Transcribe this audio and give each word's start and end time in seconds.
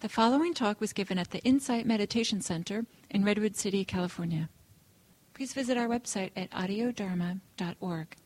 The 0.00 0.08
following 0.08 0.54
talk 0.54 0.80
was 0.80 0.94
given 0.94 1.18
at 1.18 1.30
the 1.30 1.40
Insight 1.40 1.84
Meditation 1.84 2.40
Center 2.40 2.86
in 3.10 3.22
Redwood 3.22 3.54
City, 3.54 3.84
California. 3.84 4.48
Please 5.34 5.52
visit 5.52 5.76
our 5.76 5.88
website 5.88 6.30
at 6.34 6.50
audiodharma.org. 6.52 8.16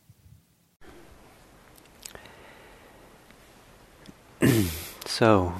so, 5.05 5.55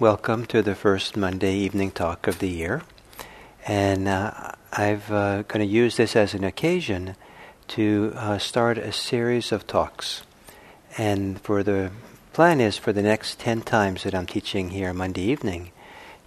welcome 0.00 0.46
to 0.46 0.62
the 0.62 0.74
first 0.74 1.18
Monday 1.18 1.54
evening 1.56 1.90
talk 1.90 2.26
of 2.26 2.38
the 2.38 2.48
year. 2.48 2.80
And 3.66 4.08
uh, 4.08 4.52
I'm 4.72 5.02
uh, 5.10 5.42
going 5.42 5.60
to 5.60 5.66
use 5.66 5.98
this 5.98 6.16
as 6.16 6.32
an 6.32 6.44
occasion 6.44 7.14
to 7.76 8.14
uh, 8.16 8.38
start 8.38 8.78
a 8.78 8.90
series 8.90 9.52
of 9.52 9.66
talks. 9.66 10.22
And 10.96 11.38
for 11.42 11.62
the 11.62 11.90
plan 12.38 12.60
is 12.60 12.78
for 12.78 12.92
the 12.92 13.02
next 13.02 13.40
10 13.40 13.62
times 13.62 14.04
that 14.04 14.14
I'm 14.14 14.24
teaching 14.24 14.70
here 14.70 14.92
Monday 14.92 15.22
evening 15.22 15.72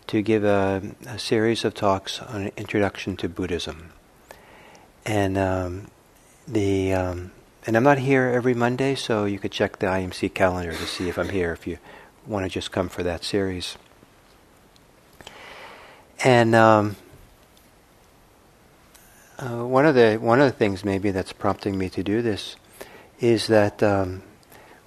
to 0.07 0.21
give 0.21 0.43
a, 0.43 0.81
a 1.07 1.17
series 1.17 1.63
of 1.63 1.73
talks 1.73 2.21
on 2.21 2.47
an 2.47 2.51
introduction 2.57 3.15
to 3.15 3.29
Buddhism. 3.29 3.93
And 5.05 5.37
um, 5.37 5.87
the 6.45 6.91
um, 6.91 7.31
and 7.65 7.77
I'm 7.77 7.83
not 7.83 7.97
here 7.97 8.23
every 8.23 8.53
Monday, 8.53 8.93
so 8.93 9.23
you 9.23 9.39
could 9.39 9.53
check 9.53 9.79
the 9.79 9.85
IMC 9.85 10.33
calendar 10.33 10.73
to 10.73 10.85
see 10.85 11.07
if 11.07 11.17
I'm 11.17 11.29
here 11.29 11.53
if 11.53 11.65
you 11.65 11.77
want 12.27 12.43
to 12.45 12.49
just 12.49 12.73
come 12.73 12.89
for 12.89 13.03
that 13.03 13.23
series. 13.23 13.77
And 16.25 16.53
um, 16.53 16.97
uh, 19.39 19.65
one 19.65 19.85
of 19.85 19.95
the 19.95 20.17
one 20.17 20.41
of 20.41 20.45
the 20.51 20.57
things 20.57 20.83
maybe 20.83 21.11
that's 21.11 21.31
prompting 21.31 21.77
me 21.77 21.87
to 21.87 22.03
do 22.03 22.21
this 22.21 22.57
is 23.21 23.47
that 23.47 23.81
um, 23.81 24.23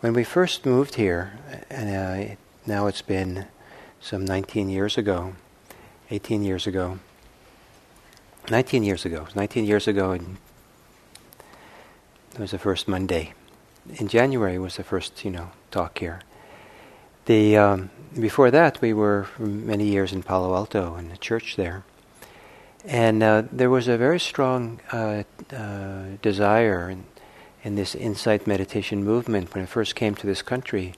when 0.04 0.12
we 0.12 0.22
first 0.22 0.66
moved 0.66 0.96
here, 0.96 1.32
and 1.70 1.88
uh, 1.88 2.34
now 2.66 2.86
it's 2.86 3.00
been 3.00 3.46
some 4.02 4.22
19 4.22 4.68
years 4.68 4.98
ago, 4.98 5.32
18 6.10 6.42
years 6.42 6.66
ago, 6.66 6.98
19 8.50 8.84
years 8.84 9.06
ago, 9.06 9.27
19 9.34 9.64
years 9.64 9.88
ago, 9.88 10.10
and 10.10 10.36
it 12.34 12.38
was 12.38 12.50
the 12.50 12.58
first 12.58 12.86
Monday. 12.86 13.32
In 13.94 14.06
January 14.06 14.58
was 14.58 14.77
the 14.77 14.84
first, 14.84 15.25
you 15.25 15.30
know, 15.30 15.52
talk 15.70 15.98
here. 15.98 16.20
The 17.25 17.56
um, 17.56 17.91
before 18.12 18.50
that, 18.50 18.82
we 18.82 18.92
were 18.92 19.25
for 19.25 19.47
many 19.47 19.86
years 19.86 20.12
in 20.12 20.22
Palo 20.22 20.55
Alto 20.55 20.97
in 20.97 21.08
the 21.08 21.16
church 21.16 21.56
there, 21.56 21.82
and 22.84 23.22
uh, 23.22 23.44
there 23.50 23.70
was 23.70 23.88
a 23.88 23.97
very 23.97 24.20
strong 24.20 24.80
uh, 24.92 25.22
uh, 25.50 26.02
desire 26.20 26.91
and 26.91 27.06
in 27.64 27.74
this 27.74 27.94
insight 27.94 28.46
meditation 28.46 29.02
movement 29.02 29.52
when 29.54 29.64
it 29.64 29.68
first 29.68 29.96
came 29.96 30.14
to 30.14 30.26
this 30.26 30.42
country 30.42 30.94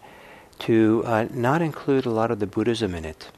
to 0.59 1.03
uh, 1.07 1.27
not 1.33 1.63
include 1.63 2.05
a 2.05 2.11
lot 2.11 2.31
of 2.31 2.41
the 2.41 2.47
Buddhism 2.47 2.95
in 2.95 3.05
it 3.05 3.31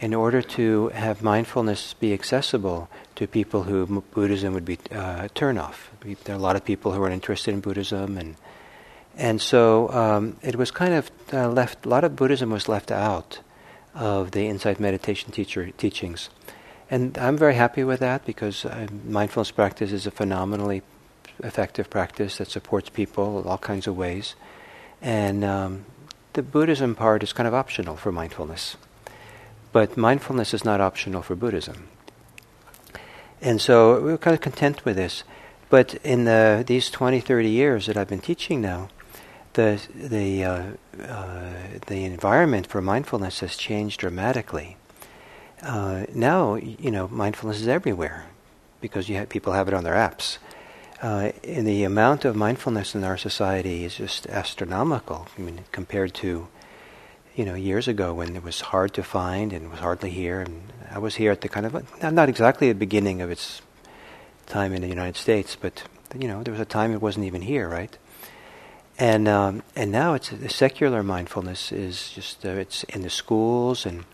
in 0.00 0.14
order 0.14 0.42
to 0.42 0.88
have 0.88 1.22
mindfulness 1.22 1.94
be 1.94 2.12
accessible 2.12 2.88
to 3.14 3.26
people 3.28 3.62
who 3.62 4.02
Buddhism 4.12 4.52
would 4.54 4.64
be 4.64 4.78
uh, 4.90 5.28
turn 5.34 5.58
off. 5.58 5.92
There 6.00 6.34
are 6.34 6.38
a 6.38 6.42
lot 6.42 6.56
of 6.56 6.64
people 6.64 6.92
who 6.92 7.02
are 7.02 7.10
interested 7.10 7.54
in 7.54 7.60
Buddhism, 7.60 8.18
and 8.18 8.36
and 9.16 9.40
so 9.40 9.90
um, 9.90 10.36
it 10.42 10.56
was 10.56 10.70
kind 10.70 10.94
of 10.94 11.10
uh, 11.32 11.48
left. 11.48 11.86
A 11.86 11.88
lot 11.88 12.02
of 12.02 12.16
Buddhism 12.16 12.50
was 12.50 12.68
left 12.68 12.90
out 12.90 13.40
of 13.94 14.32
the 14.32 14.48
insight 14.48 14.80
meditation 14.80 15.30
teacher 15.30 15.70
teachings, 15.70 16.30
and 16.90 17.16
I'm 17.18 17.36
very 17.36 17.54
happy 17.54 17.84
with 17.84 18.00
that 18.00 18.24
because 18.24 18.64
uh, 18.64 18.88
mindfulness 19.04 19.52
practice 19.52 19.92
is 19.92 20.06
a 20.06 20.10
phenomenally 20.10 20.82
effective 21.42 21.90
practice 21.90 22.38
that 22.38 22.50
supports 22.50 22.88
people 22.88 23.40
in 23.40 23.46
all 23.46 23.58
kinds 23.58 23.86
of 23.86 23.96
ways. 23.96 24.34
And 25.00 25.44
um, 25.44 25.84
the 26.32 26.42
Buddhism 26.42 26.94
part 26.94 27.22
is 27.22 27.32
kind 27.32 27.46
of 27.46 27.54
optional 27.54 27.96
for 27.96 28.12
mindfulness. 28.12 28.76
But 29.72 29.96
mindfulness 29.96 30.54
is 30.54 30.64
not 30.64 30.80
optional 30.80 31.22
for 31.22 31.34
Buddhism. 31.34 31.88
And 33.40 33.60
so 33.60 34.00
we're 34.00 34.18
kind 34.18 34.34
of 34.34 34.40
content 34.40 34.84
with 34.84 34.96
this. 34.96 35.24
But 35.68 35.94
in 36.04 36.24
the, 36.24 36.62
these 36.66 36.90
20, 36.90 37.20
30 37.20 37.48
years 37.48 37.86
that 37.86 37.96
I've 37.96 38.08
been 38.08 38.20
teaching 38.20 38.60
now, 38.60 38.88
the, 39.54 39.80
the, 39.94 40.44
uh, 40.44 40.62
uh, 41.02 41.52
the 41.86 42.04
environment 42.04 42.66
for 42.66 42.80
mindfulness 42.80 43.40
has 43.40 43.56
changed 43.56 44.00
dramatically. 44.00 44.76
Uh, 45.62 46.06
now, 46.14 46.54
you 46.54 46.90
know, 46.90 47.08
mindfulness 47.08 47.60
is 47.60 47.68
everywhere 47.68 48.26
because 48.80 49.08
have, 49.08 49.28
people 49.28 49.52
have 49.52 49.68
it 49.68 49.74
on 49.74 49.84
their 49.84 49.94
apps 49.94 50.38
uh, 51.02 51.32
in 51.42 51.64
the 51.64 51.82
amount 51.82 52.24
of 52.24 52.36
mindfulness 52.36 52.94
in 52.94 53.02
our 53.02 53.18
society 53.18 53.84
is 53.84 53.96
just 53.96 54.26
astronomical. 54.28 55.26
I 55.36 55.40
mean, 55.40 55.64
compared 55.72 56.14
to 56.14 56.46
you 57.34 57.44
know 57.44 57.54
years 57.54 57.88
ago 57.88 58.14
when 58.14 58.36
it 58.36 58.44
was 58.44 58.60
hard 58.60 58.94
to 58.94 59.02
find 59.02 59.52
and 59.52 59.70
was 59.70 59.80
hardly 59.80 60.10
here. 60.10 60.40
And 60.40 60.72
I 60.90 61.00
was 61.00 61.16
here 61.16 61.32
at 61.32 61.40
the 61.40 61.48
kind 61.48 61.66
of 61.66 62.02
not 62.12 62.28
exactly 62.28 62.68
the 62.68 62.78
beginning 62.78 63.20
of 63.20 63.30
its 63.30 63.62
time 64.46 64.72
in 64.72 64.80
the 64.80 64.88
United 64.88 65.16
States, 65.16 65.56
but 65.60 65.82
you 66.16 66.28
know 66.28 66.44
there 66.44 66.52
was 66.52 66.60
a 66.60 66.64
time 66.64 66.92
it 66.92 67.02
wasn't 67.02 67.26
even 67.26 67.42
here, 67.42 67.68
right? 67.68 67.98
And 68.96 69.26
um, 69.26 69.64
and 69.74 69.90
now 69.90 70.14
it's 70.14 70.28
the 70.28 70.48
secular 70.48 71.02
mindfulness 71.02 71.72
is 71.72 72.10
just 72.10 72.46
uh, 72.46 72.50
it's 72.50 72.84
in 72.84 73.02
the 73.02 73.10
schools 73.10 73.84
and 73.84 74.04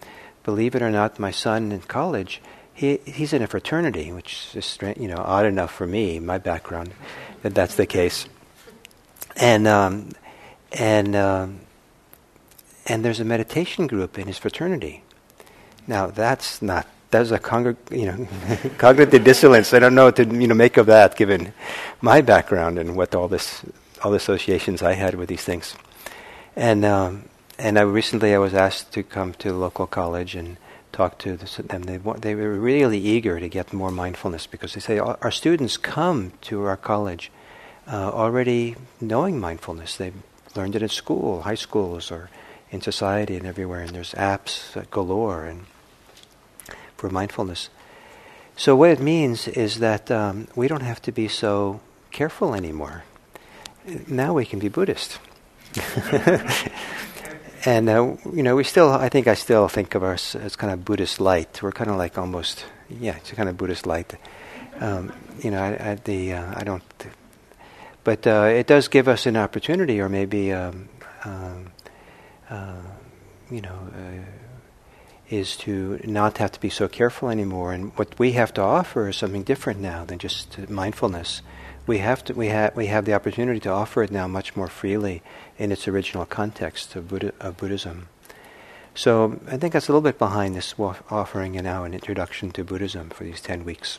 believe 0.42 0.74
it 0.74 0.80
or 0.80 0.90
not, 0.90 1.18
my 1.18 1.32
son 1.32 1.70
in 1.70 1.80
college 1.80 2.40
he, 2.78 3.00
he's 3.04 3.32
in 3.32 3.42
a 3.42 3.48
fraternity, 3.48 4.12
which 4.12 4.54
is 4.54 4.78
you 4.96 5.08
know 5.08 5.16
odd 5.16 5.46
enough 5.46 5.74
for 5.74 5.84
me, 5.84 6.20
my 6.20 6.38
background, 6.38 6.92
that 7.42 7.52
that's 7.52 7.74
the 7.74 7.86
case. 7.86 8.28
And 9.34 9.66
um, 9.66 10.12
and 10.70 11.16
um, 11.16 11.60
and 12.86 13.04
there's 13.04 13.18
a 13.18 13.24
meditation 13.24 13.88
group 13.88 14.16
in 14.16 14.28
his 14.28 14.38
fraternity. 14.38 15.02
Now 15.88 16.06
that's 16.06 16.62
not 16.62 16.86
that's 17.10 17.32
a 17.32 17.40
congr- 17.40 17.76
you 17.90 18.06
know 18.06 18.28
cognitive 18.78 19.24
dissonance. 19.24 19.74
I 19.74 19.80
don't 19.80 19.96
know 19.96 20.04
what 20.04 20.16
to 20.16 20.24
you 20.24 20.46
know 20.46 20.54
make 20.54 20.76
of 20.76 20.86
that, 20.86 21.16
given 21.16 21.52
my 22.00 22.20
background 22.20 22.78
and 22.78 22.94
what 22.94 23.12
all 23.12 23.26
this 23.26 23.64
all 24.04 24.12
the 24.12 24.18
associations 24.18 24.82
I 24.82 24.92
had 24.92 25.16
with 25.16 25.28
these 25.28 25.42
things. 25.42 25.74
And 26.54 26.84
um, 26.84 27.28
and 27.58 27.76
I 27.76 27.82
recently 27.82 28.36
I 28.36 28.38
was 28.38 28.54
asked 28.54 28.92
to 28.92 29.02
come 29.02 29.34
to 29.42 29.52
local 29.52 29.88
college 29.88 30.36
and 30.36 30.58
talked 30.92 31.20
to 31.22 31.36
them, 31.36 31.82
they, 31.82 31.98
they 31.98 32.34
were 32.34 32.54
really 32.54 32.98
eager 32.98 33.40
to 33.40 33.48
get 33.48 33.72
more 33.72 33.90
mindfulness 33.90 34.46
because 34.46 34.74
they 34.74 34.80
say 34.80 34.98
our 34.98 35.30
students 35.30 35.76
come 35.76 36.32
to 36.42 36.64
our 36.64 36.76
college 36.76 37.30
uh, 37.86 38.10
already 38.10 38.76
knowing 39.00 39.38
mindfulness. 39.38 39.96
They've 39.96 40.14
learned 40.54 40.76
it 40.76 40.82
in 40.82 40.88
school, 40.88 41.42
high 41.42 41.54
schools, 41.54 42.10
or 42.10 42.30
in 42.70 42.80
society 42.80 43.36
and 43.36 43.46
everywhere, 43.46 43.80
and 43.80 43.90
there's 43.90 44.12
apps 44.14 44.88
galore 44.90 45.46
and 45.46 45.66
for 46.96 47.08
mindfulness. 47.08 47.70
So 48.56 48.74
what 48.74 48.90
it 48.90 49.00
means 49.00 49.46
is 49.48 49.78
that 49.78 50.10
um, 50.10 50.48
we 50.56 50.68
don't 50.68 50.82
have 50.82 51.00
to 51.02 51.12
be 51.12 51.28
so 51.28 51.80
careful 52.10 52.54
anymore. 52.54 53.04
Now 54.06 54.34
we 54.34 54.44
can 54.44 54.58
be 54.58 54.68
Buddhist. 54.68 55.18
and 57.68 57.88
uh, 57.90 58.16
you 58.32 58.42
know, 58.42 58.56
we 58.56 58.64
still, 58.64 58.90
I 58.90 59.10
think 59.10 59.26
I 59.26 59.34
still 59.34 59.68
think 59.68 59.94
of 59.94 60.02
us 60.02 60.34
as 60.34 60.56
kind 60.56 60.72
of 60.72 60.86
Buddhist 60.86 61.20
light. 61.20 61.62
We're 61.62 61.72
kind 61.72 61.90
of 61.90 61.96
like 61.96 62.16
almost, 62.16 62.64
yeah, 62.88 63.16
it's 63.16 63.30
kind 63.32 63.48
of 63.48 63.58
Buddhist 63.58 63.86
light. 63.86 64.14
Um, 64.80 65.12
you 65.44 65.50
know, 65.50 65.60
I, 65.60 65.90
I 65.90 65.94
the 65.96 66.32
uh, 66.32 66.54
I 66.56 66.64
don't, 66.64 66.82
but 68.04 68.26
uh, 68.26 68.48
it 68.60 68.66
does 68.66 68.88
give 68.88 69.06
us 69.06 69.26
an 69.26 69.36
opportunity, 69.36 70.00
or 70.00 70.08
maybe, 70.08 70.50
um, 70.50 70.88
um 71.24 71.70
uh, 72.48 72.80
you 73.50 73.60
know, 73.60 73.78
uh, 73.94 74.24
is 75.28 75.54
to 75.58 76.00
not 76.04 76.38
have 76.38 76.52
to 76.52 76.60
be 76.60 76.70
so 76.70 76.88
careful 76.88 77.28
anymore. 77.28 77.74
And 77.74 77.92
what 77.98 78.18
we 78.18 78.32
have 78.32 78.54
to 78.54 78.62
offer 78.62 79.08
is 79.08 79.16
something 79.16 79.42
different 79.42 79.80
now 79.80 80.06
than 80.06 80.18
just 80.18 80.70
mindfulness 80.70 81.42
we 81.88 81.98
have 81.98 82.22
to 82.22 82.34
we 82.34 82.48
have 82.48 82.76
we 82.76 82.86
have 82.86 83.06
the 83.06 83.14
opportunity 83.14 83.58
to 83.58 83.70
offer 83.70 84.02
it 84.02 84.10
now 84.10 84.28
much 84.28 84.54
more 84.54 84.68
freely 84.68 85.22
in 85.58 85.72
its 85.72 85.88
original 85.88 86.24
context 86.24 86.96
of, 86.96 87.08
Buddha, 87.08 87.32
of 87.40 87.56
Buddhism. 87.56 88.08
So 88.94 89.40
I 89.46 89.56
think 89.56 89.72
that's 89.72 89.88
a 89.88 89.92
little 89.92 90.00
bit 90.00 90.18
behind 90.18 90.54
this 90.54 90.74
offering 90.78 91.56
and 91.56 91.64
now 91.64 91.84
an 91.84 91.94
introduction 91.94 92.50
to 92.52 92.64
Buddhism 92.64 93.10
for 93.10 93.24
these 93.24 93.40
ten 93.40 93.64
weeks. 93.64 93.98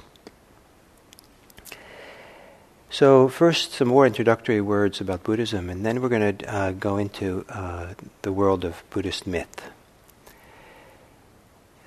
So 2.90 3.28
first, 3.28 3.74
some 3.74 3.88
more 3.88 4.08
introductory 4.08 4.62
words 4.62 5.00
about 5.00 5.24
Buddhism, 5.24 5.70
and 5.70 5.86
then 5.86 6.02
we're 6.02 6.10
going 6.10 6.38
to 6.38 6.54
uh, 6.54 6.72
go 6.72 6.98
into 6.98 7.46
uh, 7.48 7.94
the 8.24 8.34
world 8.34 8.66
of 8.66 8.84
Buddhist 8.90 9.28
myth. 9.28 9.70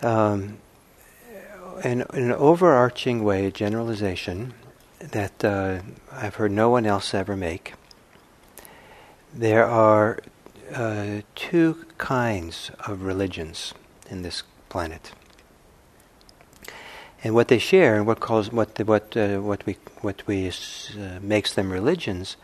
Um, 0.00 0.58
in, 1.82 2.02
in 2.14 2.22
an 2.30 2.32
overarching 2.32 3.24
way, 3.24 3.46
a 3.46 3.50
generalization, 3.50 4.54
that 5.00 5.44
uh, 5.44 5.80
I've 6.12 6.36
heard 6.36 6.52
no 6.52 6.70
one 6.70 6.86
else 6.86 7.14
ever 7.14 7.36
make. 7.36 7.74
There 9.34 9.64
are 9.64 10.18
uh, 10.74 11.22
two 11.34 11.86
kinds 11.96 12.70
of 12.86 13.02
religions 13.02 13.72
in 14.10 14.20
this 14.20 14.42
planet, 14.68 15.12
and 17.24 17.34
what 17.34 17.48
they 17.48 17.58
share, 17.58 17.96
and 17.96 18.06
what 18.06 18.20
calls 18.20 18.52
what 18.52 18.74
the, 18.74 18.84
what 18.84 19.16
uh, 19.16 19.38
what 19.38 19.64
we 19.64 19.78
what 20.02 20.22
we 20.26 20.48
uh, 20.48 21.18
makes 21.22 21.54
them 21.54 21.72
religions, 21.72 22.36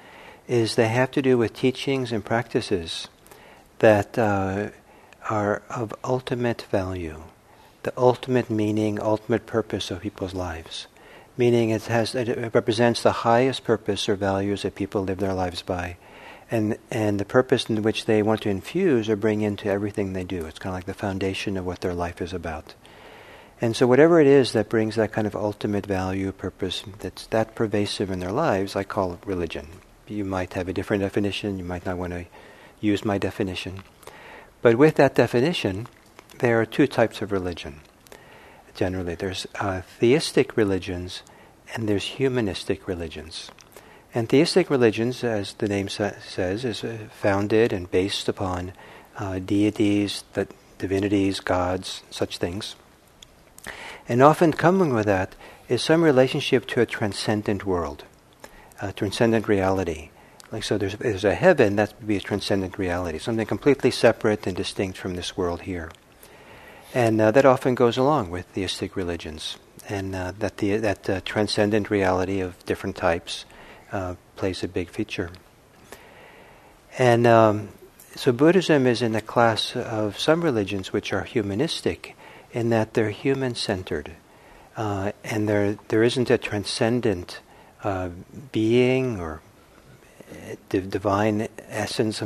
is 0.46 0.76
they 0.76 0.88
have 0.88 1.10
to 1.10 1.20
do 1.20 1.36
with 1.36 1.52
teachings 1.52 2.10
and 2.10 2.24
practices 2.24 3.08
that 3.80 4.18
uh, 4.18 4.70
are 5.28 5.62
of 5.68 5.92
ultimate 6.02 6.62
value, 6.70 7.22
the 7.82 7.92
ultimate 7.98 8.48
meaning, 8.48 8.98
ultimate 8.98 9.44
purpose 9.44 9.90
of 9.90 10.00
people's 10.00 10.32
lives. 10.32 10.86
Meaning 11.36 11.68
it 11.68 11.82
has 11.82 12.14
it 12.14 12.54
represents 12.54 13.02
the 13.02 13.12
highest 13.12 13.62
purpose 13.62 14.08
or 14.08 14.16
values 14.16 14.62
that 14.62 14.74
people 14.74 15.02
live 15.02 15.18
their 15.18 15.34
lives 15.34 15.60
by. 15.60 15.98
And 16.50 16.78
and 16.90 17.20
the 17.20 17.24
purpose 17.24 17.68
in 17.68 17.82
which 17.82 18.06
they 18.06 18.22
want 18.22 18.42
to 18.42 18.48
infuse 18.48 19.08
or 19.08 19.16
bring 19.16 19.42
into 19.42 19.68
everything 19.68 20.12
they 20.12 20.24
do. 20.24 20.46
It's 20.46 20.58
kind 20.58 20.72
of 20.72 20.78
like 20.78 20.86
the 20.86 20.94
foundation 20.94 21.56
of 21.56 21.66
what 21.66 21.80
their 21.80 21.94
life 21.94 22.22
is 22.22 22.32
about. 22.32 22.74
And 23.60 23.74
so 23.74 23.86
whatever 23.86 24.20
it 24.20 24.26
is 24.26 24.52
that 24.52 24.68
brings 24.68 24.94
that 24.94 25.12
kind 25.12 25.26
of 25.26 25.34
ultimate 25.34 25.84
value, 25.84 26.30
purpose, 26.30 26.84
that's 27.00 27.26
that 27.28 27.54
pervasive 27.54 28.10
in 28.10 28.20
their 28.20 28.32
lives, 28.32 28.76
I 28.76 28.84
call 28.84 29.14
it 29.14 29.26
religion. 29.26 29.68
You 30.06 30.24
might 30.24 30.54
have 30.54 30.68
a 30.68 30.72
different 30.72 31.02
definition, 31.02 31.58
you 31.58 31.64
might 31.64 31.84
not 31.84 31.98
want 31.98 32.12
to 32.12 32.26
use 32.80 33.04
my 33.04 33.18
definition. 33.18 33.82
But 34.62 34.76
with 34.76 34.94
that 34.94 35.16
definition, 35.16 35.88
there 36.38 36.60
are 36.60 36.66
two 36.66 36.86
types 36.86 37.20
of 37.20 37.32
religion. 37.32 37.80
Generally, 38.74 39.16
there's 39.16 39.46
uh, 39.56 39.82
theistic 39.98 40.56
religions 40.56 41.22
and 41.74 41.88
there's 41.88 42.04
humanistic 42.04 42.86
religions. 42.86 43.50
And 44.14 44.28
theistic 44.28 44.70
religions, 44.70 45.22
as 45.22 45.54
the 45.54 45.68
name 45.68 45.88
sa- 45.88 46.12
says, 46.26 46.64
is 46.64 46.82
uh, 46.82 47.08
founded 47.10 47.72
and 47.72 47.90
based 47.90 48.28
upon 48.28 48.72
uh, 49.18 49.38
deities, 49.38 50.24
that 50.32 50.48
divinities, 50.78 51.40
gods, 51.40 52.02
such 52.10 52.38
things. 52.38 52.76
And 54.08 54.22
often 54.22 54.52
coming 54.52 54.94
with 54.94 55.06
that 55.06 55.34
is 55.68 55.82
some 55.82 56.02
relationship 56.02 56.66
to 56.68 56.80
a 56.80 56.86
transcendent 56.86 57.66
world, 57.66 58.04
a 58.80 58.92
transcendent 58.92 59.46
reality. 59.48 60.10
Like 60.50 60.64
so, 60.64 60.78
there's, 60.78 60.96
there's 60.96 61.24
a 61.24 61.34
heaven 61.34 61.76
that 61.76 61.92
would 61.98 62.08
be 62.08 62.16
a 62.16 62.20
transcendent 62.20 62.78
reality, 62.78 63.18
something 63.18 63.46
completely 63.46 63.90
separate 63.90 64.46
and 64.46 64.56
distinct 64.56 64.96
from 64.96 65.14
this 65.14 65.36
world 65.36 65.62
here. 65.62 65.90
And 66.94 67.20
uh, 67.20 67.30
that 67.32 67.44
often 67.44 67.74
goes 67.74 67.98
along 67.98 68.30
with 68.30 68.46
theistic 68.46 68.96
religions, 68.96 69.58
and 69.90 70.14
uh, 70.14 70.32
that 70.38 70.56
the 70.56 70.78
that 70.78 71.10
uh, 71.10 71.20
transcendent 71.22 71.90
reality 71.90 72.40
of 72.40 72.64
different 72.64 72.96
types 72.96 73.44
uh, 73.92 74.14
plays 74.36 74.62
a 74.62 74.68
big 74.68 74.90
feature. 74.90 75.30
And 76.98 77.26
um, 77.26 77.68
so, 78.16 78.32
Buddhism 78.32 78.86
is 78.86 79.02
in 79.02 79.12
the 79.12 79.20
class 79.20 79.76
of 79.76 80.18
some 80.18 80.42
religions 80.42 80.92
which 80.92 81.12
are 81.12 81.22
humanistic, 81.22 82.16
in 82.52 82.70
that 82.70 82.94
they're 82.94 83.10
human-centered, 83.10 84.12
uh, 84.76 85.12
and 85.22 85.48
there 85.48 85.78
there 85.88 86.02
isn't 86.02 86.30
a 86.30 86.38
transcendent 86.38 87.40
uh, 87.84 88.08
being 88.50 89.20
or 89.20 89.40
the 90.68 90.80
divine 90.80 91.48
essence, 91.68 92.22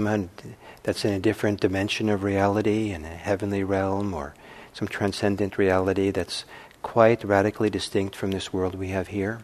that's 0.82 1.04
in 1.04 1.12
a 1.12 1.20
different 1.20 1.60
dimension 1.60 2.08
of 2.08 2.22
reality, 2.22 2.90
in 2.90 3.04
a 3.04 3.08
heavenly 3.08 3.62
realm, 3.62 4.14
or 4.14 4.34
some 4.72 4.88
transcendent 4.88 5.58
reality 5.58 6.10
that's 6.10 6.44
quite 6.82 7.22
radically 7.22 7.70
distinct 7.70 8.16
from 8.16 8.32
this 8.32 8.52
world 8.52 8.74
we 8.74 8.88
have 8.88 9.08
here. 9.08 9.40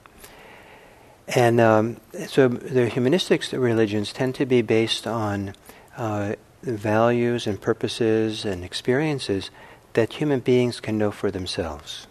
And 1.34 1.60
um, 1.60 1.98
so 2.26 2.48
the 2.48 2.88
humanistic 2.88 3.44
religions 3.52 4.12
tend 4.12 4.34
to 4.36 4.46
be 4.46 4.62
based 4.62 5.06
on 5.06 5.54
uh, 5.96 6.34
values 6.62 7.46
and 7.46 7.60
purposes 7.60 8.44
and 8.44 8.64
experiences 8.64 9.50
that 9.92 10.14
human 10.14 10.40
beings 10.40 10.80
can 10.80 10.96
know 10.96 11.10
for 11.10 11.30
themselves. 11.30 12.06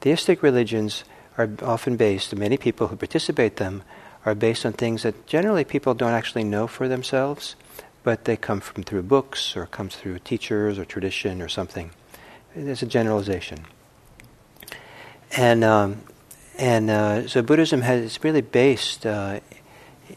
Theistic 0.00 0.42
religions 0.42 1.04
are 1.36 1.50
often 1.62 1.96
based, 1.96 2.34
many 2.36 2.56
people 2.56 2.88
who 2.88 2.96
participate 2.96 3.56
them 3.56 3.82
are 4.24 4.34
based 4.34 4.64
on 4.64 4.72
things 4.72 5.02
that 5.02 5.26
generally 5.26 5.64
people 5.64 5.94
don't 5.94 6.12
actually 6.12 6.44
know 6.44 6.66
for 6.66 6.88
themselves, 6.88 7.56
but 8.02 8.24
they 8.24 8.36
come 8.36 8.60
from 8.60 8.82
through 8.84 9.02
books 9.02 9.56
or 9.56 9.66
comes 9.66 9.96
through 9.96 10.18
teachers 10.20 10.78
or 10.78 10.84
tradition 10.84 11.42
or 11.42 11.48
something. 11.48 11.90
It's 12.54 12.82
a 12.82 12.86
generalization. 12.86 13.66
And 15.36 15.64
um, 15.64 16.02
and 16.58 16.90
uh, 16.90 17.28
so 17.28 17.42
Buddhism 17.42 17.82
has 17.82 18.04
it's 18.04 18.24
really 18.24 18.40
based 18.40 19.06
uh, 19.06 19.40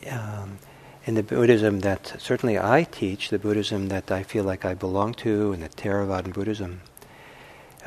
um, 0.09 0.59
in 1.05 1.15
the 1.15 1.23
Buddhism 1.23 1.79
that 1.81 2.15
certainly 2.19 2.59
I 2.59 2.83
teach, 2.83 3.29
the 3.29 3.39
Buddhism 3.39 3.87
that 3.89 4.11
I 4.11 4.23
feel 4.23 4.43
like 4.43 4.65
I 4.65 4.73
belong 4.73 5.13
to, 5.15 5.53
and 5.53 5.63
the 5.63 5.69
Theravadan 5.69 6.33
Buddhism 6.33 6.81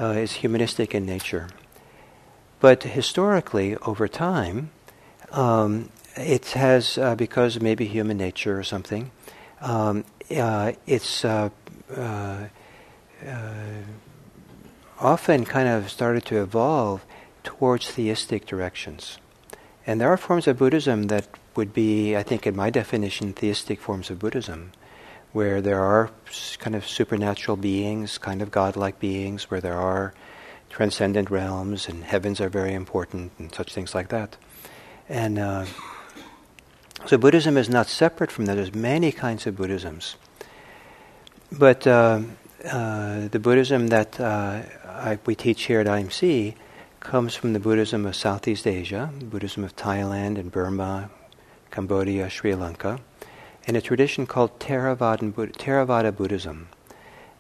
uh, 0.01 0.13
is 0.13 0.33
humanistic 0.33 0.95
in 0.95 1.07
nature. 1.07 1.49
But 2.61 2.83
historically, 2.83 3.77
over 3.77 4.09
time, 4.09 4.71
um, 5.33 5.91
it 6.17 6.51
has, 6.51 6.99
uh, 6.99 7.15
because 7.15 7.61
maybe 7.61 7.87
human 7.87 8.17
nature 8.17 8.59
or 8.59 8.65
something, 8.65 9.11
um, 9.61 10.05
uh, 10.31 10.73
it's 10.87 11.25
uh, 11.25 11.51
often 14.99 15.45
kind 15.45 15.69
of 15.69 15.91
started 15.91 16.25
to 16.27 16.43
evolve 16.43 17.05
towards 17.45 17.91
theistic 17.91 18.47
directions. 18.47 19.19
And 19.87 20.01
there 20.01 20.09
are 20.09 20.17
forms 20.17 20.47
of 20.47 20.59
Buddhism 20.59 21.05
that 21.05 21.27
would 21.57 21.73
be, 21.73 22.17
I 22.17 22.23
think, 22.23 22.47
in 22.47 22.55
my 22.55 22.71
definition, 22.71 23.33
theistic 23.33 23.81
forms 23.81 24.11
of 24.11 24.19
Buddhism, 24.19 24.73
where 25.33 25.61
there 25.61 25.81
are 25.81 26.11
kind 26.59 26.77
of 26.77 26.87
supernatural 26.87 27.57
beings, 27.57 28.19
kind 28.19 28.43
of 28.43 28.51
godlike 28.51 28.99
beings, 28.99 29.51
where 29.51 29.61
there 29.61 29.79
are 29.79 30.13
transcendent 30.69 31.31
realms 31.31 31.89
and 31.89 32.05
heavens 32.05 32.41
are 32.41 32.49
very 32.49 32.73
important 32.73 33.33
and 33.39 33.53
such 33.55 33.75
things 33.75 33.95
like 33.95 34.09
that. 34.09 34.37
And 35.09 35.39
uh, 35.39 35.67
so 37.07 37.19
Buddhism 37.19 37.57
is 37.57 37.69
not 37.69 37.89
separate 37.89 38.31
from 38.31 38.47
that. 38.47 38.55
There's 38.55 38.75
many 38.75 39.11
kinds 39.11 39.47
of 39.47 39.57
Buddhisms. 39.57 40.17
But 41.51 41.87
uh, 41.87 42.21
uh, 42.65 43.29
the 43.29 43.41
Buddhism 43.41 43.89
that 43.89 44.21
uh, 44.21 44.63
I, 44.87 45.19
we 45.27 45.35
teach 45.35 45.65
here 45.65 45.81
at 45.81 45.87
IMC 45.87 46.55
comes 47.01 47.35
from 47.35 47.55
the 47.55 47.61
Buddhism 47.61 48.05
of 48.05 48.15
Southeast 48.15 48.67
Asia, 48.67 49.11
Buddhism 49.23 49.65
of 49.65 49.75
Thailand 49.75 50.39
and 50.39 50.53
Burma, 50.53 51.11
Cambodia, 51.71 52.29
Sri 52.29 52.55
Lanka, 52.55 53.01
and 53.67 53.77
a 53.77 53.81
tradition 53.81 54.27
called 54.27 54.59
Theravada 54.61 56.15
Buddhism. 56.15 56.69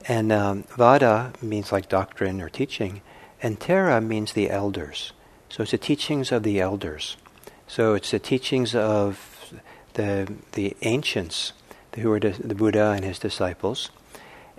And 0.08 0.32
um, 0.32 0.64
Vada 0.76 1.34
means 1.42 1.72
like 1.72 1.90
doctrine 1.90 2.40
or 2.40 2.48
teaching, 2.48 3.02
and 3.42 3.60
Thera 3.60 4.04
means 4.04 4.32
the 4.32 4.50
elders. 4.50 5.12
So 5.50 5.62
it's 5.62 5.72
the 5.72 5.78
teachings 5.78 6.32
of 6.32 6.42
the 6.42 6.58
elders. 6.58 7.18
So 7.66 7.94
it's 7.94 8.10
the 8.10 8.18
teachings 8.18 8.74
of 8.74 9.52
the, 9.94 10.32
the 10.52 10.74
ancients 10.82 11.52
who 11.96 12.08
were 12.08 12.20
the, 12.20 12.30
the 12.30 12.54
Buddha 12.54 12.92
and 12.96 13.04
his 13.04 13.18
disciples. 13.18 13.90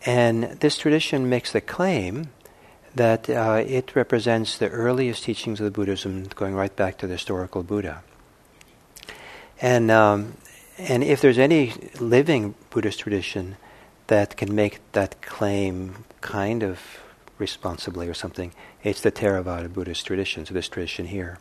And 0.05 0.43
this 0.59 0.77
tradition 0.77 1.27
makes 1.27 1.51
the 1.51 1.61
claim 1.61 2.29
that 2.95 3.29
uh, 3.29 3.63
it 3.65 3.95
represents 3.95 4.57
the 4.57 4.69
earliest 4.69 5.23
teachings 5.23 5.59
of 5.59 5.65
the 5.65 5.71
Buddhism, 5.71 6.25
going 6.35 6.55
right 6.55 6.75
back 6.75 6.97
to 6.99 7.07
the 7.07 7.13
historical 7.13 7.63
Buddha. 7.63 8.03
And 9.61 9.91
um, 9.91 10.37
and 10.77 11.03
if 11.03 11.21
there's 11.21 11.37
any 11.37 11.73
living 11.99 12.55
Buddhist 12.69 12.99
tradition 12.99 13.57
that 14.07 14.35
can 14.35 14.55
make 14.55 14.79
that 14.93 15.21
claim 15.21 16.05
kind 16.21 16.63
of 16.63 16.79
responsibly 17.37 18.07
or 18.07 18.13
something, 18.13 18.51
it's 18.83 19.01
the 19.01 19.11
Theravada 19.11 19.71
Buddhist 19.71 20.05
tradition, 20.05 20.45
so 20.45 20.53
this 20.53 20.67
tradition 20.67 21.05
here. 21.05 21.37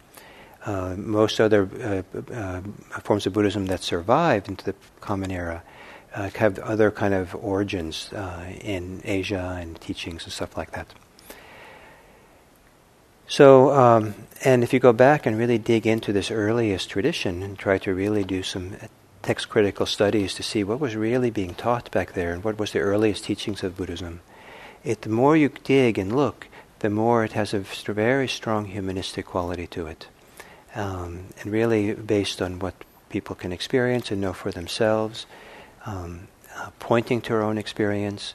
Uh, 0.67 0.95
most 0.97 1.41
other 1.41 1.69
uh, 1.83 2.35
uh, 2.35 2.61
forms 3.01 3.27
of 3.27 3.33
Buddhism 3.33 3.67
that 3.67 3.83
survived 3.83 4.47
into 4.47 4.65
the 4.65 4.75
Common 5.01 5.31
Era 5.31 5.63
uh, 6.15 6.29
have 6.35 6.59
other 6.59 6.91
kind 6.91 7.15
of 7.15 7.35
origins 7.35 8.13
uh, 8.13 8.45
in 8.61 9.01
Asia 9.05 9.57
and 9.59 9.81
teachings 9.81 10.25
and 10.25 10.33
stuff 10.33 10.57
like 10.57 10.73
that. 10.73 10.93
So, 13.31 13.71
um, 13.71 14.15
and 14.45 14.65
if 14.65 14.73
you 14.73 14.81
go 14.81 14.93
back 14.93 15.25
and 15.25 15.39
really 15.39 15.57
dig 15.57 15.87
into 15.87 16.13
this 16.13 16.33
earliest 16.33 16.91
tradition 16.91 17.45
and 17.45 17.57
try 17.57 17.79
to 17.79 17.95
really 17.95 18.25
do 18.25 18.43
some 18.43 18.75
text 19.23 19.49
critical 19.49 19.87
studies 19.87 20.35
to 20.35 20.43
see 20.43 20.65
what 20.65 20.81
was 20.81 20.97
really 20.97 21.31
being 21.31 21.55
taught 21.55 21.93
back 21.93 22.15
there 22.15 22.33
and 22.33 22.43
what 22.43 22.59
was 22.59 22.73
the 22.73 22.81
earliest 22.81 23.23
teachings 23.23 23.63
of 23.63 23.77
Buddhism, 23.77 24.21
it, 24.83 25.03
the 25.03 25.09
more 25.11 25.37
you 25.37 25.49
dig 25.63 25.97
and 25.97 26.17
look, 26.17 26.49
the 26.81 26.91
more 26.91 27.23
it 27.23 27.31
has 27.35 27.55
a 27.55 27.61
very 27.61 28.27
strong 28.27 28.65
humanistic 28.65 29.27
quality 29.27 29.69
to 29.69 29.87
it 29.87 30.09
um, 30.75 31.27
and 31.41 31.53
really 31.53 31.95
based 31.95 32.43
on 32.43 32.59
what 32.59 32.75
people 33.11 33.37
can 33.37 33.53
experience 33.53 34.11
and 34.11 34.21
know 34.21 34.33
for 34.33 34.51
themselves, 34.51 35.27
um, 35.87 36.27
uh, 36.57 36.71
pointing 36.81 37.21
to 37.21 37.35
our 37.35 37.43
own 37.43 37.59
experience, 37.59 38.35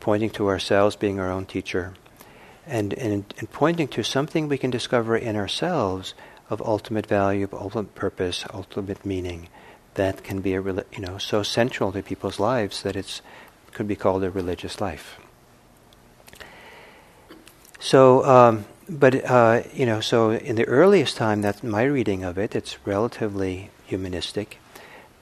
pointing 0.00 0.30
to 0.30 0.48
ourselves 0.48 0.96
being 0.96 1.20
our 1.20 1.30
own 1.30 1.44
teacher, 1.44 1.92
and, 2.70 2.94
and, 2.94 3.34
and 3.38 3.50
pointing 3.50 3.88
to 3.88 4.02
something 4.02 4.48
we 4.48 4.56
can 4.56 4.70
discover 4.70 5.16
in 5.16 5.36
ourselves 5.36 6.14
of 6.48 6.62
ultimate 6.62 7.06
value, 7.06 7.44
of 7.44 7.54
ultimate 7.54 7.94
purpose, 7.94 8.44
ultimate 8.54 9.04
meaning 9.04 9.48
that 9.94 10.22
can 10.22 10.40
be 10.40 10.54
a, 10.54 10.62
you 10.62 11.00
know 11.00 11.18
so 11.18 11.42
central 11.42 11.90
to 11.92 12.02
people's 12.02 12.38
lives 12.38 12.82
that 12.82 12.94
it's 12.94 13.22
could 13.72 13.88
be 13.88 13.96
called 13.96 14.24
a 14.24 14.30
religious 14.30 14.80
life. 14.80 15.18
So. 17.78 18.24
Um, 18.24 18.64
but 18.90 19.24
uh, 19.24 19.62
you 19.72 19.86
know, 19.86 20.00
so 20.00 20.32
in 20.32 20.56
the 20.56 20.64
earliest 20.64 21.16
time, 21.16 21.42
that's 21.42 21.62
my 21.62 21.84
reading 21.84 22.24
of 22.24 22.38
it. 22.38 22.56
It's 22.56 22.84
relatively 22.84 23.70
humanistic, 23.86 24.58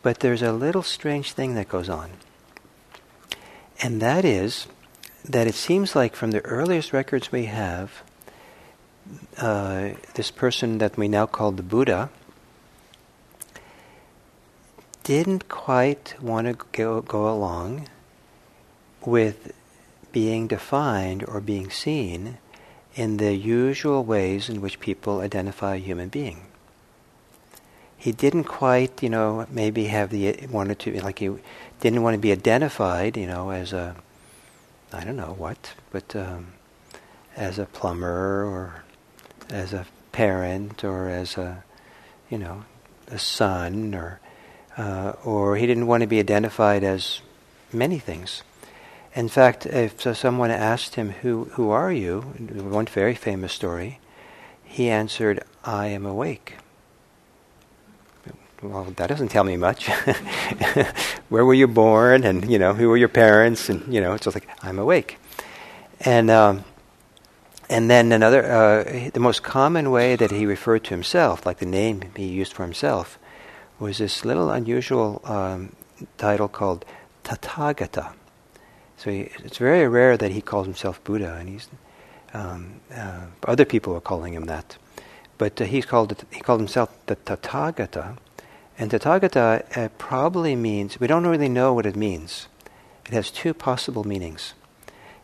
but 0.00 0.20
there's 0.20 0.40
a 0.40 0.52
little 0.52 0.82
strange 0.82 1.32
thing 1.32 1.54
that 1.54 1.68
goes 1.68 1.90
on, 1.90 2.08
and 3.82 4.00
that 4.00 4.24
is 4.24 4.68
that 5.28 5.46
it 5.46 5.54
seems 5.54 5.94
like 5.94 6.16
from 6.16 6.30
the 6.30 6.40
earliest 6.40 6.92
records 6.92 7.30
we 7.30 7.44
have, 7.44 8.02
uh, 9.38 9.90
this 10.14 10.30
person 10.30 10.78
that 10.78 10.96
we 10.96 11.08
now 11.08 11.26
call 11.26 11.52
the 11.52 11.62
Buddha 11.62 12.10
didn't 15.04 15.48
quite 15.48 16.14
want 16.20 16.46
to 16.46 16.66
go, 16.72 17.00
go 17.00 17.28
along 17.28 17.88
with 19.04 19.52
being 20.12 20.46
defined 20.46 21.24
or 21.26 21.40
being 21.40 21.70
seen 21.70 22.38
in 22.94 23.18
the 23.18 23.34
usual 23.34 24.04
ways 24.04 24.48
in 24.48 24.60
which 24.60 24.80
people 24.80 25.20
identify 25.20 25.76
a 25.76 25.78
human 25.78 26.08
being. 26.08 26.42
He 27.96 28.12
didn't 28.12 28.44
quite, 28.44 29.02
you 29.02 29.08
know, 29.08 29.46
maybe 29.50 29.84
have 29.84 30.10
the 30.10 30.46
wanted 30.50 30.78
to 30.80 31.00
like 31.00 31.18
he 31.18 31.30
didn't 31.80 32.02
want 32.02 32.14
to 32.14 32.18
be 32.18 32.32
identified, 32.32 33.16
you 33.16 33.26
know, 33.26 33.50
as 33.50 33.72
a 33.72 33.96
I 34.92 35.04
don't 35.04 35.16
know 35.16 35.34
what, 35.36 35.74
but 35.90 36.16
um, 36.16 36.54
as 37.36 37.58
a 37.58 37.66
plumber 37.66 38.44
or 38.44 38.84
as 39.50 39.72
a 39.72 39.86
parent 40.12 40.82
or 40.82 41.08
as 41.08 41.36
a 41.36 41.62
you 42.30 42.38
know 42.38 42.64
a 43.08 43.18
son 43.18 43.94
or 43.94 44.20
uh, 44.76 45.12
or 45.24 45.56
he 45.56 45.66
didn't 45.66 45.86
want 45.86 46.02
to 46.02 46.06
be 46.06 46.18
identified 46.18 46.84
as 46.84 47.20
many 47.72 47.98
things. 47.98 48.42
In 49.14 49.28
fact, 49.28 49.66
if 49.66 50.00
someone 50.16 50.50
asked 50.50 50.94
him, 50.94 51.10
"Who 51.10 51.44
who 51.52 51.70
are 51.70 51.92
you?" 51.92 52.20
one 52.20 52.86
very 52.86 53.14
famous 53.14 53.52
story, 53.52 54.00
he 54.64 54.88
answered, 54.88 55.42
"I 55.64 55.88
am 55.88 56.06
awake." 56.06 56.56
Well, 58.62 58.84
that 58.96 59.06
doesn't 59.06 59.28
tell 59.28 59.44
me 59.44 59.56
much. 59.56 59.88
Where 61.28 61.44
were 61.44 61.54
you 61.54 61.68
born, 61.68 62.24
and 62.24 62.50
you 62.50 62.58
know 62.58 62.74
who 62.74 62.88
were 62.88 62.96
your 62.96 63.08
parents, 63.08 63.68
and 63.68 63.92
you 63.92 64.00
know 64.00 64.14
it's 64.14 64.24
just 64.24 64.34
like 64.34 64.48
I'm 64.62 64.78
awake, 64.78 65.18
and 66.00 66.28
um, 66.28 66.64
and 67.70 67.90
then 67.90 68.12
another, 68.12 68.44
uh, 68.44 69.10
the 69.12 69.20
most 69.20 69.42
common 69.42 69.90
way 69.90 70.16
that 70.16 70.30
he 70.30 70.46
referred 70.46 70.84
to 70.84 70.90
himself, 70.90 71.44
like 71.44 71.58
the 71.58 71.66
name 71.66 72.02
he 72.16 72.26
used 72.26 72.52
for 72.52 72.62
himself, 72.62 73.18
was 73.78 73.98
this 73.98 74.24
little 74.24 74.50
unusual 74.50 75.20
um, 75.24 75.76
title 76.16 76.48
called 76.48 76.84
Tathagata. 77.24 78.14
So 78.96 79.10
he, 79.10 79.30
it's 79.44 79.58
very 79.58 79.86
rare 79.86 80.16
that 80.16 80.32
he 80.32 80.40
calls 80.40 80.66
himself 80.66 81.02
Buddha, 81.04 81.36
and 81.38 81.48
he's 81.48 81.68
um, 82.32 82.80
uh, 82.94 83.26
other 83.46 83.64
people 83.64 83.94
are 83.94 84.00
calling 84.00 84.34
him 84.34 84.46
that, 84.46 84.76
but 85.36 85.60
uh, 85.60 85.64
he's 85.64 85.86
called 85.86 86.12
it, 86.12 86.24
he 86.30 86.40
called 86.40 86.60
himself 86.60 86.90
the 87.06 87.16
Tathagata, 87.16 88.16
and 88.78 88.90
Tathagata 88.90 89.76
uh, 89.76 89.88
probably 89.98 90.54
means 90.54 91.00
we 91.00 91.06
don't 91.06 91.26
really 91.26 91.48
know 91.48 91.74
what 91.74 91.86
it 91.86 91.96
means. 91.96 92.48
It 93.06 93.12
has 93.12 93.30
two 93.30 93.54
possible 93.54 94.04
meanings. 94.04 94.54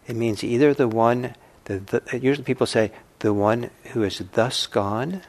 It 0.06 0.16
means 0.16 0.42
either 0.42 0.75
the 0.75 0.88
one, 0.88 1.34
the, 1.64 1.78
the, 1.78 2.18
usually 2.18 2.44
people 2.44 2.66
say 2.66 2.92
the 3.20 3.32
one 3.32 3.70
who 3.92 4.02
is 4.02 4.23
thus 4.32 4.66
gone, 4.66 5.23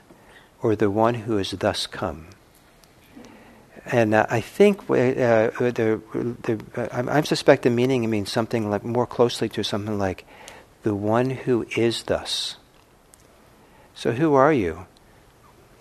or 0.62 0.75
the 0.75 0.89
one 0.89 1.13
who 1.13 1.38
is 1.38 1.51
thus 1.51 1.88
come 1.88 2.27
and 3.86 4.15
uh, 4.15 4.25
I 4.29 4.41
think 4.41 4.82
uh, 4.89 5.51
the, 5.60 6.01
the, 6.41 6.60
uh, 6.75 6.88
I'm, 6.91 7.08
I'm 7.08 7.25
suspect 7.25 7.63
the 7.63 7.70
meaning 7.70 8.10
means 8.10 8.32
something 8.32 8.70
like 8.70 8.84
more 8.84 9.05
closely 9.05 9.48
to 9.50 9.63
something 9.63 9.98
like 9.98 10.25
the 10.84 10.96
one 10.96 11.29
who 11.29 11.65
is 11.75 12.03
thus. 12.03 12.58
So 13.94 14.12
who 14.12 14.34
are 14.34 14.51
you? 14.51 14.88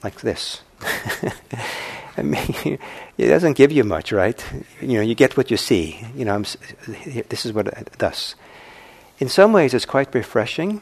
Like 0.03 0.21
this. 0.21 0.61
I 2.16 2.23
mean, 2.23 2.78
it 3.18 3.28
doesn't 3.28 3.54
give 3.54 3.73
you 3.73 3.85
much, 3.85 4.12
right? 4.12 4.44
You 4.80 4.94
know, 4.94 5.00
you 5.00 5.14
get 5.14 5.37
what 5.37 5.50
you 5.50 5.56
see. 5.56 6.04
You 6.14 6.25
know, 6.25 6.35
I'm, 6.35 6.44
this 7.28 7.44
is 7.44 7.52
what 7.52 7.68
uh, 7.68 7.83
thus. 7.99 8.35
In 9.18 9.28
some 9.28 9.52
ways, 9.52 9.75
it's 9.75 9.87
quite 9.87 10.14
refreshing 10.14 10.80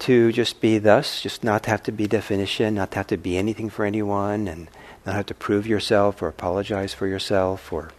to 0.00 0.30
just 0.32 0.60
be 0.60 0.78
thus, 0.78 1.20
just 1.20 1.42
not 1.42 1.66
have 1.66 1.82
to 1.82 1.92
be 1.92 2.06
definition, 2.06 2.74
not 2.74 2.94
have 2.94 3.08
to 3.08 3.16
be 3.16 3.36
anything 3.36 3.68
for 3.68 3.84
anyone, 3.84 4.46
and 4.46 4.68
not 5.04 5.14
have 5.14 5.26
to 5.26 5.34
prove 5.34 5.66
yourself 5.66 6.22
or 6.22 6.28
apologize 6.28 6.94
for 6.94 7.06
yourself 7.06 7.72
or 7.72 7.90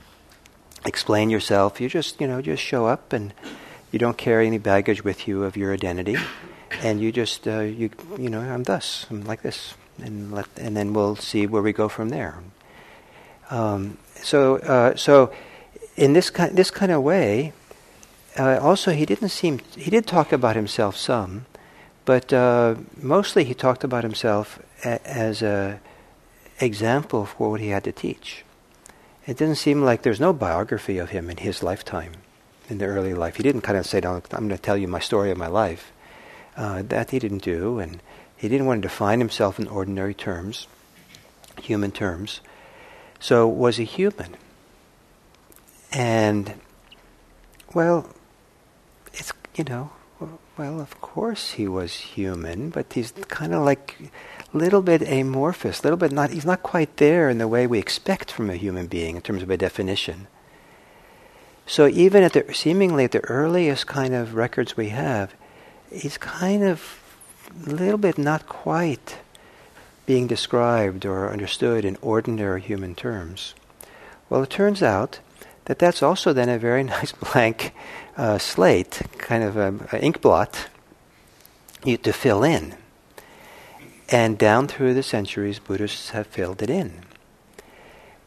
explain 0.85 1.29
yourself. 1.29 1.81
You 1.81 1.89
just, 1.89 2.21
you 2.21 2.27
know, 2.27 2.41
just 2.41 2.63
show 2.63 2.85
up 2.85 3.11
and 3.11 3.33
you 3.91 3.99
don't 3.99 4.17
carry 4.17 4.47
any 4.47 4.59
baggage 4.59 5.03
with 5.03 5.27
you 5.27 5.43
of 5.43 5.57
your 5.57 5.73
identity, 5.73 6.15
and 6.83 7.01
you 7.01 7.11
just, 7.11 7.47
uh, 7.47 7.61
you, 7.61 7.89
you 8.17 8.29
know, 8.29 8.41
I'm 8.41 8.63
thus, 8.63 9.07
I'm 9.09 9.23
like 9.25 9.41
this, 9.41 9.73
and 10.03 10.32
let, 10.32 10.48
and 10.58 10.75
then 10.75 10.94
we'll 10.94 11.15
see 11.15 11.48
where 11.48 11.62
we 11.62 11.74
go 11.74 11.89
from 11.89 12.10
there. 12.10 12.41
Um, 13.50 13.98
so, 14.15 14.58
uh, 14.58 14.96
so 14.96 15.32
in 15.96 16.13
this 16.13 16.29
kind, 16.29 16.56
this 16.56 16.72
kind 16.72 16.91
of 16.91 17.01
way, 17.03 17.53
uh, 18.38 18.60
also 18.62 18.91
he 18.91 19.06
didn't 19.06 19.29
seem, 19.29 19.60
he 19.75 19.89
did 19.89 20.06
talk 20.06 20.32
about 20.32 20.56
himself 20.56 20.96
some, 20.96 21.46
but 22.06 22.32
uh, 22.32 22.75
mostly 23.01 23.44
he 23.44 23.53
talked 23.53 23.84
about 23.84 24.03
himself 24.03 24.60
a, 24.84 25.06
as 25.08 25.41
a 25.41 25.79
example 26.60 27.25
for 27.25 27.51
what 27.51 27.62
he 27.62 27.70
had 27.70 27.84
to 27.84 27.91
teach. 27.91 28.44
It 29.25 29.38
didn't 29.38 29.56
seem 29.56 29.84
like 29.84 30.01
there's 30.01 30.20
no 30.20 30.34
biography 30.34 30.98
of 30.98 31.10
him 31.12 31.29
in 31.29 31.38
his 31.38 31.62
lifetime, 31.63 32.13
in 32.70 32.77
the 32.77 32.86
early 32.86 33.13
life. 33.13 33.36
He 33.36 33.44
didn't 33.44 33.62
kind 33.62 33.77
of 33.77 33.86
say, 33.86 33.98
I'm 33.98 34.22
going 34.22 34.50
to 34.50 34.58
tell 34.58 34.77
you 34.77 34.88
my 34.88 35.00
story 35.00 35.32
of 35.32 35.38
my 35.38 35.48
life. 35.48 35.91
Uh, 36.58 36.82
that 36.82 37.12
he 37.12 37.20
didn't 37.20 37.44
do, 37.44 37.79
and 37.79 38.01
he 38.39 38.48
didn't 38.48 38.67
want 38.67 38.81
to 38.81 38.88
define 38.88 39.19
himself 39.19 39.60
in 39.60 39.67
ordinary 39.67 40.13
terms, 40.13 40.67
human 41.62 41.91
terms. 41.91 42.39
So, 43.19 43.46
was 43.46 43.75
he 43.75 43.84
human? 43.84 44.38
And, 45.91 46.53
well, 47.74 48.10
it's, 49.13 49.34
you 49.55 49.65
know, 49.65 49.91
well, 50.58 50.79
of 50.79 51.01
course 51.01 51.51
he 51.51 51.67
was 51.67 51.96
human, 51.96 52.69
but 52.69 52.93
he's 52.93 53.12
kind 53.27 53.53
of 53.53 53.63
like 53.63 53.98
a 54.53 54.58
little 54.58 54.81
bit 54.81 55.01
amorphous, 55.01 55.81
a 55.81 55.84
little 55.84 55.98
bit 55.98 56.13
not, 56.13 56.29
he's 56.29 56.46
not 56.46 56.63
quite 56.63 56.96
there 56.96 57.29
in 57.29 57.39
the 57.39 57.48
way 57.48 57.67
we 57.67 57.79
expect 57.79 58.31
from 58.31 58.50
a 58.50 58.55
human 58.55 58.88
being 58.88 59.17
in 59.17 59.22
terms 59.22 59.43
of 59.43 59.50
a 59.50 59.58
definition. 59.58 60.27
So 61.65 61.88
even 61.88 62.24
at 62.24 62.34
the, 62.34 62.53
seemingly 62.53 63.03
at 63.03 63.12
the 63.12 63.24
earliest 63.25 63.86
kind 63.86 64.13
of 64.13 64.36
records 64.36 64.77
we 64.77 64.89
have, 64.89 65.34
he's 65.91 66.17
kind 66.17 66.63
of 66.63 67.00
a 67.65 67.70
little 67.70 67.98
bit 67.98 68.18
not 68.18 68.48
quite 68.48 69.18
being 70.06 70.27
described 70.27 71.06
or 71.06 71.32
understood 71.32 71.86
in 71.86 71.98
ordinary 72.01 72.62
human 72.62 72.96
terms. 72.96 73.53
Well, 74.29 74.44
it 74.44 74.50
turns 74.50 74.82
out 74.82 75.20
that 75.65 75.79
that's 75.79 76.01
also 76.01 76.34
then 76.34 76.50
a 76.50 76.58
very 76.58 76.84
nice 76.98 77.12
blank 77.12 77.74
uh, 78.18 78.38
slate, 78.38 79.01
kind 79.18 79.44
of 79.44 79.56
an 79.56 79.88
ink 80.01 80.22
blot, 80.22 80.68
you, 81.84 81.98
to 81.98 82.12
fill 82.12 82.44
in. 82.44 82.75
And 84.10 84.38
down 84.38 84.68
through 84.68 84.96
the 84.96 85.03
centuries, 85.03 85.60
Buddhists 85.60 86.10
have 86.10 86.27
filled 86.27 86.63
it 86.63 86.70
in. 86.70 87.03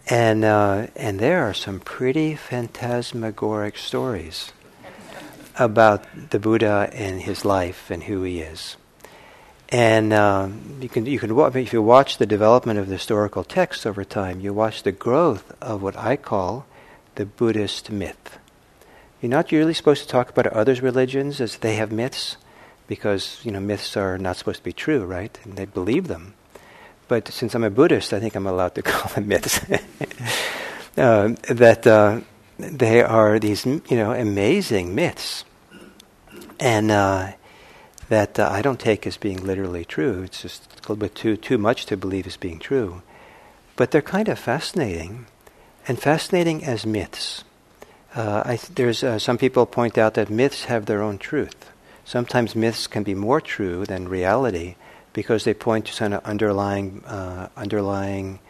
And, 0.08 0.44
uh, 0.44 0.86
and 0.94 1.18
there 1.18 1.42
are 1.42 1.54
some 1.54 1.80
pretty 1.80 2.36
phantasmagoric 2.36 3.76
stories 3.76 4.52
about 5.58 6.04
the 6.30 6.38
Buddha 6.38 6.90
and 6.92 7.22
his 7.22 7.44
life 7.44 7.90
and 7.90 8.04
who 8.04 8.22
he 8.22 8.40
is. 8.40 8.76
And 9.72 10.12
um, 10.12 10.78
you 10.82 10.88
can 10.90 11.06
you 11.06 11.18
can 11.18 11.30
if 11.56 11.72
you 11.72 11.80
watch 11.80 12.18
the 12.18 12.26
development 12.26 12.78
of 12.78 12.88
the 12.88 12.92
historical 12.92 13.42
texts 13.42 13.86
over 13.86 14.04
time, 14.04 14.40
you 14.40 14.52
watch 14.52 14.82
the 14.82 14.92
growth 14.92 15.50
of 15.62 15.82
what 15.82 15.96
I 15.96 16.16
call 16.16 16.66
the 17.14 17.24
Buddhist 17.24 17.90
myth. 17.90 18.38
You're 19.22 19.30
not 19.30 19.50
really 19.50 19.72
supposed 19.72 20.02
to 20.02 20.08
talk 20.08 20.28
about 20.28 20.46
others' 20.48 20.82
religions 20.82 21.40
as 21.40 21.56
they 21.56 21.76
have 21.76 21.90
myths, 21.90 22.36
because 22.86 23.40
you 23.44 23.50
know 23.50 23.60
myths 23.60 23.96
are 23.96 24.18
not 24.18 24.36
supposed 24.36 24.58
to 24.58 24.64
be 24.64 24.74
true, 24.74 25.06
right? 25.06 25.38
And 25.42 25.56
they 25.56 25.64
believe 25.64 26.06
them. 26.06 26.34
But 27.08 27.28
since 27.28 27.54
I'm 27.54 27.64
a 27.64 27.70
Buddhist, 27.70 28.12
I 28.12 28.20
think 28.20 28.34
I'm 28.34 28.46
allowed 28.46 28.74
to 28.74 28.82
call 28.92 29.10
them 29.14 29.28
myths. 29.28 29.58
uh, 30.98 31.34
that 31.48 31.86
uh, 31.86 32.20
they 32.58 33.00
are 33.02 33.38
these 33.38 33.64
you 33.64 33.96
know 33.96 34.12
amazing 34.12 34.94
myths, 34.94 35.46
and 36.60 36.90
uh, 36.90 37.32
that 38.12 38.38
uh, 38.38 38.46
I 38.52 38.60
don't 38.60 38.78
take 38.78 39.06
as 39.06 39.16
being 39.16 39.42
literally 39.42 39.86
true. 39.86 40.22
It's 40.22 40.42
just 40.42 40.68
a 40.70 40.80
little 40.82 40.96
bit 40.96 41.14
too 41.14 41.34
too 41.34 41.56
much 41.56 41.86
to 41.86 41.96
believe 41.96 42.26
as 42.26 42.36
being 42.36 42.58
true. 42.58 43.00
But 43.74 43.90
they're 43.90 44.02
kind 44.02 44.28
of 44.28 44.38
fascinating 44.38 45.24
and 45.88 45.98
fascinating 45.98 46.62
as 46.62 46.84
myths. 46.84 47.44
Uh, 48.14 48.44
th- 48.44 48.68
there's 48.76 49.02
uh, 49.02 49.18
some 49.18 49.38
people 49.38 49.64
point 49.64 49.96
out 49.96 50.12
that 50.14 50.28
myths 50.28 50.64
have 50.64 50.84
their 50.84 51.00
own 51.00 51.16
truth. 51.16 51.70
Sometimes 52.04 52.54
myths 52.54 52.86
can 52.86 53.02
be 53.02 53.14
more 53.14 53.40
true 53.40 53.86
than 53.86 54.06
reality 54.06 54.76
because 55.14 55.44
they 55.44 55.54
point 55.54 55.86
to 55.86 55.94
some 55.94 56.12
underlying 56.12 57.02
uh, 57.06 57.48
underlying 57.56 58.40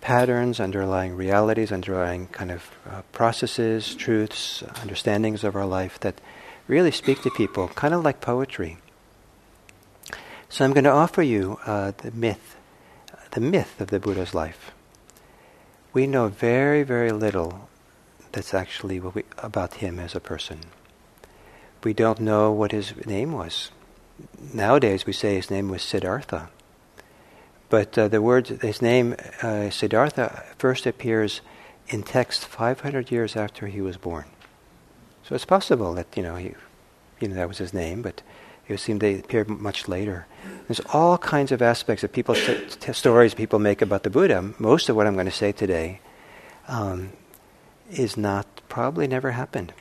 patterns, 0.00 0.58
underlying 0.58 1.14
realities, 1.14 1.70
underlying 1.70 2.26
kind 2.32 2.50
of 2.50 2.62
uh, 2.90 3.02
processes, 3.12 3.94
truths, 3.94 4.64
understandings 4.82 5.44
of 5.44 5.54
our 5.54 5.66
life 5.66 6.00
that 6.00 6.20
really 6.70 6.90
speak 6.90 7.22
to 7.22 7.30
people, 7.30 7.68
kind 7.68 7.92
of 7.92 8.04
like 8.04 8.20
poetry. 8.20 8.78
So 10.48 10.64
I'm 10.64 10.72
going 10.72 10.84
to 10.84 10.90
offer 10.90 11.22
you 11.22 11.58
uh, 11.66 11.92
the 11.98 12.10
myth, 12.12 12.56
the 13.32 13.40
myth 13.40 13.80
of 13.80 13.88
the 13.88 14.00
Buddha's 14.00 14.34
life 14.34 14.72
we 15.92 16.06
know 16.06 16.28
very, 16.28 16.82
very 16.82 17.10
little 17.10 17.68
that's 18.32 18.54
actually 18.54 19.00
we, 19.00 19.24
about 19.38 19.74
him 19.74 19.98
as 19.98 20.14
a 20.14 20.20
person. 20.20 20.60
we 21.82 21.92
don't 21.92 22.20
know 22.20 22.52
what 22.52 22.72
his 22.72 22.94
name 23.06 23.32
was. 23.32 23.70
Nowadays, 24.52 25.06
we 25.06 25.12
say 25.12 25.34
his 25.34 25.50
name 25.50 25.68
was 25.68 25.82
Siddhartha. 25.82 26.50
But 27.70 27.96
uh, 27.96 28.08
the 28.08 28.20
word, 28.20 28.48
his 28.48 28.82
name, 28.82 29.16
uh, 29.42 29.70
Siddhartha, 29.70 30.44
first 30.58 30.86
appears 30.86 31.40
in 31.88 32.02
text 32.02 32.44
500 32.44 33.10
years 33.10 33.34
after 33.34 33.66
he 33.66 33.80
was 33.80 33.96
born. 33.96 34.26
So 35.30 35.36
it's 35.36 35.44
possible 35.44 35.94
that, 35.94 36.08
you 36.16 36.24
know, 36.24 36.34
he, 36.34 36.54
you 37.20 37.28
know, 37.28 37.36
that 37.36 37.46
was 37.46 37.58
his 37.58 37.72
name, 37.72 38.02
but 38.02 38.20
it 38.66 38.80
seemed 38.80 39.00
they 39.00 39.20
appeared 39.20 39.48
much 39.48 39.86
later. 39.86 40.26
There's 40.66 40.80
all 40.92 41.18
kinds 41.18 41.52
of 41.52 41.62
aspects 41.62 42.02
of 42.02 42.12
people 42.12 42.34
t- 42.34 42.92
stories 42.92 43.32
people 43.32 43.60
make 43.60 43.80
about 43.80 44.02
the 44.02 44.10
Buddha. 44.10 44.54
Most 44.58 44.88
of 44.88 44.96
what 44.96 45.06
I'm 45.06 45.14
going 45.14 45.26
to 45.26 45.32
say 45.32 45.52
today 45.52 46.00
um, 46.66 47.12
is 47.92 48.16
not 48.16 48.48
probably 48.68 49.06
never 49.06 49.30
happened. 49.30 49.72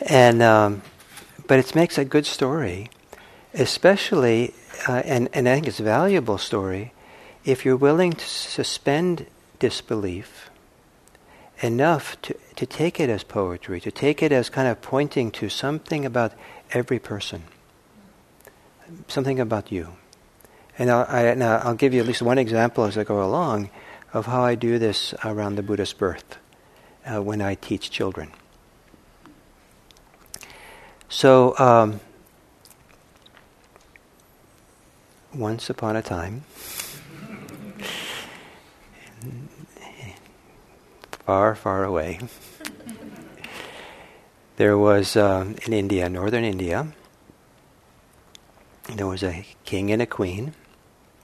and 0.00 0.40
um, 0.40 0.80
but 1.46 1.58
it 1.58 1.74
makes 1.74 1.98
a 1.98 2.04
good 2.06 2.24
story, 2.24 2.88
especially 3.52 4.54
uh, 4.88 5.02
and 5.04 5.28
and 5.34 5.46
I 5.46 5.54
think 5.54 5.66
it's 5.68 5.80
a 5.80 5.84
valuable 5.84 6.38
story 6.38 6.94
if 7.44 7.66
you're 7.66 7.76
willing 7.76 8.14
to 8.14 8.24
suspend 8.26 9.26
disbelief 9.58 10.49
enough 11.62 12.20
to, 12.22 12.34
to 12.56 12.66
take 12.66 13.00
it 13.00 13.10
as 13.10 13.22
poetry, 13.24 13.80
to 13.80 13.90
take 13.90 14.22
it 14.22 14.32
as 14.32 14.48
kind 14.50 14.68
of 14.68 14.80
pointing 14.80 15.30
to 15.32 15.48
something 15.48 16.04
about 16.04 16.32
every 16.72 16.98
person, 16.98 17.44
something 19.08 19.38
about 19.38 19.70
you. 19.70 19.88
And 20.78 20.90
I'll, 20.90 21.06
I, 21.08 21.68
will 21.68 21.74
give 21.74 21.92
you 21.92 22.00
at 22.00 22.06
least 22.06 22.22
one 22.22 22.38
example 22.38 22.84
as 22.84 22.96
I 22.96 23.04
go 23.04 23.22
along 23.22 23.70
of 24.12 24.26
how 24.26 24.42
I 24.42 24.54
do 24.54 24.78
this 24.78 25.14
around 25.24 25.56
the 25.56 25.62
Buddha's 25.62 25.92
birth 25.92 26.38
uh, 27.06 27.22
when 27.22 27.40
I 27.40 27.54
teach 27.54 27.90
children. 27.90 28.32
So, 31.08 31.58
um, 31.58 32.00
once 35.34 35.70
upon 35.70 35.96
a 35.96 36.02
time, 36.02 36.44
far, 41.30 41.54
far 41.54 41.84
away, 41.84 42.18
there 44.56 44.76
was 44.76 45.14
um, 45.14 45.54
in 45.64 45.72
India, 45.72 46.10
northern 46.10 46.42
India, 46.42 46.88
there 48.96 49.06
was 49.06 49.22
a 49.22 49.46
king 49.64 49.92
and 49.92 50.02
a 50.02 50.06
queen 50.06 50.54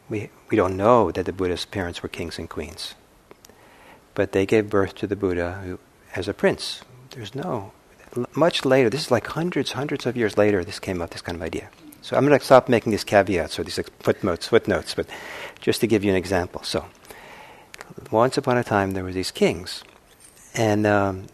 we, 0.08 0.30
we 0.48 0.56
don't 0.56 0.76
know 0.76 1.10
that 1.10 1.26
the 1.26 1.32
Buddha's 1.32 1.64
parents 1.64 2.04
were 2.04 2.08
kings 2.08 2.38
and 2.38 2.48
queens. 2.48 2.94
But 4.14 4.30
they 4.30 4.46
gave 4.46 4.70
birth 4.70 4.94
to 4.96 5.08
the 5.08 5.16
Buddha 5.16 5.60
who, 5.64 5.80
as 6.14 6.28
a 6.28 6.34
prince. 6.34 6.82
There's 7.10 7.34
no. 7.34 7.72
Much 8.32 8.64
later, 8.64 8.88
this 8.88 9.06
is 9.06 9.10
like 9.10 9.26
hundreds, 9.26 9.72
hundreds 9.72 10.06
of 10.06 10.16
years 10.16 10.38
later, 10.38 10.62
this 10.62 10.78
came 10.78 11.02
up, 11.02 11.10
this 11.10 11.20
kind 11.20 11.34
of 11.34 11.42
idea. 11.42 11.68
So 12.00 12.16
I'm 12.16 12.24
going 12.24 12.38
to 12.38 12.44
stop 12.44 12.68
making 12.68 12.92
these 12.92 13.02
caveats 13.02 13.58
or 13.58 13.64
these 13.64 13.80
footnotes, 13.98 14.46
footnotes, 14.46 14.94
but 14.94 15.08
just 15.60 15.80
to 15.80 15.88
give 15.88 16.04
you 16.04 16.12
an 16.12 16.16
example. 16.16 16.62
So, 16.62 16.86
once 18.12 18.38
upon 18.38 18.56
a 18.56 18.62
time, 18.62 18.92
there 18.92 19.02
were 19.02 19.12
these 19.12 19.32
kings, 19.32 19.82
and 20.56 20.86
um, 20.86 21.26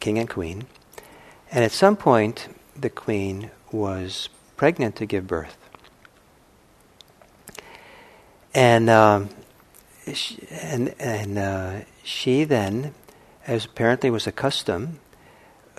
king 0.00 0.18
and 0.18 0.28
queen, 0.28 0.66
and 1.50 1.64
at 1.64 1.72
some 1.72 1.96
point, 1.96 2.48
the 2.74 2.90
queen 2.90 3.50
was 3.70 4.28
pregnant 4.56 4.96
to 4.96 5.06
give 5.06 5.26
birth. 5.26 5.56
And 8.54 8.90
um, 8.90 9.28
she, 10.12 10.46
and 10.50 10.94
and 10.98 11.38
uh, 11.38 11.80
she 12.02 12.44
then, 12.44 12.94
as 13.46 13.64
apparently 13.64 14.10
was 14.10 14.26
a 14.26 14.32
custom, 14.32 14.98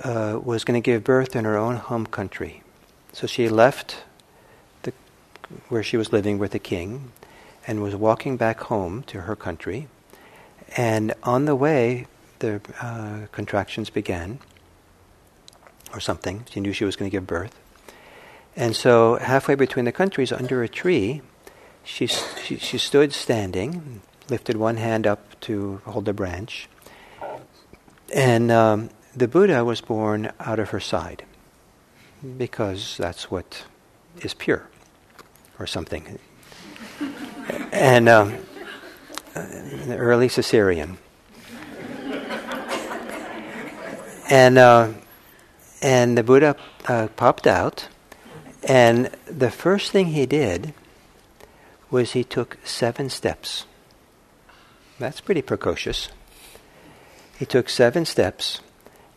uh, 0.03 0.39
was 0.43 0.63
going 0.63 0.81
to 0.81 0.91
give 0.91 1.03
birth 1.03 1.35
in 1.35 1.45
her 1.45 1.57
own 1.57 1.77
home 1.77 2.05
country. 2.05 2.63
So 3.11 3.27
she 3.27 3.49
left 3.49 4.03
the 4.83 4.93
where 5.69 5.83
she 5.83 5.97
was 5.97 6.11
living 6.11 6.39
with 6.39 6.51
the 6.51 6.59
king, 6.59 7.11
and 7.67 7.81
was 7.81 7.95
walking 7.95 8.37
back 8.37 8.61
home 8.61 9.03
to 9.03 9.21
her 9.21 9.35
country. 9.35 9.87
And 10.75 11.13
on 11.21 11.45
the 11.45 11.55
way, 11.55 12.07
the 12.43 12.61
uh, 12.81 13.27
contractions 13.31 13.89
began, 13.89 14.39
or 15.93 16.01
something. 16.01 16.45
She 16.51 16.59
knew 16.59 16.73
she 16.73 16.83
was 16.83 16.97
going 16.97 17.09
to 17.09 17.15
give 17.15 17.25
birth. 17.25 17.57
And 18.55 18.75
so, 18.75 19.15
halfway 19.15 19.55
between 19.55 19.85
the 19.85 19.91
countries, 19.91 20.31
under 20.31 20.61
a 20.61 20.67
tree, 20.67 21.21
she, 21.83 22.07
she, 22.07 22.57
she 22.57 22.77
stood 22.77 23.13
standing, 23.13 24.01
lifted 24.29 24.57
one 24.57 24.77
hand 24.77 25.07
up 25.07 25.39
to 25.41 25.81
hold 25.85 26.07
a 26.09 26.13
branch, 26.13 26.67
and 28.13 28.51
um, 28.51 28.89
the 29.15 29.27
Buddha 29.27 29.63
was 29.63 29.79
born 29.79 30.31
out 30.39 30.59
of 30.59 30.69
her 30.69 30.79
side 30.81 31.23
because 32.37 32.97
that's 32.97 33.31
what 33.31 33.65
is 34.21 34.33
pure 34.33 34.67
or 35.59 35.65
something. 35.65 36.19
and 37.71 38.09
um, 38.09 38.35
the 39.33 39.95
early 39.97 40.27
Caesarean. 40.27 40.97
And, 44.29 44.57
uh, 44.57 44.93
and 45.81 46.17
the 46.17 46.23
Buddha 46.23 46.55
uh, 46.87 47.07
popped 47.15 47.47
out, 47.47 47.87
and 48.63 49.09
the 49.25 49.51
first 49.51 49.91
thing 49.91 50.07
he 50.07 50.25
did 50.25 50.73
was 51.91 52.13
he 52.13 52.23
took 52.23 52.57
seven 52.63 53.09
steps. 53.09 53.65
That's 54.99 55.21
pretty 55.21 55.41
precocious. 55.41 56.09
He 57.37 57.45
took 57.45 57.69
seven 57.69 58.05
steps, 58.05 58.61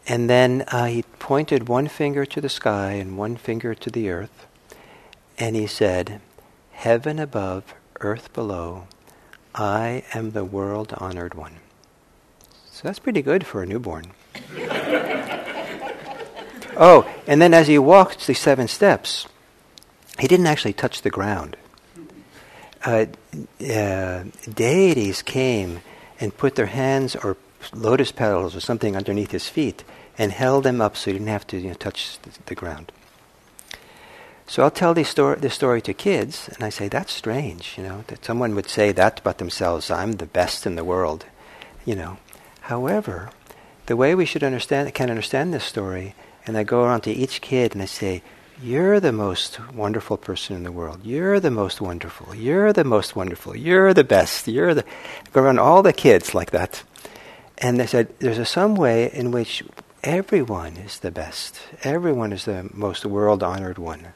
and 0.08 0.28
then 0.28 0.64
uh, 0.68 0.86
he 0.86 1.02
pointed 1.18 1.68
one 1.68 1.88
finger 1.88 2.26
to 2.26 2.40
the 2.40 2.48
sky 2.48 2.92
and 2.92 3.16
one 3.16 3.36
finger 3.36 3.74
to 3.74 3.90
the 3.90 4.10
earth, 4.10 4.46
and 5.38 5.54
he 5.54 5.66
said, 5.66 6.20
Heaven 6.72 7.18
above, 7.18 7.74
earth 8.00 8.32
below, 8.32 8.88
I 9.54 10.04
am 10.12 10.32
the 10.32 10.44
world 10.44 10.92
honored 10.98 11.34
one. 11.34 11.56
So 12.70 12.82
that's 12.84 12.98
pretty 12.98 13.22
good 13.22 13.46
for 13.46 13.62
a 13.62 13.66
newborn. 13.66 14.12
oh, 16.76 17.08
and 17.26 17.40
then 17.40 17.54
as 17.54 17.66
he 17.68 17.78
walked 17.78 18.26
the 18.26 18.34
seven 18.34 18.68
steps, 18.68 19.26
he 20.18 20.26
didn't 20.26 20.46
actually 20.46 20.72
touch 20.72 21.02
the 21.02 21.10
ground 21.10 21.56
uh, 22.86 23.06
uh, 23.68 24.24
deities 24.54 25.22
came 25.22 25.80
and 26.20 26.36
put 26.36 26.54
their 26.54 26.66
hands 26.66 27.16
or 27.16 27.36
lotus 27.74 28.12
petals 28.12 28.54
or 28.54 28.60
something 28.60 28.96
underneath 28.96 29.32
his 29.32 29.48
feet 29.48 29.82
and 30.16 30.32
held 30.32 30.64
them 30.64 30.80
up 30.80 30.96
so 30.96 31.10
he 31.10 31.18
didn't 31.18 31.28
have 31.28 31.46
to 31.48 31.58
you 31.58 31.68
know, 31.68 31.74
touch 31.74 32.18
the, 32.22 32.30
the, 32.46 32.54
ground. 32.54 32.92
So 34.46 34.62
I'll 34.62 34.70
tell 34.70 34.94
this 34.94 35.12
this 35.12 35.54
story 35.54 35.82
to 35.82 35.92
kids, 35.92 36.48
and 36.54 36.62
I 36.62 36.70
say, 36.70 36.86
that's 36.88 37.12
strange, 37.12 37.74
you 37.76 37.82
know, 37.82 38.04
that 38.06 38.24
someone 38.24 38.54
would 38.54 38.68
say 38.68 38.92
that 38.92 39.18
about 39.18 39.38
themselves, 39.38 39.90
I'm 39.90 40.12
the 40.12 40.26
best 40.26 40.64
in 40.64 40.76
the 40.76 40.84
world, 40.84 41.26
you 41.84 41.96
know. 41.96 42.18
However, 42.62 43.30
the 43.86 43.96
way 43.96 44.14
we 44.14 44.26
should 44.26 44.44
understand, 44.44 44.92
can 44.94 45.10
understand 45.10 45.54
this 45.54 45.64
story, 45.64 46.14
and 46.46 46.56
I 46.56 46.64
go 46.64 46.84
around 46.84 47.02
to 47.02 47.12
each 47.12 47.40
kid 47.40 47.74
and 47.74 47.82
I 47.82 47.86
say, 47.86 48.22
you're 48.62 49.00
the 49.00 49.12
most 49.12 49.60
wonderful 49.74 50.16
person 50.16 50.56
in 50.56 50.62
the 50.62 50.72
world. 50.72 51.00
You're 51.04 51.40
the 51.40 51.50
most 51.50 51.80
wonderful. 51.80 52.34
You're 52.34 52.72
the 52.72 52.84
most 52.84 53.14
wonderful. 53.14 53.54
You're 53.54 53.92
the 53.92 54.04
best. 54.04 54.48
You're 54.48 54.72
the. 54.72 54.84
Go 55.32 55.42
around 55.42 55.58
all 55.58 55.82
the 55.82 55.92
kids 55.92 56.34
like 56.34 56.52
that. 56.52 56.82
And 57.58 57.78
they 57.78 57.86
said 57.86 58.18
there's 58.18 58.38
a, 58.38 58.46
some 58.46 58.74
way 58.74 59.10
in 59.12 59.30
which 59.30 59.62
everyone 60.02 60.78
is 60.78 61.00
the 61.00 61.10
best. 61.10 61.60
Everyone 61.82 62.32
is 62.32 62.46
the 62.46 62.70
most 62.72 63.04
world 63.04 63.42
honored 63.42 63.76
one. 63.76 64.08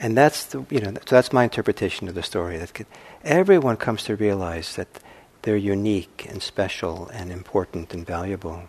And 0.00 0.16
that's 0.16 0.46
the, 0.46 0.64
you 0.68 0.80
know 0.80 0.94
so 1.06 1.14
that's 1.14 1.32
my 1.32 1.44
interpretation 1.44 2.08
of 2.08 2.16
the 2.16 2.22
story. 2.24 2.58
That 2.58 2.84
everyone 3.22 3.76
comes 3.76 4.02
to 4.04 4.16
realize 4.16 4.74
that 4.74 4.88
they're 5.42 5.56
unique 5.56 6.26
and 6.28 6.42
special 6.42 7.08
and 7.10 7.30
important 7.30 7.94
and 7.94 8.04
valuable. 8.04 8.64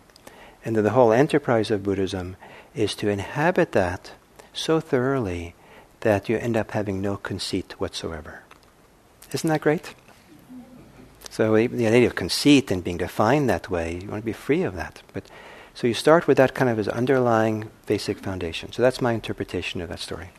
And 0.66 0.76
the 0.76 0.92
whole 0.92 1.12
enterprise 1.12 1.72
of 1.72 1.84
Buddhism 1.84 2.38
is 2.74 2.96
to 2.96 3.10
inhabit 3.10 3.74
that 3.74 4.12
so 4.54 4.80
thoroughly 4.80 5.56
that 6.02 6.30
you 6.30 6.38
end 6.38 6.56
up 6.56 6.72
having 6.72 7.02
no 7.02 7.18
conceit 7.18 7.80
whatsoever. 7.80 8.44
Isn't 9.32 9.50
that 9.50 9.62
great? 9.62 9.94
So 11.30 11.56
the 11.56 11.88
idea 11.88 12.06
of 12.06 12.16
conceit 12.16 12.70
and 12.70 12.84
being 12.84 12.98
defined 12.98 13.50
that 13.50 13.70
way, 13.70 14.00
you 14.02 14.10
want 14.10 14.22
to 14.22 14.26
be 14.26 14.34
free 14.34 14.62
of 14.62 14.76
that. 14.76 15.02
But 15.14 15.24
so 15.74 15.88
you 15.88 15.96
start 15.96 16.28
with 16.28 16.38
that 16.38 16.54
kind 16.54 16.70
of 16.70 16.78
as 16.78 16.88
underlying 16.88 17.72
basic 17.88 18.20
foundation. 18.20 18.72
So 18.72 18.84
that's 18.84 19.02
my 19.02 19.14
interpretation 19.14 19.82
of 19.82 19.90
that 19.90 20.00
story. 20.00 20.30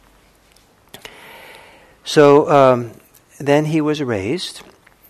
So 2.05 2.49
um, 2.49 2.93
then 3.41 3.65
he 3.65 3.81
was 3.81 4.01
raised, 4.03 4.63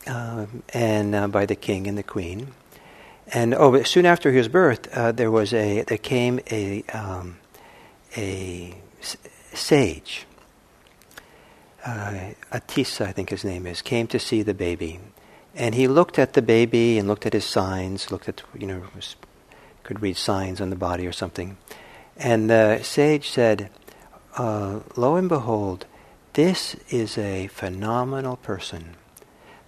uh, 0.06 0.46
and 0.72 1.14
uh, 1.14 1.28
by 1.28 1.44
the 1.44 1.56
king 1.56 1.86
and 1.86 1.98
the 1.98 2.02
queen, 2.02 2.54
and 3.32 3.54
oh, 3.54 3.82
soon 3.82 4.06
after 4.06 4.32
his 4.32 4.48
birth, 4.48 4.88
uh, 4.96 5.12
there 5.12 5.30
was 5.30 5.52
a 5.52 5.82
there 5.82 5.98
came 5.98 6.40
a 6.50 6.82
um, 6.92 7.38
a 8.16 8.74
sage, 9.52 10.26
uh, 11.84 12.32
Atisa, 12.52 13.06
I 13.06 13.12
think 13.12 13.30
his 13.30 13.44
name 13.44 13.66
is, 13.66 13.82
came 13.82 14.06
to 14.08 14.18
see 14.18 14.42
the 14.42 14.54
baby. 14.54 15.00
And 15.54 15.74
he 15.74 15.86
looked 15.86 16.18
at 16.18 16.32
the 16.32 16.42
baby 16.42 16.98
and 16.98 17.06
looked 17.06 17.26
at 17.26 17.32
his 17.32 17.44
signs, 17.44 18.10
looked 18.10 18.28
at, 18.28 18.42
you 18.58 18.66
know, 18.66 18.82
could 19.82 20.02
read 20.02 20.16
signs 20.16 20.60
on 20.60 20.70
the 20.70 20.76
body 20.76 21.06
or 21.06 21.12
something. 21.12 21.56
And 22.16 22.50
the 22.50 22.80
sage 22.82 23.30
said, 23.30 23.70
uh, 24.36 24.80
Lo 24.96 25.16
and 25.16 25.28
behold, 25.28 25.86
this 26.32 26.74
is 26.90 27.16
a 27.16 27.46
phenomenal 27.48 28.36
person. 28.36 28.96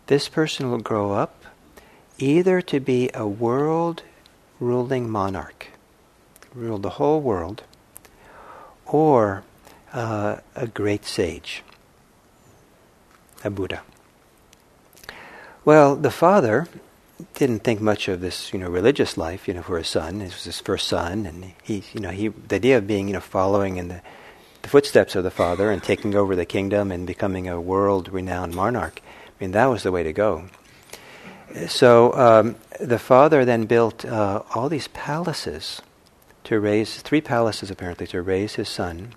This 0.07 0.29
person 0.29 0.71
will 0.71 0.81
grow 0.81 1.13
up 1.13 1.45
either 2.19 2.61
to 2.63 2.81
be 2.81 3.11
a 3.15 3.27
world 3.27 4.03
ruling 4.61 5.11
monarch, 5.11 5.69
rule 6.55 6.79
the 6.79 6.91
whole 6.91 7.21
world, 7.21 7.63
or 8.87 9.43
uh, 9.93 10.37
a 10.55 10.67
great 10.67 11.05
sage, 11.05 11.63
a 13.45 13.51
Buddha. 13.51 13.83
Well, 15.65 15.97
the 15.97 16.11
father 16.11 16.69
didn't 17.35 17.65
think 17.65 17.81
much 17.81 18.09
of 18.09 18.21
this, 18.21 18.53
you 18.53 18.59
know, 18.59 18.69
religious 18.69 19.17
life, 19.17 19.49
you 19.49 19.55
know, 19.55 19.63
for 19.63 19.79
his 19.79 19.89
son. 19.89 20.21
It 20.21 20.33
was 20.33 20.45
his 20.45 20.61
first 20.61 20.87
son, 20.87 21.27
and 21.27 21.53
he, 21.63 21.83
you 21.93 22.01
know, 22.01 22.11
he 22.11 22.29
the 22.29 22.57
idea 22.57 22.79
of 22.79 22.87
being, 22.87 23.09
you 23.09 23.15
know, 23.15 23.21
following 23.21 23.77
in 23.77 23.89
the, 23.89 24.01
the 24.63 24.69
footsteps 24.69 25.17
of 25.17 25.25
the 25.25 25.31
father 25.31 25.71
and 25.71 25.83
taking 25.83 26.15
over 26.15 26.37
the 26.37 26.47
kingdom 26.47 26.93
and 26.93 27.07
becoming 27.07 27.49
a 27.49 27.61
world-renowned 27.61 28.55
monarch. 28.55 29.01
I 29.05 29.45
mean, 29.45 29.53
that 29.53 29.67
was 29.67 29.83
the 29.83 29.93
way 29.93 30.03
to 30.03 30.13
go. 30.13 30.45
So 31.69 32.13
um, 32.13 32.57
the 32.81 32.99
father 32.99 33.45
then 33.45 33.65
built 33.65 34.05
uh, 34.05 34.43
all 34.55 34.69
these 34.69 34.89
palaces 34.89 35.81
to 36.45 36.61
raise 36.61 37.01
three 37.01 37.21
palaces 37.21 37.71
apparently 37.71 38.07
to 38.09 38.23
raise 38.23 38.55
his 38.55 38.69
son, 38.69 39.15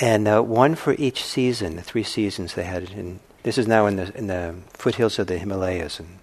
and 0.00 0.26
uh, 0.26 0.42
one 0.42 0.74
for 0.74 0.94
each 0.98 1.22
season. 1.22 1.76
The 1.76 1.82
three 1.82 2.02
seasons 2.02 2.54
they 2.54 2.64
had 2.64 2.90
in. 2.90 3.20
This 3.42 3.58
is 3.58 3.68
now 3.68 3.86
in 3.86 3.96
the 3.96 4.16
in 4.18 4.26
the 4.26 4.56
foothills 4.74 5.18
of 5.18 5.28
the 5.28 5.38
Himalayas, 5.38 6.00
and 6.00 6.18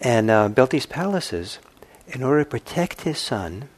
and 0.00 0.30
uh, 0.30 0.48
built 0.48 0.70
these 0.70 0.86
palaces 0.86 1.58
in 2.06 2.22
order 2.22 2.44
to 2.44 2.50
protect 2.50 3.02
his 3.02 3.18
son, 3.18 3.68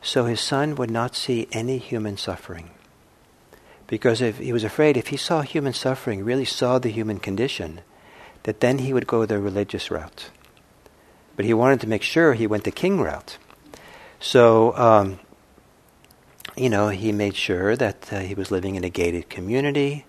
so 0.00 0.26
his 0.26 0.40
son 0.40 0.76
would 0.76 0.90
not 0.90 1.16
see 1.16 1.48
any 1.50 1.78
human 1.78 2.16
suffering. 2.16 2.70
Because 3.86 4.20
if 4.22 4.38
he 4.38 4.52
was 4.52 4.64
afraid, 4.64 4.96
if 4.96 5.08
he 5.08 5.16
saw 5.16 5.42
human 5.42 5.72
suffering, 5.72 6.24
really 6.24 6.44
saw 6.44 6.78
the 6.78 6.90
human 6.90 7.18
condition, 7.18 7.80
that 8.44 8.60
then 8.60 8.78
he 8.78 8.92
would 8.92 9.06
go 9.06 9.26
the 9.26 9.38
religious 9.38 9.90
route. 9.90 10.30
But 11.36 11.44
he 11.44 11.52
wanted 11.52 11.80
to 11.80 11.88
make 11.88 12.02
sure 12.02 12.34
he 12.34 12.46
went 12.46 12.64
the 12.64 12.70
king 12.70 13.00
route. 13.00 13.36
So, 14.20 14.76
um, 14.76 15.18
you 16.56 16.70
know, 16.70 16.88
he 16.88 17.10
made 17.10 17.34
sure 17.34 17.74
that 17.76 18.12
uh, 18.12 18.20
he 18.20 18.34
was 18.34 18.50
living 18.50 18.76
in 18.76 18.84
a 18.84 18.88
gated 18.88 19.28
community, 19.28 20.06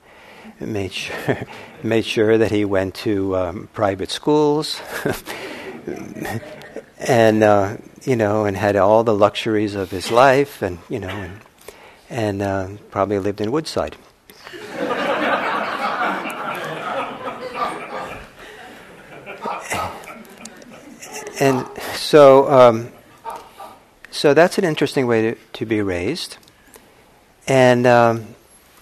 made 0.60 0.93
sure, 0.93 1.39
made 1.84 2.06
sure 2.06 2.38
that 2.38 2.52
he 2.52 2.63
went 2.65 2.93
to 2.95 3.36
um, 3.36 3.69
private 3.74 4.12
schools, 4.12 4.80
and 7.00 7.43
uh, 7.43 7.78
you 8.04 8.15
know, 8.15 8.45
and 8.45 8.56
had 8.56 8.76
all 8.76 9.04
the 9.04 9.15
luxuries 9.15 9.74
of 9.76 9.89
his 9.89 10.12
life, 10.12 10.62
and 10.62 10.78
you 10.88 11.00
know, 11.00 11.10
and, 11.10 11.39
and 12.10 12.41
uh, 12.41 12.67
probably 12.91 13.17
lived 13.17 13.41
in 13.41 13.52
Woodside. 13.52 13.98
And 21.39 21.65
so, 21.95 22.50
um, 22.50 22.91
so 24.12 24.34
that's 24.34 24.58
an 24.58 24.63
interesting 24.63 25.08
way 25.08 25.21
to, 25.21 25.36
to 25.54 25.65
be 25.65 25.82
raised. 25.82 26.38
And 27.48 27.86
um, 27.86 28.36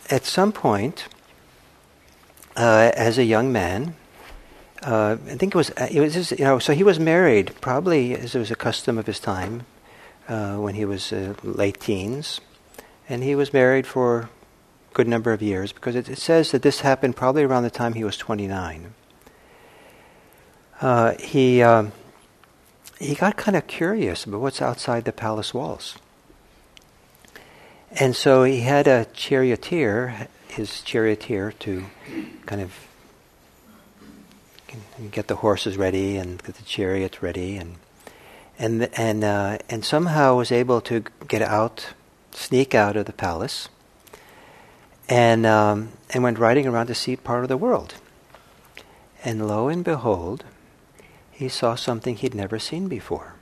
at 0.09 0.25
some 0.25 0.51
point, 0.51 1.07
uh, 2.55 2.91
as 2.95 3.17
a 3.17 3.23
young 3.23 3.51
man, 3.51 3.95
uh, 4.83 5.17
I 5.25 5.35
think 5.35 5.55
it 5.55 5.57
was, 5.57 5.71
uh, 5.71 5.87
it 5.89 5.99
was 5.99 6.31
you 6.31 6.45
know, 6.45 6.59
so 6.59 6.73
he 6.73 6.83
was 6.83 6.99
married 6.99 7.53
probably 7.61 8.13
as 8.15 8.35
it 8.35 8.39
was 8.39 8.51
a 8.51 8.55
custom 8.55 8.97
of 8.97 9.07
his 9.07 9.19
time 9.19 9.65
uh, 10.27 10.55
when 10.57 10.75
he 10.75 10.85
was 10.85 11.11
uh, 11.11 11.33
late 11.43 11.79
teens. 11.79 12.39
And 13.09 13.23
he 13.23 13.35
was 13.35 13.51
married 13.53 13.87
for 13.87 14.19
a 14.19 14.29
good 14.93 15.07
number 15.07 15.33
of 15.33 15.41
years 15.41 15.73
because 15.73 15.95
it, 15.95 16.09
it 16.09 16.19
says 16.19 16.51
that 16.51 16.61
this 16.61 16.81
happened 16.81 17.15
probably 17.15 17.43
around 17.43 17.63
the 17.63 17.71
time 17.71 17.93
he 17.93 18.03
was 18.03 18.17
29. 18.17 18.93
Uh, 20.81 21.13
he, 21.19 21.61
um, 21.61 21.91
he 23.03 23.15
got 23.15 23.35
kind 23.37 23.57
of 23.57 23.67
curious 23.67 24.23
about 24.23 24.39
what's 24.39 24.61
outside 24.61 25.03
the 25.05 25.11
palace 25.11 25.53
walls. 25.53 25.97
And 27.91 28.15
so 28.15 28.43
he 28.43 28.61
had 28.61 28.87
a 28.87 29.05
charioteer, 29.13 30.27
his 30.47 30.81
charioteer, 30.81 31.51
to 31.59 31.85
kind 32.45 32.61
of 32.61 32.73
get 35.11 35.27
the 35.27 35.35
horses 35.35 35.77
ready 35.77 36.17
and 36.17 36.41
get 36.41 36.55
the 36.55 36.63
chariots 36.63 37.21
ready, 37.21 37.57
and 37.57 37.75
and 38.57 38.89
and 38.97 39.23
uh, 39.23 39.57
and 39.69 39.85
somehow 39.85 40.37
was 40.37 40.51
able 40.51 40.81
to 40.81 41.03
get 41.27 41.41
out, 41.41 41.93
sneak 42.31 42.73
out 42.73 42.95
of 42.95 43.05
the 43.05 43.13
palace, 43.13 43.69
and 45.07 45.45
um, 45.45 45.89
and 46.09 46.23
went 46.23 46.39
riding 46.39 46.65
around 46.65 46.87
to 46.87 46.95
see 46.95 47.15
part 47.15 47.43
of 47.43 47.49
the 47.49 47.57
world. 47.57 47.95
And 49.23 49.47
lo 49.47 49.67
and 49.67 49.83
behold, 49.83 50.43
he 51.33 51.49
saw 51.49 51.75
something 51.75 52.15
he'd 52.15 52.35
never 52.35 52.59
seen 52.59 52.87
before. 52.87 53.35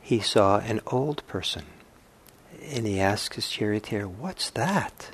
He 0.00 0.20
saw 0.20 0.58
an 0.58 0.80
old 0.86 1.26
person 1.28 1.64
and 2.72 2.86
he 2.86 2.98
asked 2.98 3.34
his 3.34 3.48
charioteer, 3.48 4.08
What's 4.08 4.50
that? 4.50 5.10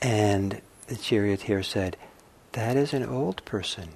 And 0.00 0.60
the 0.86 0.96
charioteer 0.96 1.62
said, 1.62 1.96
That 2.52 2.76
is 2.76 2.92
an 2.92 3.04
old 3.04 3.44
person. 3.44 3.90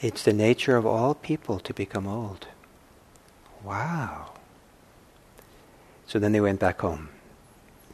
It's 0.00 0.24
the 0.24 0.32
nature 0.32 0.76
of 0.76 0.86
all 0.86 1.14
people 1.14 1.58
to 1.60 1.72
become 1.72 2.06
old. 2.06 2.48
Wow. 3.64 4.32
So 6.06 6.18
then 6.18 6.32
they 6.32 6.40
went 6.40 6.60
back 6.60 6.80
home. 6.80 7.08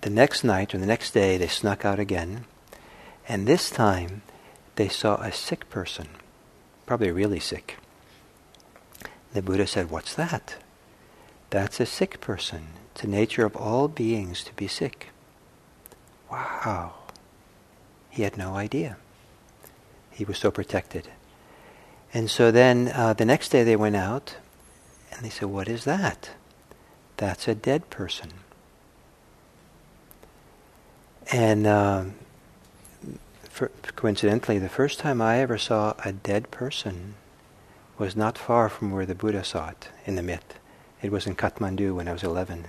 The 0.01 0.11
next 0.11 0.43
night 0.43 0.75
or 0.75 0.79
the 0.79 0.87
next 0.87 1.13
day, 1.13 1.37
they 1.37 1.49
snuck 1.49 1.85
out 1.85 1.99
again, 1.99 2.47
and 3.29 3.47
this 3.47 3.69
time 3.69 4.23
they 4.77 4.89
saw 4.89 5.17
a 5.17 5.33
sick 5.33 5.69
person, 5.69 6.09
probably 6.89 7.11
really 7.11 7.39
sick. 7.39 7.77
The 9.35 9.43
Buddha 9.43 9.67
said, 9.67 9.91
What's 9.91 10.15
that? 10.15 10.57
That's 11.51 11.81
a 11.81 11.87
sick 11.87 12.19
person. 12.19 12.69
It's 12.93 13.03
the 13.03 13.09
nature 13.09 13.45
of 13.45 13.55
all 13.55 13.89
beings 13.89 14.43
to 14.45 14.55
be 14.55 14.69
sick. 14.69 15.09
Wow. 16.31 16.95
He 18.09 18.23
had 18.23 18.39
no 18.39 18.55
idea. 18.57 18.97
He 20.11 20.25
was 20.25 20.39
so 20.39 20.51
protected. 20.51 21.11
And 22.15 22.31
so 22.31 22.51
then 22.51 22.91
uh, 22.95 23.13
the 23.13 23.27
next 23.27 23.51
day 23.51 23.65
they 23.65 23.77
went 23.77 23.97
out 23.97 24.37
and 25.13 25.23
they 25.23 25.31
said, 25.31 25.49
What 25.49 25.69
is 25.69 25.85
that? 25.85 26.31
That's 27.19 27.47
a 27.47 27.55
dead 27.55 27.91
person. 27.91 28.31
And 31.31 31.67
um, 31.67 32.15
for, 33.59 33.71
coincidentally, 33.97 34.59
the 34.59 34.69
first 34.69 34.99
time 34.99 35.21
I 35.21 35.39
ever 35.41 35.59
saw 35.59 35.95
a 36.05 36.13
dead 36.13 36.51
person 36.51 37.15
was 37.99 38.17
not 38.17 38.39
far 38.39 38.69
from 38.69 38.93
where 38.93 39.07
the 39.07 39.15
Buddha 39.15 39.45
saw 39.45 39.71
it 39.71 39.89
in 40.07 40.15
the 40.15 40.23
myth. 40.23 40.59
It 41.03 41.13
was 41.13 41.27
in 41.27 41.35
Kathmandu 41.35 41.95
when 41.95 42.09
I 42.09 42.13
was 42.13 42.23
11 42.23 42.69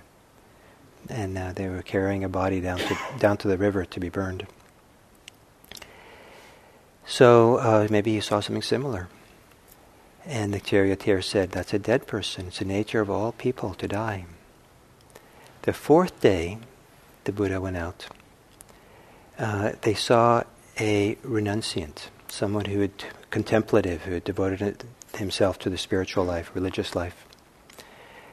and 1.07 1.37
uh, 1.37 1.53
they 1.53 1.69
were 1.69 1.81
carrying 1.81 2.23
a 2.23 2.29
body 2.29 2.59
down 2.59 2.77
to 2.77 2.97
down 3.19 3.37
to 3.37 3.47
the 3.47 3.57
river 3.57 3.85
to 3.85 3.99
be 3.99 4.09
burned. 4.09 4.45
So 7.05 7.57
uh, 7.57 7.87
maybe 7.89 8.13
he 8.13 8.21
saw 8.21 8.39
something 8.39 8.61
similar. 8.61 9.07
And 10.25 10.53
the 10.53 10.59
charioteer 10.59 11.21
said, 11.21 11.51
That's 11.51 11.73
a 11.73 11.79
dead 11.79 12.05
person. 12.05 12.47
It's 12.47 12.59
the 12.59 12.65
nature 12.65 13.01
of 13.01 13.09
all 13.09 13.31
people 13.31 13.73
to 13.75 13.87
die. 13.87 14.25
The 15.63 15.73
fourth 15.73 16.19
day, 16.19 16.59
the 17.23 17.31
Buddha 17.31 17.59
went 17.59 17.77
out. 17.77 18.07
Uh, 19.39 19.71
they 19.81 19.93
saw 19.93 20.43
a 20.79 21.15
renunciant, 21.23 22.09
someone 22.27 22.65
who 22.65 22.79
had 22.79 22.91
contemplative, 23.29 24.03
who 24.03 24.13
had 24.13 24.23
devoted 24.23 24.83
himself 25.15 25.59
to 25.59 25.69
the 25.69 25.77
spiritual 25.77 26.23
life, 26.23 26.51
religious 26.53 26.95
life. 26.95 27.25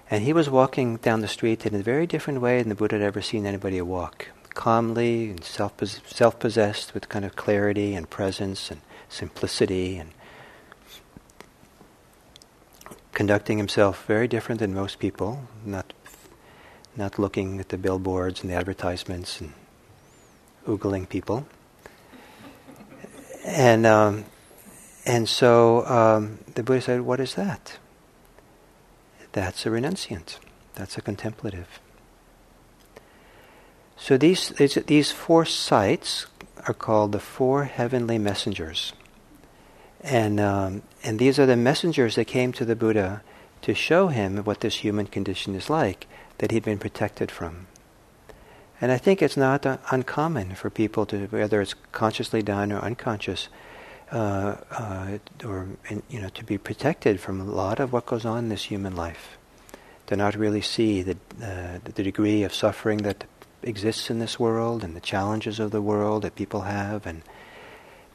And 0.09 0.23
he 0.23 0.33
was 0.33 0.49
walking 0.49 0.99
down 0.99 1.21
the 1.21 1.29
street 1.29 1.67
in 1.67 1.75
a 1.75 1.83
very 1.83 2.07
different 2.07 2.41
way 2.41 2.61
than 2.61 2.69
the 2.69 2.77
Buddha 2.77 2.97
had 2.97 3.03
ever 3.03 3.21
seen 3.21 3.45
anybody 3.45 3.81
walk. 3.81 4.29
Calmly 4.55 5.31
and 5.31 5.45
self 5.45 6.39
possessed 6.39 6.95
with 6.95 7.09
kind 7.09 7.25
of 7.25 7.37
clarity 7.37 7.95
and 7.95 8.09
presence 8.09 8.71
and 8.71 8.81
simplicity 9.09 9.99
and 9.99 10.13
conducting 13.13 13.59
himself 13.59 14.07
very 14.07 14.29
different 14.29 14.61
than 14.61 14.73
most 14.73 14.99
people, 14.99 15.49
not, 15.65 15.93
not 16.97 17.19
looking 17.19 17.59
at 17.59 17.71
the 17.71 17.79
billboards 17.79 18.43
and 18.43 18.51
the 18.51 18.55
advertisements 18.55 19.41
and 19.41 19.53
oogling 20.67 21.09
people. 21.09 21.47
And, 23.47 23.87
um, 23.87 24.25
and 25.07 25.29
so 25.29 25.87
um, 25.87 26.39
the 26.55 26.65
Buddha 26.65 26.81
said, 26.83 27.01
What 27.03 27.21
is 27.21 27.35
that? 27.35 27.79
that's 29.33 29.67
a 29.67 29.69
renunciant. 29.69 30.39
That's 30.77 30.97
a 30.97 31.03
contemplative. 31.03 31.79
So 33.99 34.17
these, 34.17 34.49
these 34.49 35.13
four 35.13 35.45
sights 35.45 36.27
are 36.67 36.73
called 36.73 37.13
the 37.13 37.19
four 37.19 37.65
heavenly 37.65 38.19
messengers. 38.19 38.95
And, 40.01 40.41
um, 40.41 40.83
and 41.05 41.19
these 41.19 41.39
are 41.39 41.45
the 41.45 41.57
messengers 41.57 42.15
that 42.15 42.27
came 42.27 42.53
to 42.53 42.65
the 42.65 42.77
Buddha 42.77 43.23
to 43.61 43.75
show 43.75 44.09
him 44.09 44.39
what 44.39 44.61
this 44.61 44.77
human 44.77 45.07
condition 45.07 45.55
is 45.55 45.69
like 45.69 46.07
that 46.39 46.51
he'd 46.51 46.65
been 46.65 46.79
protected 46.79 47.31
from. 47.31 47.67
And 48.81 48.93
I 48.93 48.99
think 48.99 49.23
it's 49.23 49.37
not 49.37 49.65
uh, 49.65 49.79
uncommon 49.91 50.55
for 50.55 50.69
people 50.69 51.07
to, 51.07 51.27
whether 51.29 51.61
it's 51.61 51.75
consciously 51.93 52.43
done 52.43 52.73
or 52.73 52.79
unconscious, 52.81 53.49
uh, 54.13 54.57
uh, 54.71 55.19
or 55.45 55.69
you 56.11 56.21
know, 56.21 56.29
to 56.31 56.45
be 56.45 56.59
protected 56.59 57.19
from 57.19 57.41
a 57.41 57.45
lot 57.45 57.81
of 57.81 57.93
what 57.93 58.07
goes 58.07 58.27
on 58.27 58.39
in 58.45 58.49
this 58.49 58.65
human 58.65 58.95
life. 58.95 59.39
To 60.09 60.17
not 60.17 60.37
really 60.37 60.61
see 60.61 61.03
the 61.03 61.17
uh, 61.43 61.81
the 61.83 62.05
degree 62.05 62.45
of 62.45 62.55
suffering 62.55 62.99
that 62.99 63.25
exists 63.63 64.09
in 64.09 64.21
this 64.21 64.39
world 64.39 64.85
and 64.85 64.95
the 64.95 65.01
challenges 65.01 65.59
of 65.59 65.73
the 65.73 65.83
world 65.83 66.23
that 66.23 66.37
people 66.37 66.61
have, 66.61 67.07
and 67.07 67.23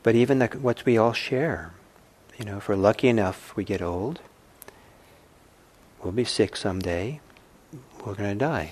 but 0.01 0.15
even 0.15 0.39
the, 0.39 0.47
what 0.47 0.85
we 0.85 0.97
all 0.97 1.11
share. 1.11 1.73
You 2.37 2.45
know, 2.45 2.57
if 2.57 2.69
we're 2.69 2.75
lucky 2.75 3.09
enough, 3.09 3.53
we 3.57 3.65
get 3.65 3.81
old. 3.81 4.21
We'll 6.01 6.13
be 6.13 6.23
sick 6.23 6.55
someday. 6.55 7.19
We're 8.05 8.15
going 8.15 8.39
to 8.39 8.45
die. 8.45 8.71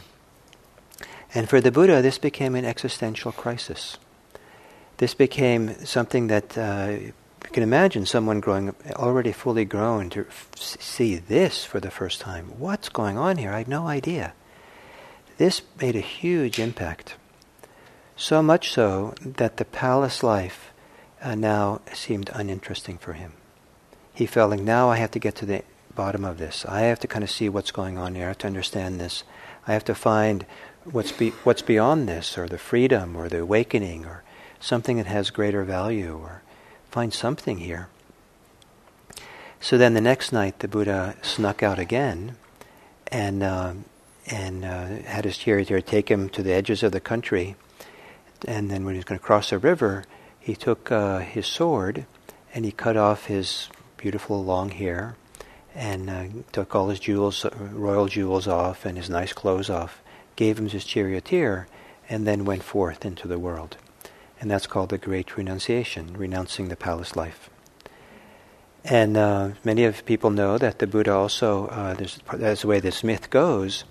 And 1.33 1.47
for 1.47 1.61
the 1.61 1.71
Buddha, 1.71 2.01
this 2.01 2.17
became 2.17 2.55
an 2.55 2.65
existential 2.65 3.31
crisis. 3.31 3.97
This 4.97 5.13
became 5.13 5.85
something 5.85 6.27
that 6.27 6.57
uh, 6.57 6.95
you 6.99 7.13
can 7.51 7.63
imagine 7.63 8.05
someone 8.05 8.39
growing 8.39 8.75
already 8.95 9.31
fully 9.31 9.65
grown 9.65 10.09
to 10.11 10.21
f- 10.21 10.49
see 10.55 11.15
this 11.15 11.63
for 11.63 11.79
the 11.79 11.91
first 11.91 12.19
time. 12.19 12.47
What's 12.57 12.89
going 12.89 13.17
on 13.17 13.37
here? 13.37 13.51
I 13.51 13.59
had 13.59 13.67
no 13.67 13.87
idea. 13.87 14.33
This 15.37 15.61
made 15.79 15.95
a 15.95 16.01
huge 16.01 16.59
impact. 16.59 17.15
So 18.17 18.43
much 18.43 18.71
so 18.71 19.13
that 19.21 19.57
the 19.57 19.65
palace 19.65 20.21
life 20.21 20.71
uh, 21.21 21.35
now 21.35 21.81
seemed 21.93 22.29
uninteresting 22.33 22.97
for 22.97 23.13
him. 23.13 23.33
He 24.13 24.25
felt 24.25 24.51
like 24.51 24.59
now 24.59 24.89
I 24.89 24.97
have 24.97 25.11
to 25.11 25.19
get 25.19 25.35
to 25.35 25.45
the 25.45 25.63
bottom 25.95 26.25
of 26.25 26.37
this. 26.37 26.65
I 26.65 26.81
have 26.81 26.99
to 26.99 27.07
kind 27.07 27.23
of 27.23 27.31
see 27.31 27.47
what's 27.47 27.71
going 27.71 27.97
on 27.97 28.15
here. 28.15 28.25
I 28.25 28.29
have 28.29 28.37
to 28.39 28.47
understand 28.47 28.99
this. 28.99 29.23
I 29.65 29.73
have 29.73 29.85
to 29.85 29.95
find 29.95 30.45
what's 30.85 31.11
be, 31.11 31.29
what's 31.43 31.61
beyond 31.61 32.07
this, 32.07 32.37
or 32.37 32.47
the 32.47 32.57
freedom, 32.57 33.15
or 33.15 33.29
the 33.29 33.41
awakening, 33.41 34.05
or 34.05 34.23
something 34.59 34.97
that 34.97 35.05
has 35.05 35.29
greater 35.29 35.63
value, 35.63 36.17
or 36.21 36.41
find 36.89 37.13
something 37.13 37.57
here. 37.57 37.89
So 39.59 39.77
then 39.77 39.93
the 39.93 40.01
next 40.01 40.31
night, 40.31 40.59
the 40.59 40.67
Buddha 40.67 41.15
snuck 41.21 41.61
out 41.61 41.79
again, 41.79 42.37
and 43.07 43.43
uh, 43.43 43.73
and 44.27 44.63
uh, 44.63 44.85
had 45.05 45.25
his 45.25 45.37
charioteer 45.37 45.81
take 45.81 46.09
him 46.09 46.29
to 46.29 46.43
the 46.43 46.53
edges 46.53 46.83
of 46.83 46.91
the 46.91 46.99
country. 46.99 47.55
And 48.47 48.69
then 48.69 48.85
when 48.85 48.93
he 48.93 48.99
was 48.99 49.05
going 49.05 49.19
to 49.19 49.25
cross 49.25 49.51
a 49.51 49.57
river, 49.57 50.05
he 50.39 50.55
took 50.55 50.91
uh, 50.91 51.19
his 51.19 51.47
sword 51.47 52.05
and 52.53 52.63
he 52.63 52.71
cut 52.71 52.95
off 52.95 53.25
his 53.25 53.69
beautiful 53.97 54.43
long 54.43 54.69
hair 54.69 55.15
and 55.75 56.09
uh, 56.09 56.25
took 56.51 56.75
all 56.75 56.89
his 56.89 56.99
jewels, 56.99 57.45
royal 57.59 58.07
jewels 58.07 58.47
off 58.47 58.85
and 58.85 58.97
his 58.97 59.09
nice 59.09 59.33
clothes 59.33 59.69
off 59.69 60.01
gave 60.39 60.57
him 60.57 60.69
his 60.69 60.85
charioteer, 60.85 61.67
and 62.07 62.25
then 62.25 62.45
went 62.45 62.63
forth 62.63 63.03
into 63.03 63.27
the 63.27 63.37
world. 63.37 63.75
And 64.39 64.49
that's 64.49 64.67
called 64.67 64.87
the 64.87 64.97
Great 64.97 65.35
Renunciation, 65.35 66.15
renouncing 66.15 66.69
the 66.69 66.77
palace 66.77 67.17
life. 67.17 67.49
And 68.85 69.17
uh, 69.17 69.49
many 69.65 69.83
of 69.83 70.05
people 70.05 70.29
know 70.29 70.57
that 70.57 70.79
the 70.79 70.87
Buddha 70.87 71.11
also, 71.11 71.67
uh, 71.67 71.93
that's 72.35 72.61
the 72.61 72.67
way 72.67 72.79
this 72.79 73.03
myth 73.03 73.29
goes, 73.29 73.83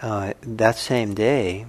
uh, 0.00 0.32
that 0.40 0.76
same 0.76 1.12
day, 1.12 1.66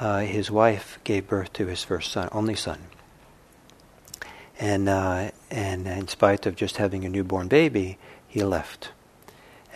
uh, 0.00 0.22
his 0.22 0.50
wife 0.50 0.98
gave 1.04 1.28
birth 1.28 1.52
to 1.52 1.66
his 1.66 1.84
first 1.84 2.10
son, 2.10 2.28
only 2.32 2.56
son. 2.56 2.80
And, 4.58 4.88
uh, 4.88 5.30
and 5.52 5.86
in 5.86 6.08
spite 6.08 6.46
of 6.46 6.56
just 6.56 6.78
having 6.78 7.04
a 7.04 7.08
newborn 7.08 7.46
baby, 7.46 7.98
he 8.26 8.42
left. 8.42 8.90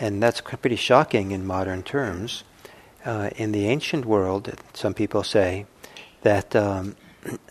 And 0.01 0.21
that's 0.21 0.41
pretty 0.41 0.75
shocking 0.75 1.31
in 1.31 1.47
modern 1.47 1.85
terms 1.85 2.43
uh, 3.07 3.31
in 3.37 3.53
the 3.53 3.69
ancient 3.69 4.05
world, 4.05 4.53
some 4.75 4.93
people 4.93 5.23
say 5.23 5.65
that 6.23 6.55
um, 6.57 6.97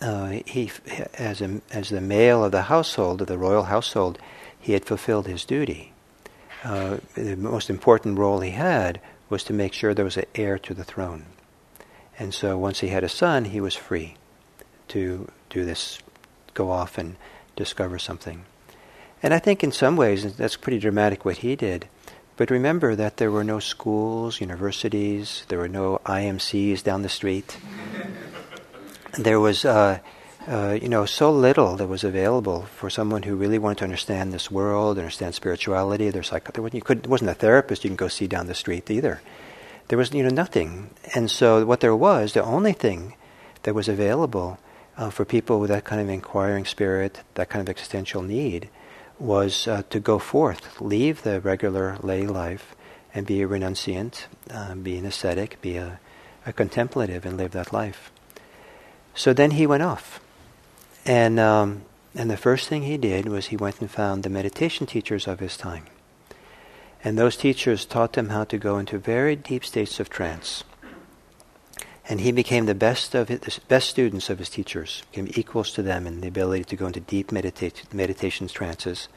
uh, 0.00 0.38
he, 0.44 0.70
as, 1.14 1.40
a, 1.40 1.60
as 1.72 1.88
the 1.88 2.00
male 2.00 2.44
of 2.44 2.52
the 2.52 2.62
household, 2.62 3.22
of 3.22 3.26
the 3.26 3.38
royal 3.38 3.64
household, 3.64 4.18
he 4.60 4.74
had 4.74 4.84
fulfilled 4.84 5.26
his 5.26 5.44
duty. 5.44 5.92
Uh, 6.62 6.98
the 7.14 7.36
most 7.36 7.70
important 7.70 8.18
role 8.18 8.40
he 8.40 8.50
had 8.50 9.00
was 9.30 9.44
to 9.44 9.52
make 9.52 9.72
sure 9.72 9.94
there 9.94 10.04
was 10.04 10.16
an 10.16 10.26
heir 10.34 10.58
to 10.58 10.74
the 10.74 10.84
throne. 10.84 11.24
And 12.18 12.32
so 12.32 12.58
once 12.58 12.80
he 12.80 12.88
had 12.88 13.04
a 13.04 13.08
son, 13.08 13.46
he 13.46 13.60
was 13.60 13.74
free 13.74 14.16
to 14.88 15.30
do 15.50 15.64
this, 15.64 15.98
go 16.54 16.70
off 16.70 16.98
and 16.98 17.16
discover 17.56 17.98
something. 17.98 18.44
And 19.22 19.32
I 19.34 19.38
think 19.38 19.64
in 19.64 19.72
some 19.72 19.96
ways 19.96 20.36
that's 20.36 20.56
pretty 20.56 20.78
dramatic 20.78 21.24
what 21.24 21.38
he 21.38 21.56
did. 21.56 21.88
But 22.36 22.50
remember 22.50 22.94
that 22.94 23.16
there 23.16 23.30
were 23.30 23.44
no 23.44 23.60
schools, 23.60 24.40
universities, 24.40 25.44
there 25.48 25.58
were 25.58 25.68
no 25.68 26.00
IMCs 26.04 26.82
down 26.82 27.02
the 27.02 27.08
street. 27.08 27.56
There 29.18 29.40
was, 29.40 29.64
uh, 29.64 30.00
uh, 30.46 30.78
you 30.80 30.90
know, 30.90 31.06
so 31.06 31.32
little 31.32 31.76
that 31.76 31.86
was 31.86 32.04
available 32.04 32.62
for 32.76 32.90
someone 32.90 33.22
who 33.22 33.36
really 33.36 33.58
wanted 33.58 33.78
to 33.78 33.84
understand 33.84 34.32
this 34.32 34.50
world, 34.50 34.98
understand 34.98 35.34
spirituality. 35.34 36.10
There's 36.10 36.30
like 36.30 36.52
there 36.52 36.62
wasn't, 36.62 36.74
you 36.74 36.82
could, 36.82 37.06
wasn't 37.06 37.30
a 37.30 37.34
therapist 37.34 37.84
you 37.84 37.90
can 37.90 37.96
go 37.96 38.08
see 38.08 38.26
down 38.26 38.46
the 38.46 38.54
street 38.54 38.90
either. 38.90 39.22
There 39.88 39.96
was, 39.96 40.12
you 40.12 40.22
know, 40.22 40.28
nothing. 40.28 40.90
And 41.14 41.30
so 41.30 41.64
what 41.64 41.80
there 41.80 41.96
was, 41.96 42.34
the 42.34 42.44
only 42.44 42.74
thing 42.74 43.14
that 43.62 43.74
was 43.74 43.88
available 43.88 44.58
uh, 44.98 45.08
for 45.08 45.24
people 45.24 45.58
with 45.58 45.70
that 45.70 45.84
kind 45.84 46.02
of 46.02 46.08
inquiring 46.10 46.66
spirit, 46.66 47.22
that 47.34 47.48
kind 47.48 47.62
of 47.62 47.70
existential 47.70 48.20
need, 48.20 48.68
was 49.18 49.66
uh, 49.66 49.82
to 49.90 50.00
go 50.00 50.18
forth, 50.18 50.80
leave 50.80 51.22
the 51.22 51.40
regular 51.40 51.96
lay 52.02 52.26
life, 52.26 52.74
and 53.14 53.26
be 53.26 53.42
a 53.42 53.48
renunciant, 53.48 54.26
uh, 54.50 54.74
be 54.74 54.96
an 54.96 55.06
ascetic, 55.06 55.60
be 55.60 55.76
a, 55.76 55.98
a, 56.44 56.52
contemplative, 56.52 57.24
and 57.24 57.36
live 57.36 57.52
that 57.52 57.72
life. 57.72 58.10
So 59.14 59.32
then 59.32 59.52
he 59.52 59.66
went 59.66 59.82
off, 59.82 60.20
and 61.04 61.40
um, 61.40 61.82
and 62.14 62.30
the 62.30 62.36
first 62.36 62.68
thing 62.68 62.82
he 62.82 62.98
did 62.98 63.28
was 63.28 63.46
he 63.46 63.56
went 63.56 63.80
and 63.80 63.90
found 63.90 64.22
the 64.22 64.30
meditation 64.30 64.86
teachers 64.86 65.26
of 65.26 65.40
his 65.40 65.56
time, 65.56 65.84
and 67.02 67.18
those 67.18 67.36
teachers 67.36 67.86
taught 67.86 68.18
him 68.18 68.28
how 68.28 68.44
to 68.44 68.58
go 68.58 68.78
into 68.78 68.98
very 68.98 69.36
deep 69.36 69.64
states 69.64 69.98
of 69.98 70.10
trance. 70.10 70.64
And 72.08 72.20
he 72.20 72.30
became 72.30 72.66
the 72.66 72.74
best 72.74 73.14
of 73.14 73.28
his, 73.28 73.58
best 73.68 73.90
students 73.90 74.30
of 74.30 74.38
his 74.38 74.48
teachers, 74.48 75.02
became 75.10 75.28
equals 75.34 75.72
to 75.72 75.82
them 75.82 76.06
in 76.06 76.20
the 76.20 76.28
ability 76.28 76.64
to 76.64 76.76
go 76.76 76.86
into 76.86 77.00
deep 77.00 77.30
medita- 77.30 77.92
meditation 77.92 78.46
trances. 78.46 79.08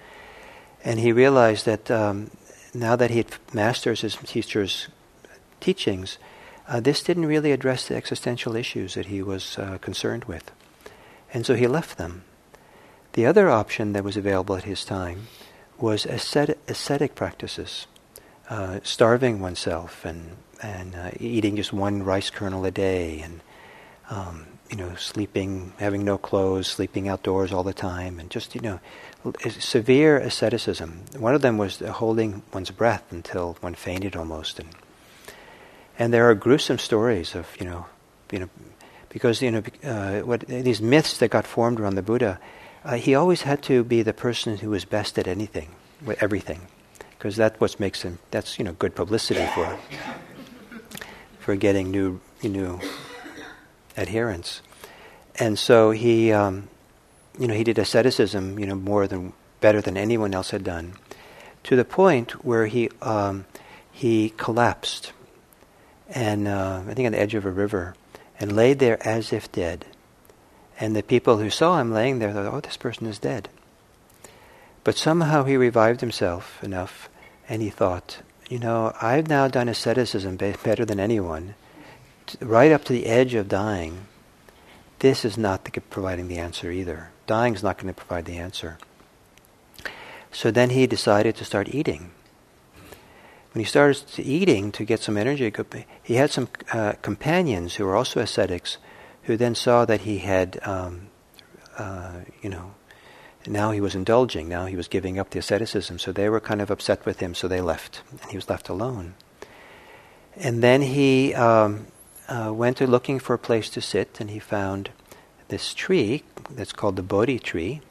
And 0.84 0.99
he 0.99 1.12
realized 1.12 1.65
that 1.65 1.91
um, 1.91 2.32
now 2.73 2.95
that 2.95 3.12
he 3.12 3.17
had 3.17 3.36
mastered 3.54 3.99
his 3.99 4.15
teacher's 4.15 4.88
teachings, 5.60 6.17
uh, 6.67 6.80
this 6.80 7.04
didn't 7.04 7.25
really 7.25 7.52
address 7.52 7.88
the 7.88 7.95
existential 7.95 8.56
issues 8.56 8.93
that 8.93 9.08
he 9.08 9.21
was 9.21 9.58
uh, 9.58 9.78
concerned 9.80 10.25
with. 10.25 10.52
And 11.34 11.45
so 11.45 11.56
he 11.56 11.67
left 11.67 11.97
them. 11.97 12.23
The 13.13 13.25
other 13.25 13.49
option 13.49 13.93
that 13.93 14.04
was 14.04 14.17
available 14.17 14.56
at 14.56 14.63
his 14.63 14.86
time 14.86 15.28
was 15.78 16.06
ascetic, 16.06 16.58
ascetic 16.67 17.15
practices, 17.15 17.88
uh, 18.49 18.79
starving 18.83 19.39
oneself 19.39 20.05
and 20.05 20.35
and 20.62 20.95
uh, 20.95 21.12
eating 21.19 21.55
just 21.55 21.71
one 21.71 22.03
rice 22.03 22.29
kernel 22.29 22.65
a 22.65 22.71
day, 22.71 23.21
and 23.21 23.39
um, 24.09 24.45
you 24.69 24.75
know, 24.75 24.93
sleeping, 24.95 25.73
having 25.79 26.03
no 26.03 26.17
clothes, 26.17 26.67
sleeping 26.67 27.07
outdoors 27.07 27.53
all 27.53 27.63
the 27.63 27.73
time, 27.73 28.19
and 28.19 28.29
just 28.29 28.55
you 28.55 28.62
know, 28.62 28.79
severe 29.47 30.17
asceticism. 30.17 31.01
One 31.17 31.35
of 31.35 31.41
them 31.41 31.57
was 31.57 31.79
holding 31.79 32.41
one's 32.53 32.71
breath 32.71 33.03
until 33.12 33.55
one 33.62 33.75
fainted 33.75 34.15
almost, 34.15 34.59
and 34.59 34.69
and 35.97 36.13
there 36.13 36.29
are 36.29 36.35
gruesome 36.35 36.79
stories 36.79 37.35
of 37.35 37.47
you 37.59 37.65
know, 37.65 37.85
you 38.31 38.39
know, 38.39 38.49
because 39.09 39.41
you 39.41 39.51
know, 39.51 39.63
uh, 39.83 40.19
what 40.21 40.41
these 40.41 40.81
myths 40.81 41.17
that 41.19 41.29
got 41.29 41.47
formed 41.47 41.79
around 41.79 41.95
the 41.95 42.01
Buddha. 42.01 42.39
Uh, 42.81 42.95
he 42.95 43.13
always 43.13 43.41
had 43.41 43.62
to 43.62 43.83
be 43.83 44.01
the 44.03 44.13
person 44.13 44.55
who 44.55 44.69
was 44.69 44.85
best 44.85 45.19
at 45.19 45.27
anything, 45.27 45.67
everything, 46.21 46.62
because 47.19 47.36
that's 47.36 47.60
what 47.60 47.77
makes 47.79 48.01
him. 48.01 48.17
That's 48.32 48.58
you 48.58 48.65
know 48.65 48.73
good 48.73 48.95
publicity 48.95 49.45
for 49.53 49.77
for 51.39 51.55
getting 51.55 51.91
new 51.91 52.21
new 52.41 52.79
adherents. 53.97 54.62
And 55.36 55.60
so 55.60 55.91
he, 55.91 56.32
um, 56.32 56.69
you 57.38 57.47
know, 57.47 57.53
he 57.53 57.63
did 57.63 57.77
asceticism, 57.77 58.58
you 58.60 58.65
know, 58.65 58.75
more 58.75 59.08
than 59.08 59.34
better 59.62 59.82
than 59.82 59.97
anyone 59.97 60.34
else 60.34 60.51
had 60.51 60.63
done, 60.63 60.93
to 61.63 61.75
the 61.75 61.86
point 61.86 62.43
where 62.43 62.67
he 62.67 62.89
um, 63.01 63.45
he 63.91 64.34
collapsed, 64.38 65.12
and 66.08 66.47
uh, 66.47 66.82
I 66.88 66.93
think 66.93 67.05
on 67.05 67.12
the 67.12 67.19
edge 67.19 67.36
of 67.36 67.45
a 67.45 67.51
river, 67.51 67.95
and 68.39 68.55
laid 68.55 68.79
there 68.79 69.05
as 69.05 69.34
if 69.34 69.51
dead. 69.51 69.86
And 70.79 70.95
the 70.95 71.03
people 71.03 71.39
who 71.39 71.49
saw 71.49 71.79
him 71.79 71.91
laying 71.91 72.19
there 72.19 72.32
thought, 72.32 72.53
"Oh, 72.53 72.62
this 72.62 72.77
person 72.77 73.08
is 73.08 73.19
dead." 73.19 73.49
But 74.89 74.97
somehow 74.97 75.43
he 75.43 75.56
revived 75.56 76.02
himself 76.02 76.63
enough, 76.63 77.10
and 77.47 77.62
he 77.62 77.69
thought, 77.69 78.23
you 78.49 78.58
know, 78.58 78.91
I've 78.99 79.28
now 79.28 79.47
done 79.47 79.69
asceticism 79.69 80.36
better 80.36 80.84
than 80.84 80.99
anyone, 80.99 81.54
right 82.41 82.71
up 82.71 82.86
to 82.86 82.93
the 82.93 83.06
edge 83.06 83.36
of 83.36 83.47
dying. 83.47 84.08
This 84.97 85.23
is 85.23 85.38
not 85.38 85.63
the, 85.65 85.80
providing 85.80 86.28
the 86.28 86.39
answer 86.39 86.71
either. 86.71 87.12
Dying 87.28 87.54
is 87.54 87.62
not 87.62 87.78
going 87.78 87.93
to 87.93 88.04
provide 88.04 88.25
the 88.25 88.39
answer. 88.39 88.80
So 90.32 90.49
then 90.49 90.71
he 90.71 90.88
decided 90.88 91.36
to 91.36 91.45
start 91.45 91.69
eating. 91.69 92.10
when 93.54 93.63
he 93.63 93.69
started 93.69 94.04
eating 94.17 94.71
to 94.71 94.84
get 94.84 95.02
some 95.02 95.17
energy, 95.17 95.54
he 96.02 96.15
had 96.15 96.32
some 96.32 96.47
uh, 96.73 96.93
companions 97.04 97.75
who 97.75 97.86
were 97.86 97.95
also 97.95 98.21
ascetics, 98.21 98.80
who 99.25 99.38
then 99.38 99.54
saw 99.54 99.86
that 99.86 100.02
he 100.02 100.17
had, 100.17 100.60
um, 100.63 101.10
uh, 101.78 102.21
you 102.41 102.49
know, 102.49 102.73
now 103.47 103.71
he 103.71 103.82
was 103.82 103.95
indulging. 103.95 104.49
Now 104.49 104.65
he 104.65 104.75
was 104.75 104.88
giving 104.88 105.17
up 105.17 105.30
the 105.30 105.39
asceticism. 105.39 105.99
So 105.99 106.12
they 106.12 106.30
were 106.30 106.39
kind 106.39 106.62
of 106.62 106.69
upset 106.69 107.06
with 107.06 107.19
him. 107.19 107.34
So 107.34 107.47
they 107.47 107.62
left, 107.62 108.02
and 108.12 108.32
he 108.32 108.38
was 108.38 108.49
left 108.49 108.69
alone. 108.69 109.15
And 110.36 110.62
then 110.63 110.82
he 110.82 111.34
um, 111.34 111.88
uh, 112.28 112.52
went 112.54 112.78
to 112.78 112.88
looking 112.88 113.19
for 113.19 113.34
a 113.34 113.39
place 113.39 113.69
to 113.71 113.82
sit, 113.82 114.19
and 114.19 114.30
he 114.30 114.39
found 114.39 114.91
this 115.47 115.73
tree 115.73 116.23
that's 116.49 116.73
called 116.73 116.95
the 116.95 117.04
Bodhi 117.04 117.39
tree. 117.39 117.82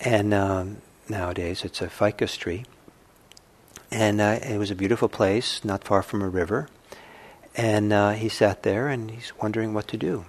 And 0.00 0.34
um, 0.34 0.78
nowadays 1.08 1.64
it's 1.64 1.80
a 1.80 1.88
ficus 1.88 2.36
tree. 2.36 2.64
And 3.90 4.20
uh, 4.20 4.38
it 4.42 4.58
was 4.58 4.70
a 4.70 4.74
beautiful 4.74 5.08
place, 5.08 5.64
not 5.64 5.84
far 5.84 6.02
from 6.02 6.22
a 6.22 6.28
river. 6.28 6.68
And 7.54 7.92
uh, 7.92 8.12
he 8.12 8.28
sat 8.28 8.62
there 8.62 8.88
and 8.88 9.10
he's 9.10 9.32
wondering 9.40 9.74
what 9.74 9.86
to 9.88 9.96
do. 9.96 10.24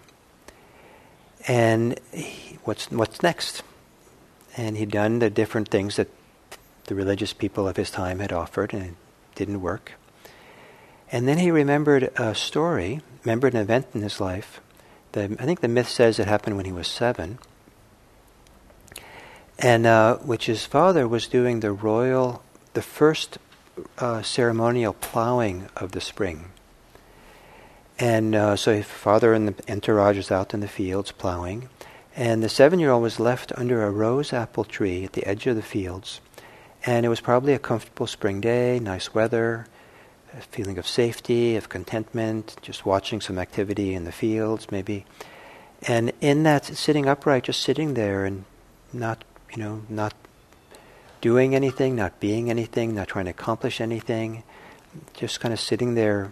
And 1.48 2.00
he, 2.12 2.58
what's, 2.66 2.92
what's 2.92 3.24
next? 3.24 3.64
And 4.56 4.78
he'd 4.78 4.92
done 4.92 5.20
the 5.20 5.30
different 5.30 5.70
things 5.70 5.96
that 5.96 6.10
the 6.86 6.96
religious 6.96 7.34
people 7.34 7.68
of 7.68 7.78
his 7.78 7.90
time 7.90 8.20
had 8.20 8.32
offered, 8.32 8.74
and 8.74 8.84
it 8.84 8.96
didn't 9.36 9.62
work. 9.62 9.94
And 11.12 11.28
then 11.28 11.40
he 11.40 11.52
remembered 11.52 12.12
a 12.18 12.36
story, 12.36 13.02
remembered 13.24 13.54
an 13.54 13.62
event 13.62 13.88
in 13.94 14.02
his 14.02 14.20
life. 14.20 14.62
I 15.16 15.28
think 15.28 15.62
the 15.62 15.68
myth 15.68 15.90
says 15.90 16.18
it 16.18 16.28
happened 16.28 16.58
when 16.58 16.66
he 16.66 16.72
was 16.72 16.88
seven 16.88 17.38
and 19.60 19.86
uh, 19.86 20.18
which 20.18 20.48
his 20.48 20.66
father 20.66 21.08
was 21.08 21.28
doing 21.28 21.60
the 21.60 21.72
royal, 21.72 22.44
the 22.74 22.82
first 22.82 23.38
uh, 23.98 24.22
ceremonial 24.22 24.94
plowing 24.94 25.70
of 25.76 25.92
the 25.92 26.02
spring. 26.02 26.52
And 28.00 28.36
uh, 28.36 28.56
so 28.56 28.74
his 28.74 28.86
father 28.86 29.34
and 29.34 29.48
the 29.48 29.72
entourage 29.72 30.18
was 30.18 30.32
out 30.32 30.54
in 30.54 30.60
the 30.60 30.68
fields 30.68 31.12
plowing, 31.12 31.70
and 32.16 32.44
the 32.44 32.50
seven-year-old 32.50 33.02
was 33.02 33.20
left 33.20 33.52
under 33.56 33.84
a 33.84 33.92
rose 33.92 34.34
apple 34.34 34.64
tree 34.64 35.04
at 35.06 35.14
the 35.14 35.26
edge 35.26 35.48
of 35.48 35.56
the 35.56 35.62
fields. 35.62 36.22
And 36.86 37.06
it 37.06 37.10
was 37.10 37.22
probably 37.22 37.54
a 37.54 37.60
comfortable 37.60 38.08
spring 38.08 38.42
day, 38.42 38.80
nice 38.80 39.14
weather, 39.14 39.68
a 40.38 40.42
feeling 40.42 40.78
of 40.78 40.88
safety, 40.88 41.56
of 41.56 41.70
contentment, 41.70 42.56
just 42.62 42.86
watching 42.86 43.22
some 43.22 43.40
activity 43.40 43.94
in 43.94 44.04
the 44.04 44.12
fields, 44.12 44.72
maybe. 44.72 45.06
And 45.88 46.12
in 46.22 46.44
that, 46.44 46.66
sitting 46.66 47.08
upright, 47.08 47.44
just 47.44 47.62
sitting 47.62 47.94
there 47.94 48.26
and 48.26 48.46
not 48.92 49.24
you 49.56 49.64
know, 49.64 49.84
not 49.88 50.14
doing 51.22 51.56
anything, 51.56 51.96
not 51.96 52.20
being 52.20 52.50
anything, 52.50 52.96
not 52.96 53.08
trying 53.08 53.26
to 53.26 53.32
accomplish 53.32 53.80
anything, 53.80 54.44
just 55.14 55.40
kind 55.40 55.54
of 55.54 55.60
sitting 55.60 55.96
there 55.96 56.32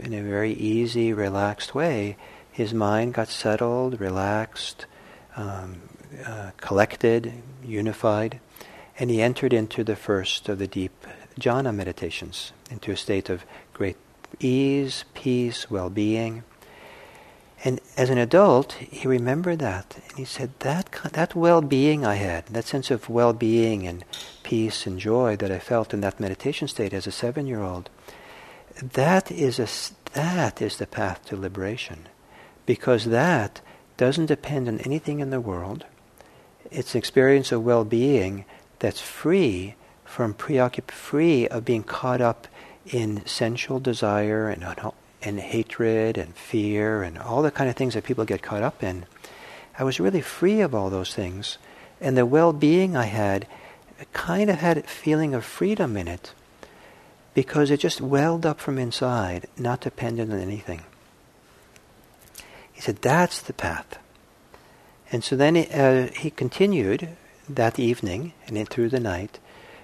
in 0.00 0.14
a 0.14 0.22
very 0.22 0.52
easy, 0.52 1.12
relaxed 1.12 1.74
way, 1.74 2.16
his 2.50 2.72
mind 2.72 3.14
got 3.14 3.28
settled, 3.28 4.00
relaxed, 4.00 4.86
um, 5.36 5.80
uh, 6.24 6.50
collected, 6.56 7.32
unified, 7.64 8.40
and 8.98 9.10
he 9.10 9.22
entered 9.22 9.52
into 9.52 9.84
the 9.84 9.96
first 9.96 10.48
of 10.48 10.58
the 10.58 10.66
deep 10.66 11.06
jhana 11.38 11.74
meditations, 11.74 12.52
into 12.70 12.92
a 12.92 12.96
state 12.96 13.30
of 13.30 13.44
great 13.72 13.96
ease, 14.38 15.04
peace, 15.14 15.70
well-being. 15.70 16.44
And 17.62 17.80
as 17.96 18.08
an 18.08 18.18
adult, 18.18 18.72
he 18.72 19.06
remembered 19.06 19.58
that. 19.58 19.96
And 20.08 20.18
he 20.18 20.24
said, 20.24 20.50
that, 20.60 20.90
that 21.12 21.34
well 21.34 21.60
being 21.60 22.06
I 22.06 22.14
had, 22.14 22.46
that 22.46 22.64
sense 22.64 22.90
of 22.90 23.08
well 23.08 23.32
being 23.32 23.86
and 23.86 24.04
peace 24.42 24.86
and 24.86 24.98
joy 24.98 25.36
that 25.36 25.50
I 25.50 25.58
felt 25.58 25.92
in 25.92 26.00
that 26.00 26.20
meditation 26.20 26.68
state 26.68 26.94
as 26.94 27.06
a 27.06 27.12
seven 27.12 27.46
year 27.46 27.62
old, 27.62 27.90
that 28.82 29.30
is, 29.30 29.58
a, 29.58 29.68
that 30.14 30.62
is 30.62 30.78
the 30.78 30.86
path 30.86 31.24
to 31.26 31.36
liberation. 31.36 32.08
Because 32.64 33.06
that 33.06 33.60
doesn't 34.00 34.24
depend 34.24 34.66
on 34.66 34.78
anything 34.78 35.20
in 35.20 35.28
the 35.28 35.42
world. 35.42 35.84
It's 36.70 36.94
an 36.94 36.98
experience 36.98 37.52
of 37.52 37.62
well 37.62 37.84
being 37.84 38.46
that's 38.78 38.98
free 38.98 39.74
from 40.06 40.32
preoccup- 40.32 40.90
free 40.90 41.46
of 41.46 41.66
being 41.66 41.82
caught 41.82 42.22
up 42.22 42.48
in 42.86 43.22
sensual 43.26 43.78
desire 43.78 44.48
and 44.48 44.64
and 45.20 45.38
hatred 45.38 46.16
and 46.16 46.34
fear 46.34 47.02
and 47.02 47.18
all 47.18 47.42
the 47.42 47.50
kind 47.50 47.68
of 47.68 47.76
things 47.76 47.92
that 47.92 48.04
people 48.04 48.24
get 48.24 48.40
caught 48.40 48.62
up 48.62 48.82
in. 48.82 49.04
I 49.78 49.84
was 49.84 50.00
really 50.00 50.22
free 50.22 50.62
of 50.62 50.74
all 50.74 50.88
those 50.88 51.14
things. 51.14 51.58
And 52.00 52.16
the 52.16 52.24
well 52.24 52.54
being 52.54 52.96
I 52.96 53.04
had 53.04 53.46
kind 54.14 54.48
of 54.48 54.60
had 54.60 54.78
a 54.78 54.82
feeling 54.84 55.34
of 55.34 55.44
freedom 55.44 55.98
in 55.98 56.08
it 56.08 56.32
because 57.34 57.70
it 57.70 57.80
just 57.80 58.00
welled 58.00 58.46
up 58.46 58.60
from 58.60 58.78
inside, 58.78 59.46
not 59.58 59.82
dependent 59.82 60.32
on 60.32 60.40
anything. 60.40 60.84
He 62.80 62.84
said, 62.84 63.02
That's 63.02 63.42
the 63.42 63.52
path. 63.52 63.98
And 65.12 65.22
so 65.22 65.36
then 65.36 65.54
uh, 65.58 66.08
he 66.16 66.30
continued 66.30 67.10
that 67.46 67.78
evening 67.78 68.32
and 68.46 68.56
then 68.56 68.64
through 68.64 68.88
the 68.88 68.98
night 68.98 69.38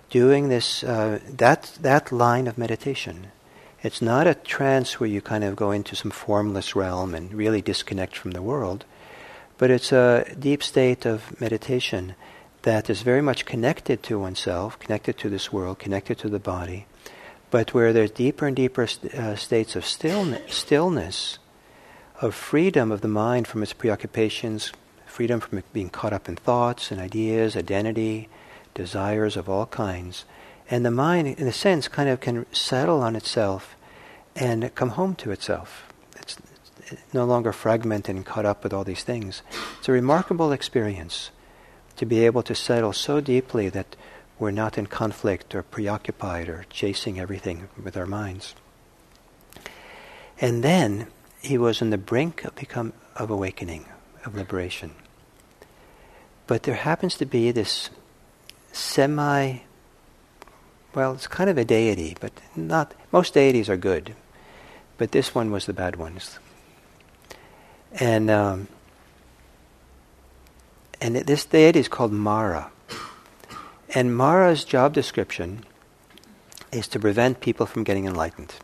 doing 0.08 0.48
this, 0.48 0.82
uh, 0.82 1.18
that, 1.28 1.76
that 1.82 2.10
line 2.10 2.46
of 2.46 2.56
meditation. 2.56 3.32
It's 3.82 4.00
not 4.00 4.26
a 4.26 4.34
trance 4.34 4.98
where 4.98 5.10
you 5.10 5.20
kind 5.20 5.44
of 5.44 5.56
go 5.56 5.72
into 5.72 5.94
some 5.94 6.10
formless 6.10 6.74
realm 6.74 7.14
and 7.14 7.34
really 7.34 7.60
disconnect 7.60 8.16
from 8.16 8.30
the 8.30 8.40
world, 8.40 8.86
but 9.58 9.70
it's 9.70 9.92
a 9.92 10.34
deep 10.38 10.62
state 10.62 11.04
of 11.04 11.38
meditation 11.38 12.14
that 12.62 12.88
is 12.88 13.02
very 13.02 13.20
much 13.20 13.44
connected 13.44 14.02
to 14.04 14.18
oneself, 14.18 14.78
connected 14.78 15.18
to 15.18 15.28
this 15.28 15.52
world, 15.52 15.78
connected 15.78 16.18
to 16.20 16.30
the 16.30 16.38
body, 16.38 16.86
but 17.50 17.74
where 17.74 17.92
there's 17.92 18.10
deeper 18.10 18.46
and 18.46 18.56
deeper 18.56 18.86
st- 18.86 19.14
uh, 19.14 19.36
states 19.36 19.76
of 19.76 19.84
stillness, 19.84 20.54
stillness, 20.54 21.38
of 22.20 22.34
freedom 22.34 22.90
of 22.90 23.00
the 23.00 23.08
mind 23.08 23.46
from 23.46 23.62
its 23.62 23.72
preoccupations, 23.72 24.72
freedom 25.04 25.40
from 25.40 25.62
being 25.72 25.90
caught 25.90 26.12
up 26.12 26.28
in 26.28 26.36
thoughts 26.36 26.90
and 26.90 27.00
ideas, 27.00 27.56
identity, 27.56 28.28
desires 28.74 29.36
of 29.36 29.48
all 29.48 29.66
kinds. 29.66 30.24
And 30.70 30.84
the 30.84 30.90
mind, 30.90 31.28
in 31.28 31.46
a 31.46 31.52
sense, 31.52 31.88
kind 31.88 32.08
of 32.08 32.20
can 32.20 32.46
settle 32.52 33.02
on 33.02 33.16
itself 33.16 33.76
and 34.34 34.74
come 34.74 34.90
home 34.90 35.14
to 35.16 35.30
itself. 35.30 35.92
It's, 36.20 36.36
it's 36.86 37.14
no 37.14 37.24
longer 37.24 37.52
fragmented 37.52 38.16
and 38.16 38.26
caught 38.26 38.44
up 38.44 38.62
with 38.62 38.72
all 38.72 38.84
these 38.84 39.04
things. 39.04 39.42
It's 39.78 39.88
a 39.88 39.92
remarkable 39.92 40.52
experience 40.52 41.30
to 41.96 42.06
be 42.06 42.26
able 42.26 42.42
to 42.42 42.54
settle 42.54 42.92
so 42.92 43.20
deeply 43.20 43.68
that 43.70 43.96
we're 44.38 44.50
not 44.50 44.76
in 44.76 44.86
conflict 44.86 45.54
or 45.54 45.62
preoccupied 45.62 46.48
or 46.48 46.66
chasing 46.68 47.18
everything 47.18 47.68
with 47.82 47.96
our 47.96 48.06
minds. 48.06 48.54
And 50.38 50.62
then 50.62 51.06
he 51.40 51.58
was 51.58 51.82
on 51.82 51.90
the 51.90 51.98
brink 51.98 52.44
of 52.44 52.54
become 52.54 52.92
of 53.14 53.30
awakening, 53.30 53.86
of 54.24 54.34
liberation. 54.34 54.92
But 56.46 56.64
there 56.64 56.74
happens 56.74 57.16
to 57.16 57.26
be 57.26 57.50
this 57.50 57.90
semi 58.72 59.58
well, 60.94 61.12
it's 61.12 61.26
kind 61.26 61.50
of 61.50 61.58
a 61.58 61.64
deity, 61.64 62.16
but 62.20 62.32
not 62.54 62.94
most 63.12 63.34
deities 63.34 63.68
are 63.68 63.76
good 63.76 64.14
but 64.98 65.12
this 65.12 65.34
one 65.34 65.50
was 65.50 65.66
the 65.66 65.72
bad 65.72 65.96
ones. 65.96 66.38
And 67.92 68.30
um, 68.30 68.68
and 71.00 71.16
this 71.16 71.44
deity 71.44 71.80
is 71.80 71.88
called 71.88 72.12
Mara. 72.12 72.70
And 73.94 74.16
Mara's 74.16 74.64
job 74.64 74.92
description 74.92 75.64
is 76.72 76.88
to 76.88 76.98
prevent 76.98 77.40
people 77.40 77.66
from 77.66 77.84
getting 77.84 78.06
enlightened 78.06 78.54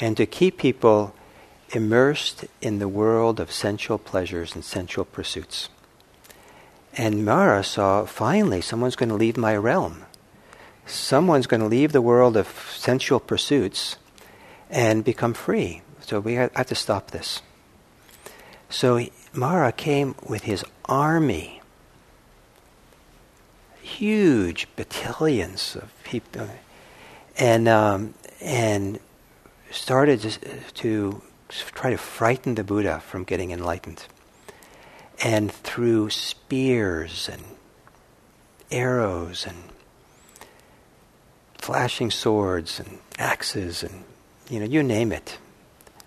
and 0.00 0.16
to 0.16 0.26
keep 0.26 0.58
people 0.58 1.14
immersed 1.70 2.44
in 2.60 2.78
the 2.78 2.88
world 2.88 3.38
of 3.38 3.52
sensual 3.52 3.98
pleasures 3.98 4.54
and 4.54 4.64
sensual 4.64 5.04
pursuits. 5.04 5.68
And 6.96 7.24
Mara 7.24 7.62
saw 7.62 8.04
finally 8.04 8.60
someone's 8.60 8.96
going 8.96 9.10
to 9.10 9.14
leave 9.14 9.36
my 9.36 9.56
realm. 9.56 10.04
Someone's 10.86 11.46
going 11.46 11.60
to 11.60 11.68
leave 11.68 11.92
the 11.92 12.02
world 12.02 12.36
of 12.36 12.48
sensual 12.76 13.20
pursuits 13.20 13.96
and 14.68 15.04
become 15.04 15.34
free. 15.34 15.82
So 16.00 16.18
we 16.18 16.34
have 16.34 16.66
to 16.66 16.74
stop 16.74 17.12
this. 17.12 17.42
So 18.68 19.06
Mara 19.32 19.70
came 19.70 20.16
with 20.26 20.42
his 20.42 20.64
army, 20.86 21.60
huge 23.80 24.66
battalions 24.74 25.76
of 25.76 25.92
people, 26.02 26.48
and 27.38 27.68
um, 27.68 28.14
and 28.40 28.98
started 29.70 30.20
to, 30.74 31.22
try 31.48 31.90
to 31.90 31.96
frighten 31.96 32.54
the 32.54 32.64
Buddha 32.64 33.00
from 33.00 33.24
getting 33.24 33.50
enlightened. 33.50 34.04
And 35.22 35.52
through 35.52 36.10
spears 36.10 37.28
and 37.30 37.42
arrows 38.70 39.46
and 39.46 39.56
flashing 41.58 42.10
swords 42.10 42.80
and 42.80 42.98
axes 43.18 43.82
and 43.82 44.04
you 44.50 44.58
know, 44.58 44.66
you 44.66 44.82
name 44.82 45.12
it, 45.12 45.38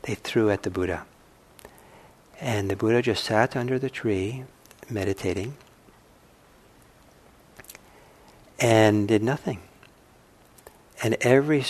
they 0.01 0.15
threw 0.15 0.49
at 0.49 0.63
the 0.63 0.69
Buddha. 0.69 1.05
And 2.41 2.69
the 2.69 2.75
Buddha 2.75 3.01
just 3.01 3.23
sat 3.23 3.55
under 3.55 3.79
the 3.79 3.89
tree, 3.89 4.43
meditating, 4.89 5.55
and 8.59 9.07
did 9.07 9.23
nothing. 9.23 9.61
And 11.03 11.17
every 11.19 11.65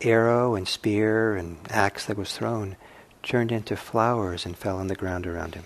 arrow 0.00 0.54
and 0.54 0.66
spear 0.68 1.34
and 1.34 1.58
axe 1.68 2.06
that 2.06 2.16
was 2.16 2.32
thrown 2.32 2.76
turned 3.24 3.50
into 3.50 3.76
flowers 3.76 4.46
and 4.46 4.56
fell 4.56 4.78
on 4.78 4.86
the 4.86 4.94
ground 4.94 5.26
around 5.26 5.56
him. 5.56 5.64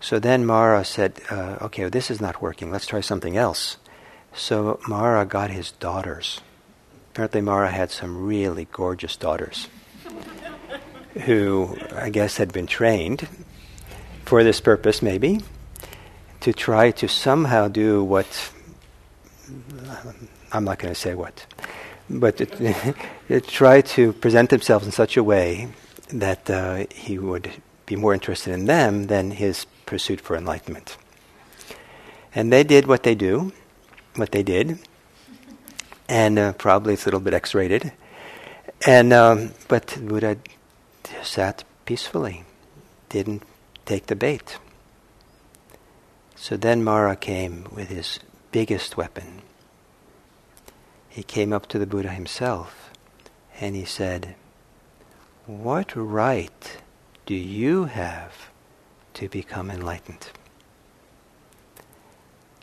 So 0.00 0.18
then 0.18 0.44
Mara 0.44 0.84
said, 0.84 1.20
uh, 1.30 1.58
okay, 1.62 1.82
well, 1.82 1.90
this 1.90 2.10
is 2.10 2.20
not 2.20 2.42
working. 2.42 2.72
Let's 2.72 2.86
try 2.86 3.00
something 3.00 3.36
else. 3.36 3.76
So 4.34 4.80
Mara 4.88 5.24
got 5.24 5.50
his 5.50 5.70
daughters. 5.70 6.40
Apparently, 7.12 7.40
Mara 7.42 7.70
had 7.70 7.92
some 7.92 8.26
really 8.26 8.66
gorgeous 8.70 9.16
daughters 9.16 9.68
who, 11.24 11.76
I 11.94 12.10
guess, 12.10 12.36
had 12.36 12.52
been 12.52 12.66
trained 12.66 13.28
for 14.24 14.42
this 14.42 14.60
purpose, 14.60 15.00
maybe, 15.00 15.40
to 16.40 16.52
try 16.52 16.90
to 16.92 17.08
somehow 17.08 17.68
do 17.68 18.02
what 18.02 18.50
I'm 20.52 20.64
not 20.64 20.78
going 20.78 20.94
to 20.94 21.00
say 21.00 21.14
what, 21.14 21.46
but 22.08 22.36
to, 22.38 22.46
to 23.28 23.40
try 23.40 23.80
to 23.82 24.12
present 24.12 24.50
themselves 24.50 24.86
in 24.86 24.92
such 24.92 25.16
a 25.16 25.22
way 25.22 25.68
that 26.08 26.48
uh, 26.48 26.86
he 26.94 27.18
would 27.18 27.50
be 27.86 27.96
more 27.96 28.14
interested 28.14 28.52
in 28.52 28.66
them 28.66 29.06
than 29.06 29.30
his 29.30 29.66
pursuit 29.86 30.20
for 30.20 30.36
enlightenment. 30.36 30.96
And 32.34 32.52
they 32.52 32.64
did 32.64 32.86
what 32.86 33.02
they 33.02 33.14
do, 33.14 33.52
what 34.16 34.32
they 34.32 34.42
did, 34.42 34.78
and 36.08 36.38
uh, 36.38 36.52
probably 36.52 36.94
it's 36.94 37.04
a 37.04 37.06
little 37.06 37.20
bit 37.20 37.34
X-rated. 37.34 37.92
And 38.86 39.12
um, 39.12 39.52
but 39.66 39.98
Buddha 40.00 40.36
sat 41.22 41.64
peacefully, 41.84 42.44
didn't 43.08 43.42
take 43.86 44.06
the 44.06 44.16
bait. 44.16 44.58
So 46.36 46.56
then 46.56 46.84
Mara 46.84 47.16
came 47.16 47.66
with 47.72 47.88
his 47.88 48.20
biggest 48.52 48.96
weapon, 48.96 49.42
he 51.08 51.22
came 51.22 51.52
up 51.52 51.66
to 51.68 51.78
the 51.78 51.86
Buddha 51.86 52.10
himself 52.10 52.90
and 53.60 53.74
he 53.74 53.84
said, 53.84 54.34
What 55.46 55.94
right 55.96 56.78
do 57.26 57.34
you 57.34 57.84
have 57.84 58.50
to 59.14 59.28
become 59.28 59.70
enlightened? 59.70 60.28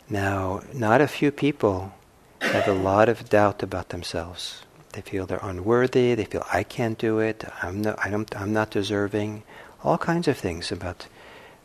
Now, 0.08 0.62
not 0.72 1.00
a 1.00 1.08
few 1.08 1.30
people 1.30 1.92
have 2.40 2.68
a 2.68 2.72
lot 2.72 3.08
of 3.08 3.28
doubt 3.28 3.62
about 3.62 3.88
themselves. 3.88 4.62
They 4.92 5.00
feel 5.00 5.26
they're 5.26 5.40
unworthy. 5.42 6.14
They 6.14 6.24
feel 6.24 6.46
I 6.52 6.62
can't 6.62 6.96
do 6.96 7.18
it. 7.18 7.44
I'm 7.62 7.82
not. 7.82 7.98
I 8.02 8.08
don't, 8.08 8.40
I'm 8.40 8.52
not 8.52 8.70
deserving. 8.70 9.42
All 9.82 9.98
kinds 9.98 10.28
of 10.28 10.38
things 10.38 10.72
about, 10.72 11.06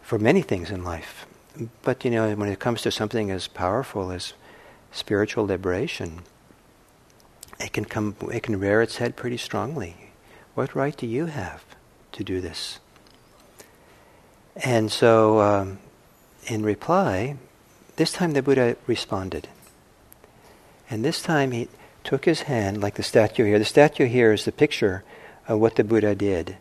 for 0.02 0.20
many 0.20 0.42
things 0.42 0.70
in 0.70 0.84
life. 0.84 1.26
But 1.84 2.04
you 2.04 2.12
know, 2.12 2.34
when 2.36 2.50
it 2.50 2.60
comes 2.60 2.82
to 2.82 2.92
something 2.92 3.32
as 3.32 3.48
powerful 3.48 4.12
as 4.12 4.34
spiritual 4.92 5.46
liberation, 5.46 6.24
it 7.62 7.74
can 7.74 7.86
come, 7.86 8.16
it 8.32 8.44
can 8.44 8.60
rear 8.60 8.82
its 8.82 8.98
head 8.98 9.16
pretty 9.16 9.38
strongly. 9.38 10.12
What 10.56 10.76
right 10.76 10.96
do 10.96 11.08
you 11.08 11.28
have 11.28 11.64
to 12.14 12.24
do 12.24 12.42
this? 12.42 12.80
And 14.56 14.92
so, 14.92 15.40
um, 15.40 15.80
in 16.48 16.64
reply, 16.64 17.38
this 17.96 18.12
time 18.12 18.34
the 18.34 18.42
Buddha 18.42 18.76
responded. 18.88 19.48
And 20.90 21.06
this 21.06 21.22
time 21.22 21.52
he 21.52 21.70
took 22.04 22.26
his 22.26 22.42
hand, 22.42 22.82
like 22.82 22.96
the 22.96 23.04
statue 23.04 23.46
here. 23.46 23.60
The 23.60 23.66
statue 23.66 24.08
here 24.08 24.34
is 24.34 24.44
the 24.44 24.52
picture 24.52 25.04
of 25.48 25.60
what 25.60 25.76
the 25.76 25.84
Buddha 25.84 26.16
did 26.16 26.58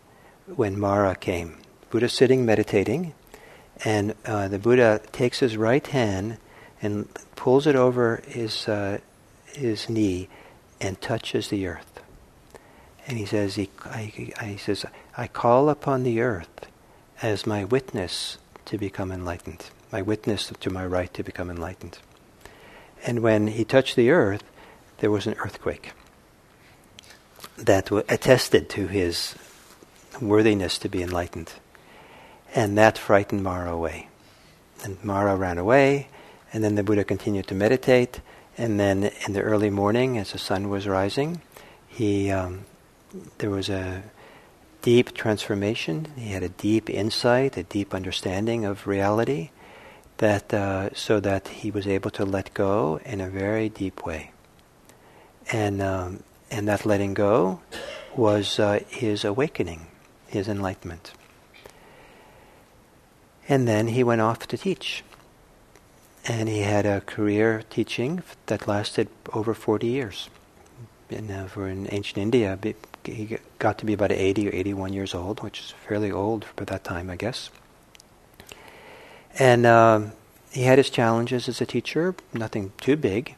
when 0.46 0.78
Mara 0.78 1.16
came. 1.16 1.56
Buddha 1.90 2.08
sitting 2.08 2.46
meditating, 2.46 3.14
and 3.84 4.14
uh, 4.24 4.48
the 4.48 4.58
Buddha 4.58 5.00
takes 5.10 5.40
his 5.40 5.56
right 5.56 5.84
hand 5.84 6.38
and 6.80 7.08
pulls 7.34 7.66
it 7.66 7.74
over 7.74 8.22
his 8.26 8.68
uh, 8.68 8.98
his 9.46 9.88
knee 9.88 10.28
and 10.80 11.00
touches 11.00 11.48
the 11.48 11.66
earth. 11.66 12.00
And 13.06 13.18
he 13.18 13.26
says, 13.26 13.56
he, 13.56 13.70
I, 13.84 14.12
he 14.44 14.56
says, 14.56 14.84
I 15.16 15.26
call 15.26 15.68
upon 15.68 16.02
the 16.02 16.20
earth 16.20 16.66
as 17.22 17.46
my 17.46 17.64
witness 17.64 18.38
to 18.66 18.78
become 18.78 19.10
enlightened, 19.10 19.66
my 19.90 20.00
witness 20.02 20.52
to 20.60 20.70
my 20.70 20.86
right 20.86 21.12
to 21.14 21.22
become 21.22 21.50
enlightened. 21.50 21.98
And 23.04 23.20
when 23.20 23.48
he 23.48 23.64
touched 23.64 23.96
the 23.96 24.10
earth, 24.10 24.44
there 24.98 25.10
was 25.10 25.26
an 25.26 25.34
earthquake 25.38 25.92
that 27.56 27.90
attested 28.08 28.68
to 28.70 28.86
his 28.86 29.34
worthiness 30.20 30.78
to 30.78 30.88
be 30.88 31.02
enlightened. 31.02 31.52
And 32.54 32.76
that 32.78 32.98
frightened 32.98 33.42
Mara 33.42 33.72
away. 33.72 34.08
And 34.82 35.02
Mara 35.04 35.36
ran 35.36 35.58
away, 35.58 36.08
and 36.52 36.64
then 36.64 36.74
the 36.74 36.82
Buddha 36.82 37.04
continued 37.04 37.46
to 37.48 37.54
meditate, 37.54 38.20
and 38.60 38.78
then 38.78 39.10
in 39.26 39.32
the 39.32 39.40
early 39.40 39.70
morning, 39.70 40.18
as 40.18 40.32
the 40.32 40.38
sun 40.38 40.68
was 40.68 40.86
rising, 40.86 41.40
he 41.88 42.30
um, 42.30 42.66
there 43.38 43.48
was 43.48 43.70
a 43.70 44.02
deep 44.82 45.14
transformation. 45.14 46.08
He 46.14 46.32
had 46.32 46.42
a 46.42 46.50
deep 46.50 46.90
insight, 46.90 47.56
a 47.56 47.62
deep 47.62 47.94
understanding 47.94 48.66
of 48.66 48.86
reality, 48.86 49.48
that 50.18 50.52
uh, 50.52 50.90
so 50.92 51.20
that 51.20 51.48
he 51.48 51.70
was 51.70 51.86
able 51.86 52.10
to 52.10 52.26
let 52.26 52.52
go 52.52 53.00
in 53.06 53.22
a 53.22 53.30
very 53.30 53.70
deep 53.70 54.04
way. 54.04 54.32
And 55.50 55.80
um, 55.80 56.22
and 56.50 56.68
that 56.68 56.84
letting 56.84 57.14
go 57.14 57.62
was 58.14 58.58
uh, 58.58 58.80
his 58.88 59.24
awakening, 59.24 59.86
his 60.26 60.48
enlightenment. 60.48 61.14
And 63.48 63.66
then 63.66 63.88
he 63.88 64.04
went 64.04 64.20
off 64.20 64.46
to 64.48 64.58
teach 64.58 65.02
and 66.26 66.48
he 66.48 66.60
had 66.60 66.86
a 66.86 67.00
career 67.00 67.62
teaching 67.70 68.22
that 68.46 68.68
lasted 68.68 69.08
over 69.32 69.54
40 69.54 69.86
years. 69.86 70.28
And 71.08 71.30
uh, 71.30 71.46
for 71.46 71.68
in 71.68 71.88
ancient 71.90 72.18
India, 72.18 72.58
he 73.04 73.38
got 73.58 73.78
to 73.78 73.86
be 73.86 73.92
about 73.92 74.12
80 74.12 74.48
or 74.48 74.54
81 74.54 74.92
years 74.92 75.14
old, 75.14 75.42
which 75.42 75.60
is 75.60 75.70
fairly 75.70 76.10
old 76.10 76.44
for 76.44 76.64
that 76.66 76.84
time, 76.84 77.10
I 77.10 77.16
guess. 77.16 77.50
And 79.38 79.66
um, 79.66 80.12
he 80.52 80.62
had 80.62 80.78
his 80.78 80.90
challenges 80.90 81.48
as 81.48 81.60
a 81.60 81.66
teacher, 81.66 82.14
nothing 82.32 82.72
too 82.80 82.96
big. 82.96 83.34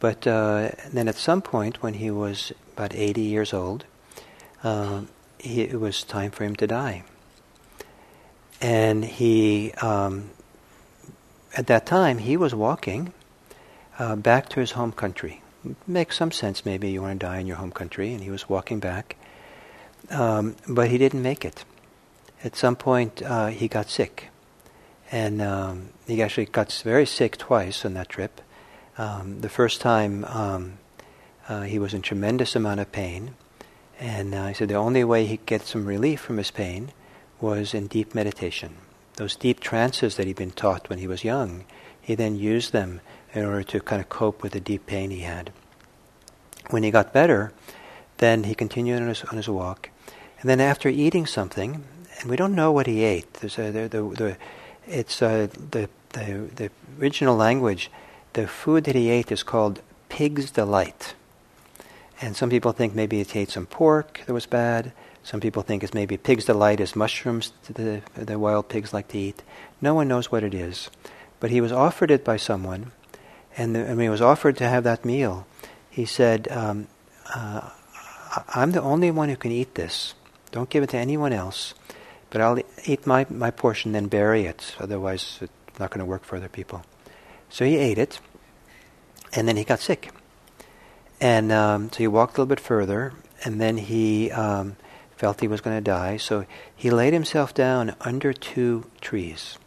But 0.00 0.26
uh, 0.26 0.70
then 0.92 1.08
at 1.08 1.16
some 1.16 1.42
point, 1.42 1.82
when 1.82 1.94
he 1.94 2.10
was 2.10 2.52
about 2.76 2.94
80 2.94 3.20
years 3.22 3.52
old, 3.52 3.84
uh, 4.62 5.02
he, 5.38 5.62
it 5.62 5.80
was 5.80 6.02
time 6.04 6.30
for 6.30 6.44
him 6.44 6.56
to 6.56 6.66
die. 6.66 7.04
And 8.60 9.04
he 9.04 9.72
um, 9.82 10.30
at 11.56 11.66
that 11.68 11.86
time, 11.86 12.18
he 12.18 12.36
was 12.36 12.54
walking 12.54 13.12
uh, 13.98 14.16
back 14.16 14.48
to 14.50 14.60
his 14.60 14.72
home 14.72 14.92
country. 14.92 15.42
Makes 15.86 16.16
some 16.16 16.32
sense, 16.32 16.64
maybe 16.64 16.90
you 16.90 17.02
want 17.02 17.20
to 17.20 17.26
die 17.26 17.38
in 17.38 17.46
your 17.46 17.56
home 17.56 17.70
country, 17.70 18.12
and 18.12 18.22
he 18.22 18.30
was 18.30 18.48
walking 18.48 18.80
back. 18.80 19.16
Um, 20.10 20.56
but 20.68 20.90
he 20.90 20.98
didn't 20.98 21.22
make 21.22 21.44
it. 21.44 21.64
At 22.42 22.56
some 22.56 22.76
point, 22.76 23.22
uh, 23.22 23.46
he 23.46 23.68
got 23.68 23.88
sick. 23.88 24.28
And 25.10 25.40
um, 25.40 25.90
he 26.06 26.22
actually 26.22 26.46
got 26.46 26.72
very 26.84 27.06
sick 27.06 27.38
twice 27.38 27.84
on 27.84 27.94
that 27.94 28.08
trip. 28.08 28.40
Um, 28.98 29.40
the 29.40 29.48
first 29.48 29.80
time, 29.80 30.24
um, 30.26 30.78
uh, 31.48 31.62
he 31.62 31.78
was 31.78 31.94
in 31.94 32.02
tremendous 32.02 32.56
amount 32.56 32.80
of 32.80 32.92
pain. 32.92 33.34
And 33.98 34.34
uh, 34.34 34.48
he 34.48 34.54
said 34.54 34.68
the 34.68 34.74
only 34.74 35.04
way 35.04 35.24
he 35.24 35.36
could 35.36 35.46
get 35.46 35.62
some 35.62 35.86
relief 35.86 36.20
from 36.20 36.36
his 36.36 36.50
pain 36.50 36.90
was 37.40 37.74
in 37.74 37.86
deep 37.86 38.14
meditation 38.14 38.76
those 39.16 39.36
deep 39.36 39.60
trances 39.60 40.16
that 40.16 40.26
he'd 40.26 40.36
been 40.36 40.50
taught 40.50 40.88
when 40.88 40.98
he 40.98 41.06
was 41.06 41.24
young, 41.24 41.64
he 42.00 42.14
then 42.14 42.36
used 42.36 42.72
them 42.72 43.00
in 43.32 43.44
order 43.44 43.62
to 43.62 43.80
kind 43.80 44.00
of 44.00 44.08
cope 44.08 44.42
with 44.42 44.52
the 44.52 44.60
deep 44.60 44.86
pain 44.86 45.10
he 45.10 45.20
had. 45.20 45.52
When 46.70 46.82
he 46.82 46.90
got 46.90 47.12
better, 47.12 47.52
then 48.18 48.44
he 48.44 48.54
continued 48.54 49.02
on 49.02 49.08
his, 49.08 49.24
on 49.24 49.36
his 49.36 49.48
walk. 49.48 49.90
And 50.40 50.48
then 50.48 50.60
after 50.60 50.88
eating 50.88 51.26
something, 51.26 51.84
and 52.20 52.30
we 52.30 52.36
don't 52.36 52.54
know 52.54 52.70
what 52.72 52.86
he 52.86 53.02
ate, 53.02 53.32
there's 53.34 53.58
a, 53.58 53.70
the, 53.70 53.88
the, 53.88 54.02
the, 54.02 54.36
it's 54.86 55.22
uh, 55.22 55.48
the, 55.70 55.88
the, 56.10 56.50
the 56.54 56.70
original 57.00 57.36
language, 57.36 57.90
the 58.34 58.46
food 58.46 58.84
that 58.84 58.94
he 58.94 59.10
ate 59.10 59.32
is 59.32 59.42
called 59.42 59.80
pig's 60.08 60.50
delight. 60.50 61.14
And 62.20 62.36
some 62.36 62.50
people 62.50 62.72
think 62.72 62.94
maybe 62.94 63.22
he 63.22 63.40
ate 63.40 63.50
some 63.50 63.66
pork 63.66 64.20
that 64.26 64.32
was 64.32 64.46
bad. 64.46 64.92
Some 65.24 65.40
people 65.40 65.62
think 65.62 65.82
it's 65.82 65.94
maybe 65.94 66.18
pig's 66.18 66.44
delight 66.44 66.80
is 66.80 66.94
mushrooms 66.94 67.52
the, 67.64 68.02
the 68.14 68.38
wild 68.38 68.68
pigs 68.68 68.92
like 68.92 69.08
to 69.08 69.18
eat. 69.18 69.42
No 69.80 69.94
one 69.94 70.06
knows 70.06 70.30
what 70.30 70.44
it 70.44 70.54
is. 70.54 70.90
But 71.40 71.50
he 71.50 71.62
was 71.62 71.72
offered 71.72 72.10
it 72.10 72.24
by 72.24 72.36
someone, 72.36 72.92
and, 73.56 73.74
the, 73.74 73.80
and 73.80 73.96
when 73.96 74.04
he 74.04 74.08
was 74.08 74.20
offered 74.20 74.56
to 74.58 74.68
have 74.68 74.84
that 74.84 75.04
meal, 75.04 75.46
he 75.90 76.04
said, 76.04 76.46
um, 76.50 76.88
uh, 77.34 77.70
I'm 78.48 78.72
the 78.72 78.82
only 78.82 79.10
one 79.10 79.28
who 79.30 79.36
can 79.36 79.50
eat 79.50 79.74
this. 79.74 80.14
Don't 80.52 80.70
give 80.70 80.82
it 80.82 80.90
to 80.90 80.98
anyone 80.98 81.32
else. 81.32 81.74
But 82.30 82.40
I'll 82.40 82.58
eat 82.84 83.06
my, 83.06 83.26
my 83.30 83.50
portion, 83.50 83.92
then 83.92 84.08
bury 84.08 84.44
it. 84.44 84.74
Otherwise, 84.78 85.38
it's 85.40 85.78
not 85.78 85.90
going 85.90 86.00
to 86.00 86.04
work 86.04 86.24
for 86.24 86.36
other 86.36 86.48
people. 86.48 86.84
So 87.48 87.64
he 87.64 87.76
ate 87.76 87.98
it, 87.98 88.20
and 89.32 89.48
then 89.48 89.56
he 89.56 89.64
got 89.64 89.80
sick. 89.80 90.10
And 91.20 91.52
um, 91.52 91.90
so 91.92 91.98
he 91.98 92.08
walked 92.08 92.36
a 92.36 92.40
little 92.40 92.48
bit 92.48 92.60
further, 92.60 93.12
and 93.44 93.60
then 93.60 93.78
he 93.78 94.30
um, 94.32 94.76
felt 95.16 95.40
he 95.40 95.48
was 95.48 95.60
going 95.60 95.76
to 95.76 95.82
die, 95.82 96.16
so 96.16 96.46
he 96.74 96.90
laid 96.90 97.12
himself 97.12 97.54
down 97.54 97.94
under 98.00 98.32
two 98.32 98.86
trees. 99.00 99.58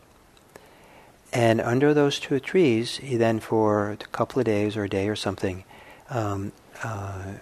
And 1.33 1.59
under 1.59 1.93
those 1.93 2.19
two 2.19 2.39
trees, 2.39 2.97
he 2.97 3.17
then, 3.17 3.39
for 3.39 3.91
a 3.91 3.97
couple 3.97 4.39
of 4.39 4.45
days 4.45 4.77
or 4.77 4.85
a 4.85 4.89
day 4.89 5.09
or 5.09 5.15
something, 5.15 5.63
um, 6.09 6.51
uh, 6.83 7.33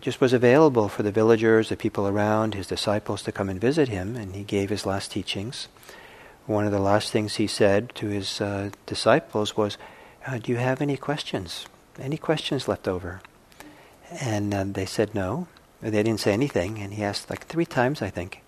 just 0.00 0.20
was 0.20 0.32
available 0.32 0.88
for 0.88 1.02
the 1.02 1.12
villagers, 1.12 1.68
the 1.68 1.76
people 1.76 2.06
around, 2.06 2.54
his 2.54 2.66
disciples 2.66 3.22
to 3.22 3.32
come 3.32 3.48
and 3.48 3.60
visit 3.60 3.88
him, 3.88 4.16
and 4.16 4.34
he 4.34 4.42
gave 4.42 4.68
his 4.68 4.84
last 4.84 5.12
teachings. 5.12 5.68
One 6.46 6.66
of 6.66 6.72
the 6.72 6.78
last 6.78 7.10
things 7.10 7.36
he 7.36 7.46
said 7.46 7.94
to 7.96 8.08
his 8.08 8.40
uh, 8.40 8.70
disciples 8.84 9.56
was, 9.56 9.78
uh, 10.26 10.38
Do 10.38 10.52
you 10.52 10.58
have 10.58 10.82
any 10.82 10.96
questions? 10.96 11.66
Any 11.98 12.18
questions 12.18 12.68
left 12.68 12.86
over? 12.86 13.20
And 14.20 14.54
uh, 14.54 14.64
they 14.64 14.86
said 14.86 15.14
no. 15.14 15.48
They 15.90 16.02
didn't 16.02 16.20
say 16.20 16.32
anything, 16.32 16.78
and 16.78 16.92
he 16.92 17.04
asked 17.04 17.30
like 17.30 17.46
three 17.46 17.64
times, 17.64 18.02
I 18.02 18.10
think. 18.10 18.42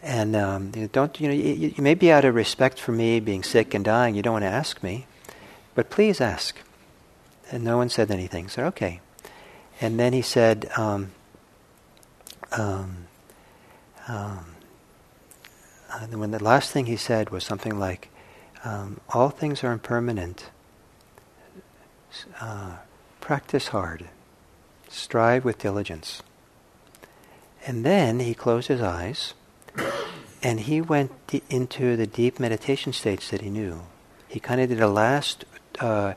And 0.00 0.36
um, 0.36 0.70
you 0.76 0.86
don't, 0.86 1.18
you 1.20 1.26
know, 1.26 1.34
you, 1.34 1.74
you 1.76 1.82
may 1.82 1.94
be 1.94 2.12
out 2.12 2.24
of 2.24 2.36
respect 2.36 2.78
for 2.78 2.92
me 2.92 3.18
being 3.18 3.42
sick 3.42 3.74
and 3.74 3.84
dying, 3.84 4.14
you 4.14 4.22
don't 4.22 4.34
want 4.34 4.44
to 4.44 4.48
ask 4.48 4.80
me, 4.80 5.06
but 5.74 5.90
please 5.90 6.20
ask. 6.20 6.56
And 7.50 7.64
no 7.64 7.76
one 7.76 7.88
said 7.88 8.10
anything. 8.10 8.48
So 8.48 8.64
okay. 8.66 9.00
And 9.80 9.98
then 9.98 10.12
he 10.12 10.22
said, 10.22 10.70
um, 10.76 11.10
um, 12.52 13.08
um, 14.06 14.44
uh, 15.90 16.06
when 16.08 16.30
the 16.30 16.42
last 16.42 16.70
thing 16.70 16.86
he 16.86 16.96
said 16.96 17.30
was 17.30 17.42
something 17.42 17.78
like, 17.78 18.08
um, 18.64 19.00
"All 19.10 19.30
things 19.30 19.64
are 19.64 19.72
impermanent. 19.72 20.50
Uh, 22.40 22.76
practice 23.20 23.68
hard. 23.68 24.08
Strive 24.88 25.44
with 25.44 25.58
diligence." 25.58 26.22
And 27.68 27.84
then 27.84 28.18
he 28.20 28.32
closed 28.32 28.68
his 28.68 28.80
eyes, 28.80 29.34
and 30.42 30.58
he 30.58 30.80
went 30.80 31.12
into 31.50 31.96
the 31.96 32.06
deep 32.06 32.40
meditation 32.40 32.94
states 32.94 33.28
that 33.28 33.42
he 33.42 33.50
knew. 33.50 33.82
He 34.26 34.40
kind 34.40 34.62
of 34.62 34.70
did 34.70 34.80
a 34.80 34.88
last 34.88 35.44
uh, 35.78 36.14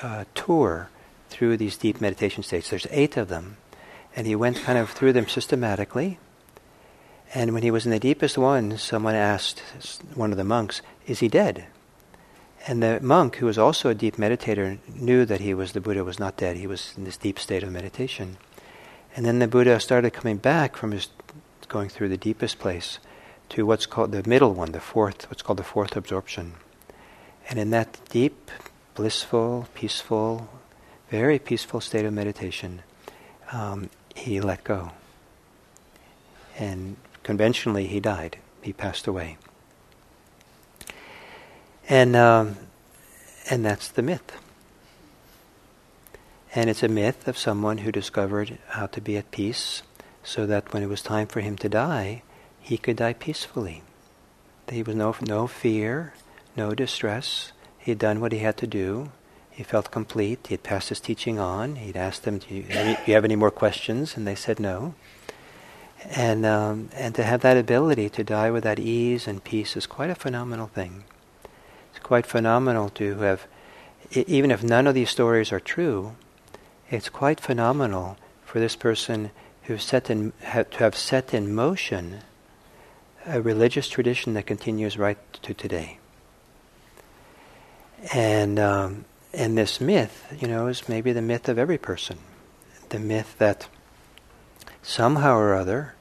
uh, 0.00 0.26
tour 0.36 0.90
through 1.28 1.56
these 1.56 1.76
deep 1.76 2.00
meditation 2.00 2.44
states. 2.44 2.70
There's 2.70 2.86
eight 2.92 3.16
of 3.16 3.26
them. 3.26 3.56
And 4.14 4.28
he 4.28 4.36
went 4.36 4.62
kind 4.62 4.78
of 4.78 4.90
through 4.90 5.12
them 5.12 5.26
systematically. 5.26 6.20
And 7.34 7.52
when 7.52 7.64
he 7.64 7.72
was 7.72 7.84
in 7.84 7.90
the 7.90 7.98
deepest 7.98 8.38
one, 8.38 8.78
someone 8.78 9.16
asked 9.16 9.60
one 10.14 10.30
of 10.30 10.38
the 10.38 10.44
monks, 10.44 10.82
Is 11.08 11.18
he 11.18 11.26
dead? 11.26 11.64
And 12.68 12.80
the 12.80 13.00
monk, 13.00 13.36
who 13.36 13.46
was 13.46 13.58
also 13.58 13.88
a 13.88 13.94
deep 13.94 14.18
meditator, 14.18 14.78
knew 14.94 15.24
that 15.24 15.40
he 15.40 15.52
was 15.52 15.72
the 15.72 15.80
Buddha 15.80 16.04
was 16.04 16.20
not 16.20 16.36
dead. 16.36 16.56
He 16.56 16.68
was 16.68 16.94
in 16.96 17.02
this 17.02 17.16
deep 17.16 17.40
state 17.40 17.64
of 17.64 17.72
meditation. 17.72 18.36
And 19.14 19.26
then 19.26 19.38
the 19.38 19.46
Buddha 19.46 19.78
started 19.80 20.12
coming 20.12 20.38
back 20.38 20.76
from 20.76 20.92
his 20.92 21.08
going 21.68 21.88
through 21.88 22.10
the 22.10 22.18
deepest 22.18 22.58
place 22.58 22.98
to 23.48 23.64
what's 23.64 23.86
called 23.86 24.12
the 24.12 24.28
middle 24.28 24.52
one, 24.52 24.72
the 24.72 24.80
fourth, 24.80 25.28
what's 25.30 25.42
called 25.42 25.58
the 25.58 25.64
fourth 25.64 25.96
absorption. 25.96 26.54
And 27.48 27.58
in 27.58 27.70
that 27.70 27.98
deep, 28.10 28.50
blissful, 28.94 29.68
peaceful, 29.74 30.48
very 31.10 31.38
peaceful 31.38 31.80
state 31.80 32.04
of 32.04 32.12
meditation, 32.12 32.82
um, 33.52 33.90
he 34.14 34.40
let 34.40 34.64
go. 34.64 34.92
And 36.58 36.96
conventionally, 37.22 37.86
he 37.86 38.00
died. 38.00 38.38
He 38.60 38.72
passed 38.72 39.06
away. 39.06 39.38
And, 41.88 42.14
um, 42.14 42.56
and 43.50 43.64
that's 43.64 43.88
the 43.88 44.02
myth. 44.02 44.32
And 46.54 46.68
it's 46.68 46.82
a 46.82 46.88
myth 46.88 47.26
of 47.28 47.38
someone 47.38 47.78
who 47.78 47.90
discovered 47.90 48.58
how 48.68 48.86
to 48.88 49.00
be 49.00 49.16
at 49.16 49.30
peace 49.30 49.82
so 50.22 50.46
that 50.46 50.72
when 50.72 50.82
it 50.82 50.88
was 50.88 51.00
time 51.02 51.26
for 51.26 51.40
him 51.40 51.56
to 51.56 51.68
die, 51.68 52.22
he 52.60 52.76
could 52.76 52.96
die 52.96 53.14
peacefully. 53.14 53.82
There 54.66 54.84
was 54.84 54.94
no, 54.94 55.14
no 55.22 55.46
fear, 55.46 56.12
no 56.56 56.74
distress. 56.74 57.52
He 57.78 57.90
had 57.90 57.98
done 57.98 58.20
what 58.20 58.32
he 58.32 58.38
had 58.38 58.56
to 58.58 58.66
do. 58.66 59.10
He 59.50 59.62
felt 59.62 59.90
complete. 59.90 60.46
He 60.46 60.54
had 60.54 60.62
passed 60.62 60.90
his 60.90 61.00
teaching 61.00 61.38
on. 61.38 61.76
He'd 61.76 61.96
asked 61.96 62.24
them, 62.24 62.38
"Do 62.38 62.54
you, 62.54 62.62
do 62.62 62.96
you 63.06 63.14
have 63.14 63.24
any 63.24 63.36
more 63.36 63.50
questions?" 63.50 64.16
And 64.16 64.26
they 64.26 64.34
said 64.34 64.60
no. 64.60 64.94
And 66.10 66.46
um, 66.46 66.90
and 66.94 67.14
to 67.14 67.22
have 67.22 67.40
that 67.42 67.56
ability 67.56 68.08
to 68.10 68.24
die 68.24 68.50
with 68.50 68.64
that 68.64 68.78
ease 68.78 69.26
and 69.26 69.44
peace 69.44 69.76
is 69.76 69.86
quite 69.86 70.10
a 70.10 70.14
phenomenal 70.14 70.68
thing. 70.68 71.04
It's 71.90 71.98
quite 72.02 72.26
phenomenal 72.26 72.88
to 72.90 73.16
have, 73.16 73.46
even 74.12 74.50
if 74.50 74.62
none 74.62 74.86
of 74.86 74.94
these 74.94 75.10
stories 75.10 75.52
are 75.52 75.60
true, 75.60 76.16
it's 76.92 77.08
quite 77.08 77.40
phenomenal 77.40 78.18
for 78.44 78.60
this 78.60 78.76
person 78.76 79.30
who 79.62 79.78
set 79.78 80.10
in, 80.10 80.32
to 80.52 80.78
have 80.78 80.94
set 80.94 81.32
in 81.32 81.54
motion 81.54 82.20
a 83.24 83.40
religious 83.40 83.88
tradition 83.88 84.34
that 84.34 84.46
continues 84.46 84.98
right 84.98 85.18
to 85.42 85.54
today. 85.54 85.98
And 88.12 88.58
um, 88.58 89.04
and 89.32 89.56
this 89.56 89.80
myth, 89.80 90.36
you 90.38 90.46
know, 90.46 90.66
is 90.66 90.88
maybe 90.88 91.12
the 91.12 91.22
myth 91.22 91.48
of 91.48 91.58
every 91.58 91.78
person. 91.78 92.18
The 92.90 92.98
myth 92.98 93.36
that 93.38 93.68
somehow 94.82 95.38
or 95.38 95.54
other 95.54 95.94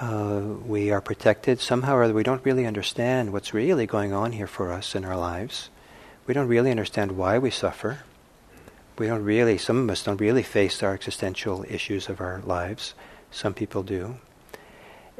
uh, 0.00 0.40
we 0.64 0.92
are 0.92 1.00
protected, 1.00 1.60
somehow 1.60 1.96
or 1.96 2.04
other 2.04 2.14
we 2.14 2.22
don't 2.22 2.44
really 2.44 2.66
understand 2.66 3.32
what's 3.32 3.52
really 3.52 3.86
going 3.86 4.12
on 4.12 4.32
here 4.32 4.46
for 4.46 4.70
us 4.70 4.94
in 4.94 5.04
our 5.04 5.16
lives. 5.16 5.70
We 6.26 6.34
don't 6.34 6.46
really 6.46 6.70
understand 6.70 7.12
why 7.12 7.38
we 7.38 7.50
suffer. 7.50 8.00
We 9.00 9.06
don't 9.06 9.24
really, 9.24 9.56
some 9.56 9.78
of 9.78 9.88
us 9.88 10.02
don't 10.02 10.20
really 10.20 10.42
face 10.42 10.82
our 10.82 10.92
existential 10.92 11.64
issues 11.66 12.10
of 12.10 12.20
our 12.20 12.42
lives. 12.44 12.92
Some 13.30 13.54
people 13.54 13.82
do. 13.82 14.16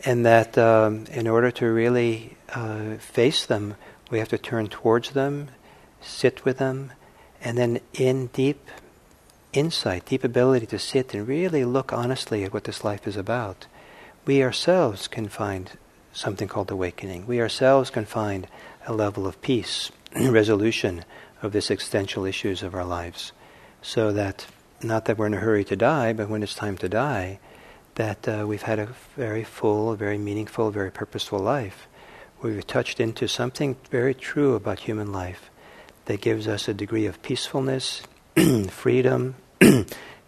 And 0.04 0.26
that 0.26 0.58
um, 0.58 1.06
in 1.10 1.26
order 1.26 1.50
to 1.52 1.64
really 1.64 2.36
uh, 2.50 2.96
face 2.96 3.46
them, 3.46 3.76
we 4.10 4.18
have 4.18 4.28
to 4.28 4.36
turn 4.36 4.66
towards 4.66 5.12
them, 5.12 5.48
sit 6.02 6.44
with 6.44 6.58
them, 6.58 6.92
and 7.40 7.56
then 7.56 7.80
in 7.94 8.26
deep 8.34 8.68
insight, 9.54 10.04
deep 10.04 10.24
ability 10.24 10.66
to 10.66 10.78
sit 10.78 11.14
and 11.14 11.26
really 11.26 11.64
look 11.64 11.90
honestly 11.90 12.44
at 12.44 12.52
what 12.52 12.64
this 12.64 12.84
life 12.84 13.06
is 13.06 13.16
about, 13.16 13.66
we 14.26 14.42
ourselves 14.42 15.08
can 15.08 15.26
find 15.26 15.78
something 16.12 16.48
called 16.48 16.70
awakening. 16.70 17.26
We 17.26 17.40
ourselves 17.40 17.88
can 17.88 18.04
find 18.04 18.46
a 18.86 18.92
level 18.92 19.26
of 19.26 19.40
peace, 19.40 19.90
resolution 20.20 21.06
of 21.40 21.52
this 21.52 21.70
existential 21.70 22.26
issues 22.26 22.62
of 22.62 22.74
our 22.74 22.84
lives. 22.84 23.32
So 23.82 24.12
that, 24.12 24.46
not 24.82 25.06
that 25.06 25.18
we're 25.18 25.26
in 25.26 25.34
a 25.34 25.38
hurry 25.38 25.64
to 25.64 25.76
die, 25.76 26.12
but 26.12 26.28
when 26.28 26.42
it's 26.42 26.54
time 26.54 26.76
to 26.78 26.88
die, 26.88 27.38
that 27.94 28.28
uh, 28.28 28.44
we've 28.46 28.62
had 28.62 28.78
a 28.78 28.88
very 29.16 29.44
full, 29.44 29.94
very 29.94 30.18
meaningful, 30.18 30.70
very 30.70 30.90
purposeful 30.90 31.38
life. 31.38 31.88
We've 32.42 32.66
touched 32.66 33.00
into 33.00 33.28
something 33.28 33.76
very 33.90 34.14
true 34.14 34.54
about 34.54 34.80
human 34.80 35.12
life 35.12 35.50
that 36.06 36.20
gives 36.20 36.48
us 36.48 36.68
a 36.68 36.74
degree 36.74 37.06
of 37.06 37.22
peacefulness, 37.22 38.02
freedom, 38.70 39.34
uh, 39.60 39.84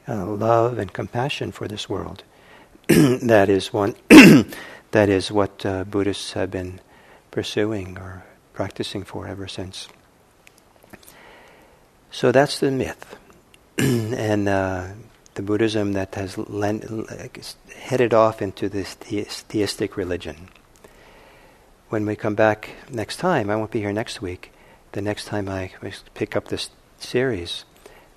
love, 0.06 0.78
and 0.78 0.92
compassion 0.92 1.52
for 1.52 1.66
this 1.66 1.88
world. 1.88 2.22
that 2.88 3.48
is 3.48 3.72
one. 3.72 3.94
that 4.08 5.08
is 5.08 5.32
what 5.32 5.64
uh, 5.64 5.84
Buddhists 5.84 6.32
have 6.32 6.50
been 6.50 6.80
pursuing 7.30 7.96
or 7.98 8.24
practicing 8.52 9.04
for 9.04 9.26
ever 9.26 9.48
since. 9.48 9.88
So 12.10 12.30
that's 12.30 12.60
the 12.60 12.70
myth, 12.70 13.16
and 13.78 14.48
uh, 14.48 14.88
the 15.34 15.42
Buddhism 15.42 15.92
that 15.92 16.14
has 16.14 16.36
lent, 16.38 16.84
headed 17.74 18.14
off 18.14 18.42
into 18.42 18.68
this 18.68 18.94
theistic 18.94 19.96
religion. 19.96 20.48
When 21.88 22.06
we 22.06 22.16
come 22.16 22.34
back 22.34 22.70
next 22.90 23.16
time, 23.16 23.50
I 23.50 23.56
won't 23.56 23.70
be 23.70 23.80
here 23.80 23.92
next 23.92 24.22
week 24.22 24.52
the 24.92 25.02
next 25.02 25.24
time 25.24 25.48
I 25.48 25.72
pick 26.14 26.36
up 26.36 26.48
this 26.48 26.70
series, 26.98 27.64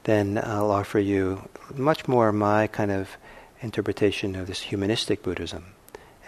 then 0.03 0.39
I'll 0.41 0.71
offer 0.71 0.99
you 0.99 1.49
much 1.73 2.07
more 2.07 2.31
my 2.31 2.67
kind 2.67 2.91
of 2.91 3.17
interpretation 3.61 4.35
of 4.35 4.47
this 4.47 4.61
humanistic 4.61 5.23
Buddhism, 5.23 5.65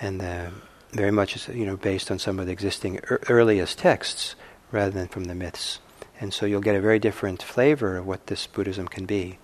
and 0.02 0.22
uh, 0.22 0.50
very 0.92 1.12
much 1.12 1.50
you 1.50 1.66
know 1.66 1.78
based 1.78 2.10
on 2.10 2.18
some 2.18 2.40
of 2.40 2.46
the 2.46 2.52
existing 2.52 3.00
er- 3.12 3.22
earliest 3.30 3.78
texts 3.78 4.36
rather 4.72 4.92
than 4.92 5.08
from 5.08 5.26
the 5.26 5.36
myths. 5.36 5.80
And 6.20 6.34
so 6.34 6.46
you'll 6.46 6.62
get 6.62 6.76
a 6.76 6.82
very 6.82 7.00
different 7.00 7.44
flavor 7.44 7.98
of 7.98 8.08
what 8.08 8.28
this 8.28 8.48
Buddhism 8.48 8.88
can 8.88 9.06
be. 9.06 9.38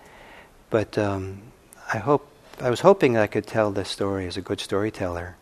But 0.70 0.98
um, 0.98 1.42
I 1.92 1.98
hope 1.98 2.28
I 2.60 2.70
was 2.70 2.80
hoping 2.80 3.16
I 3.16 3.26
could 3.26 3.46
tell 3.46 3.70
this 3.70 3.88
story 3.88 4.26
as 4.26 4.36
a 4.36 4.40
good 4.40 4.60
storyteller, 4.60 5.36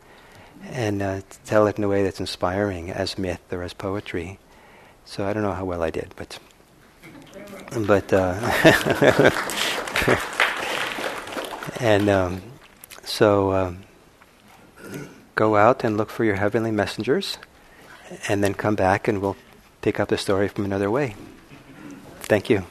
and 0.70 1.02
uh, 1.02 1.20
tell 1.44 1.66
it 1.66 1.76
in 1.76 1.84
a 1.84 1.88
way 1.88 2.02
that's 2.04 2.20
inspiring 2.20 2.90
as 2.90 3.18
myth 3.18 3.40
or 3.52 3.62
as 3.62 3.74
poetry. 3.74 4.38
So 5.04 5.26
I 5.26 5.32
don't 5.32 5.42
know 5.42 5.52
how 5.52 5.64
well 5.64 5.82
I 5.82 5.90
did, 5.90 6.14
but 6.16 6.38
but 7.86 8.12
uh, 8.12 8.34
and 11.80 12.08
um, 12.08 12.42
so 13.04 13.52
um, 13.52 13.84
go 15.34 15.56
out 15.56 15.84
and 15.84 15.96
look 15.96 16.10
for 16.10 16.24
your 16.24 16.36
heavenly 16.36 16.70
messengers, 16.70 17.38
and 18.28 18.42
then 18.42 18.54
come 18.54 18.74
back, 18.74 19.08
and 19.08 19.20
we'll 19.20 19.36
pick 19.82 20.00
up 20.00 20.08
the 20.08 20.16
story 20.16 20.48
from 20.48 20.64
another 20.64 20.90
way. 20.90 21.14
Thank 22.22 22.48
you. 22.48 22.64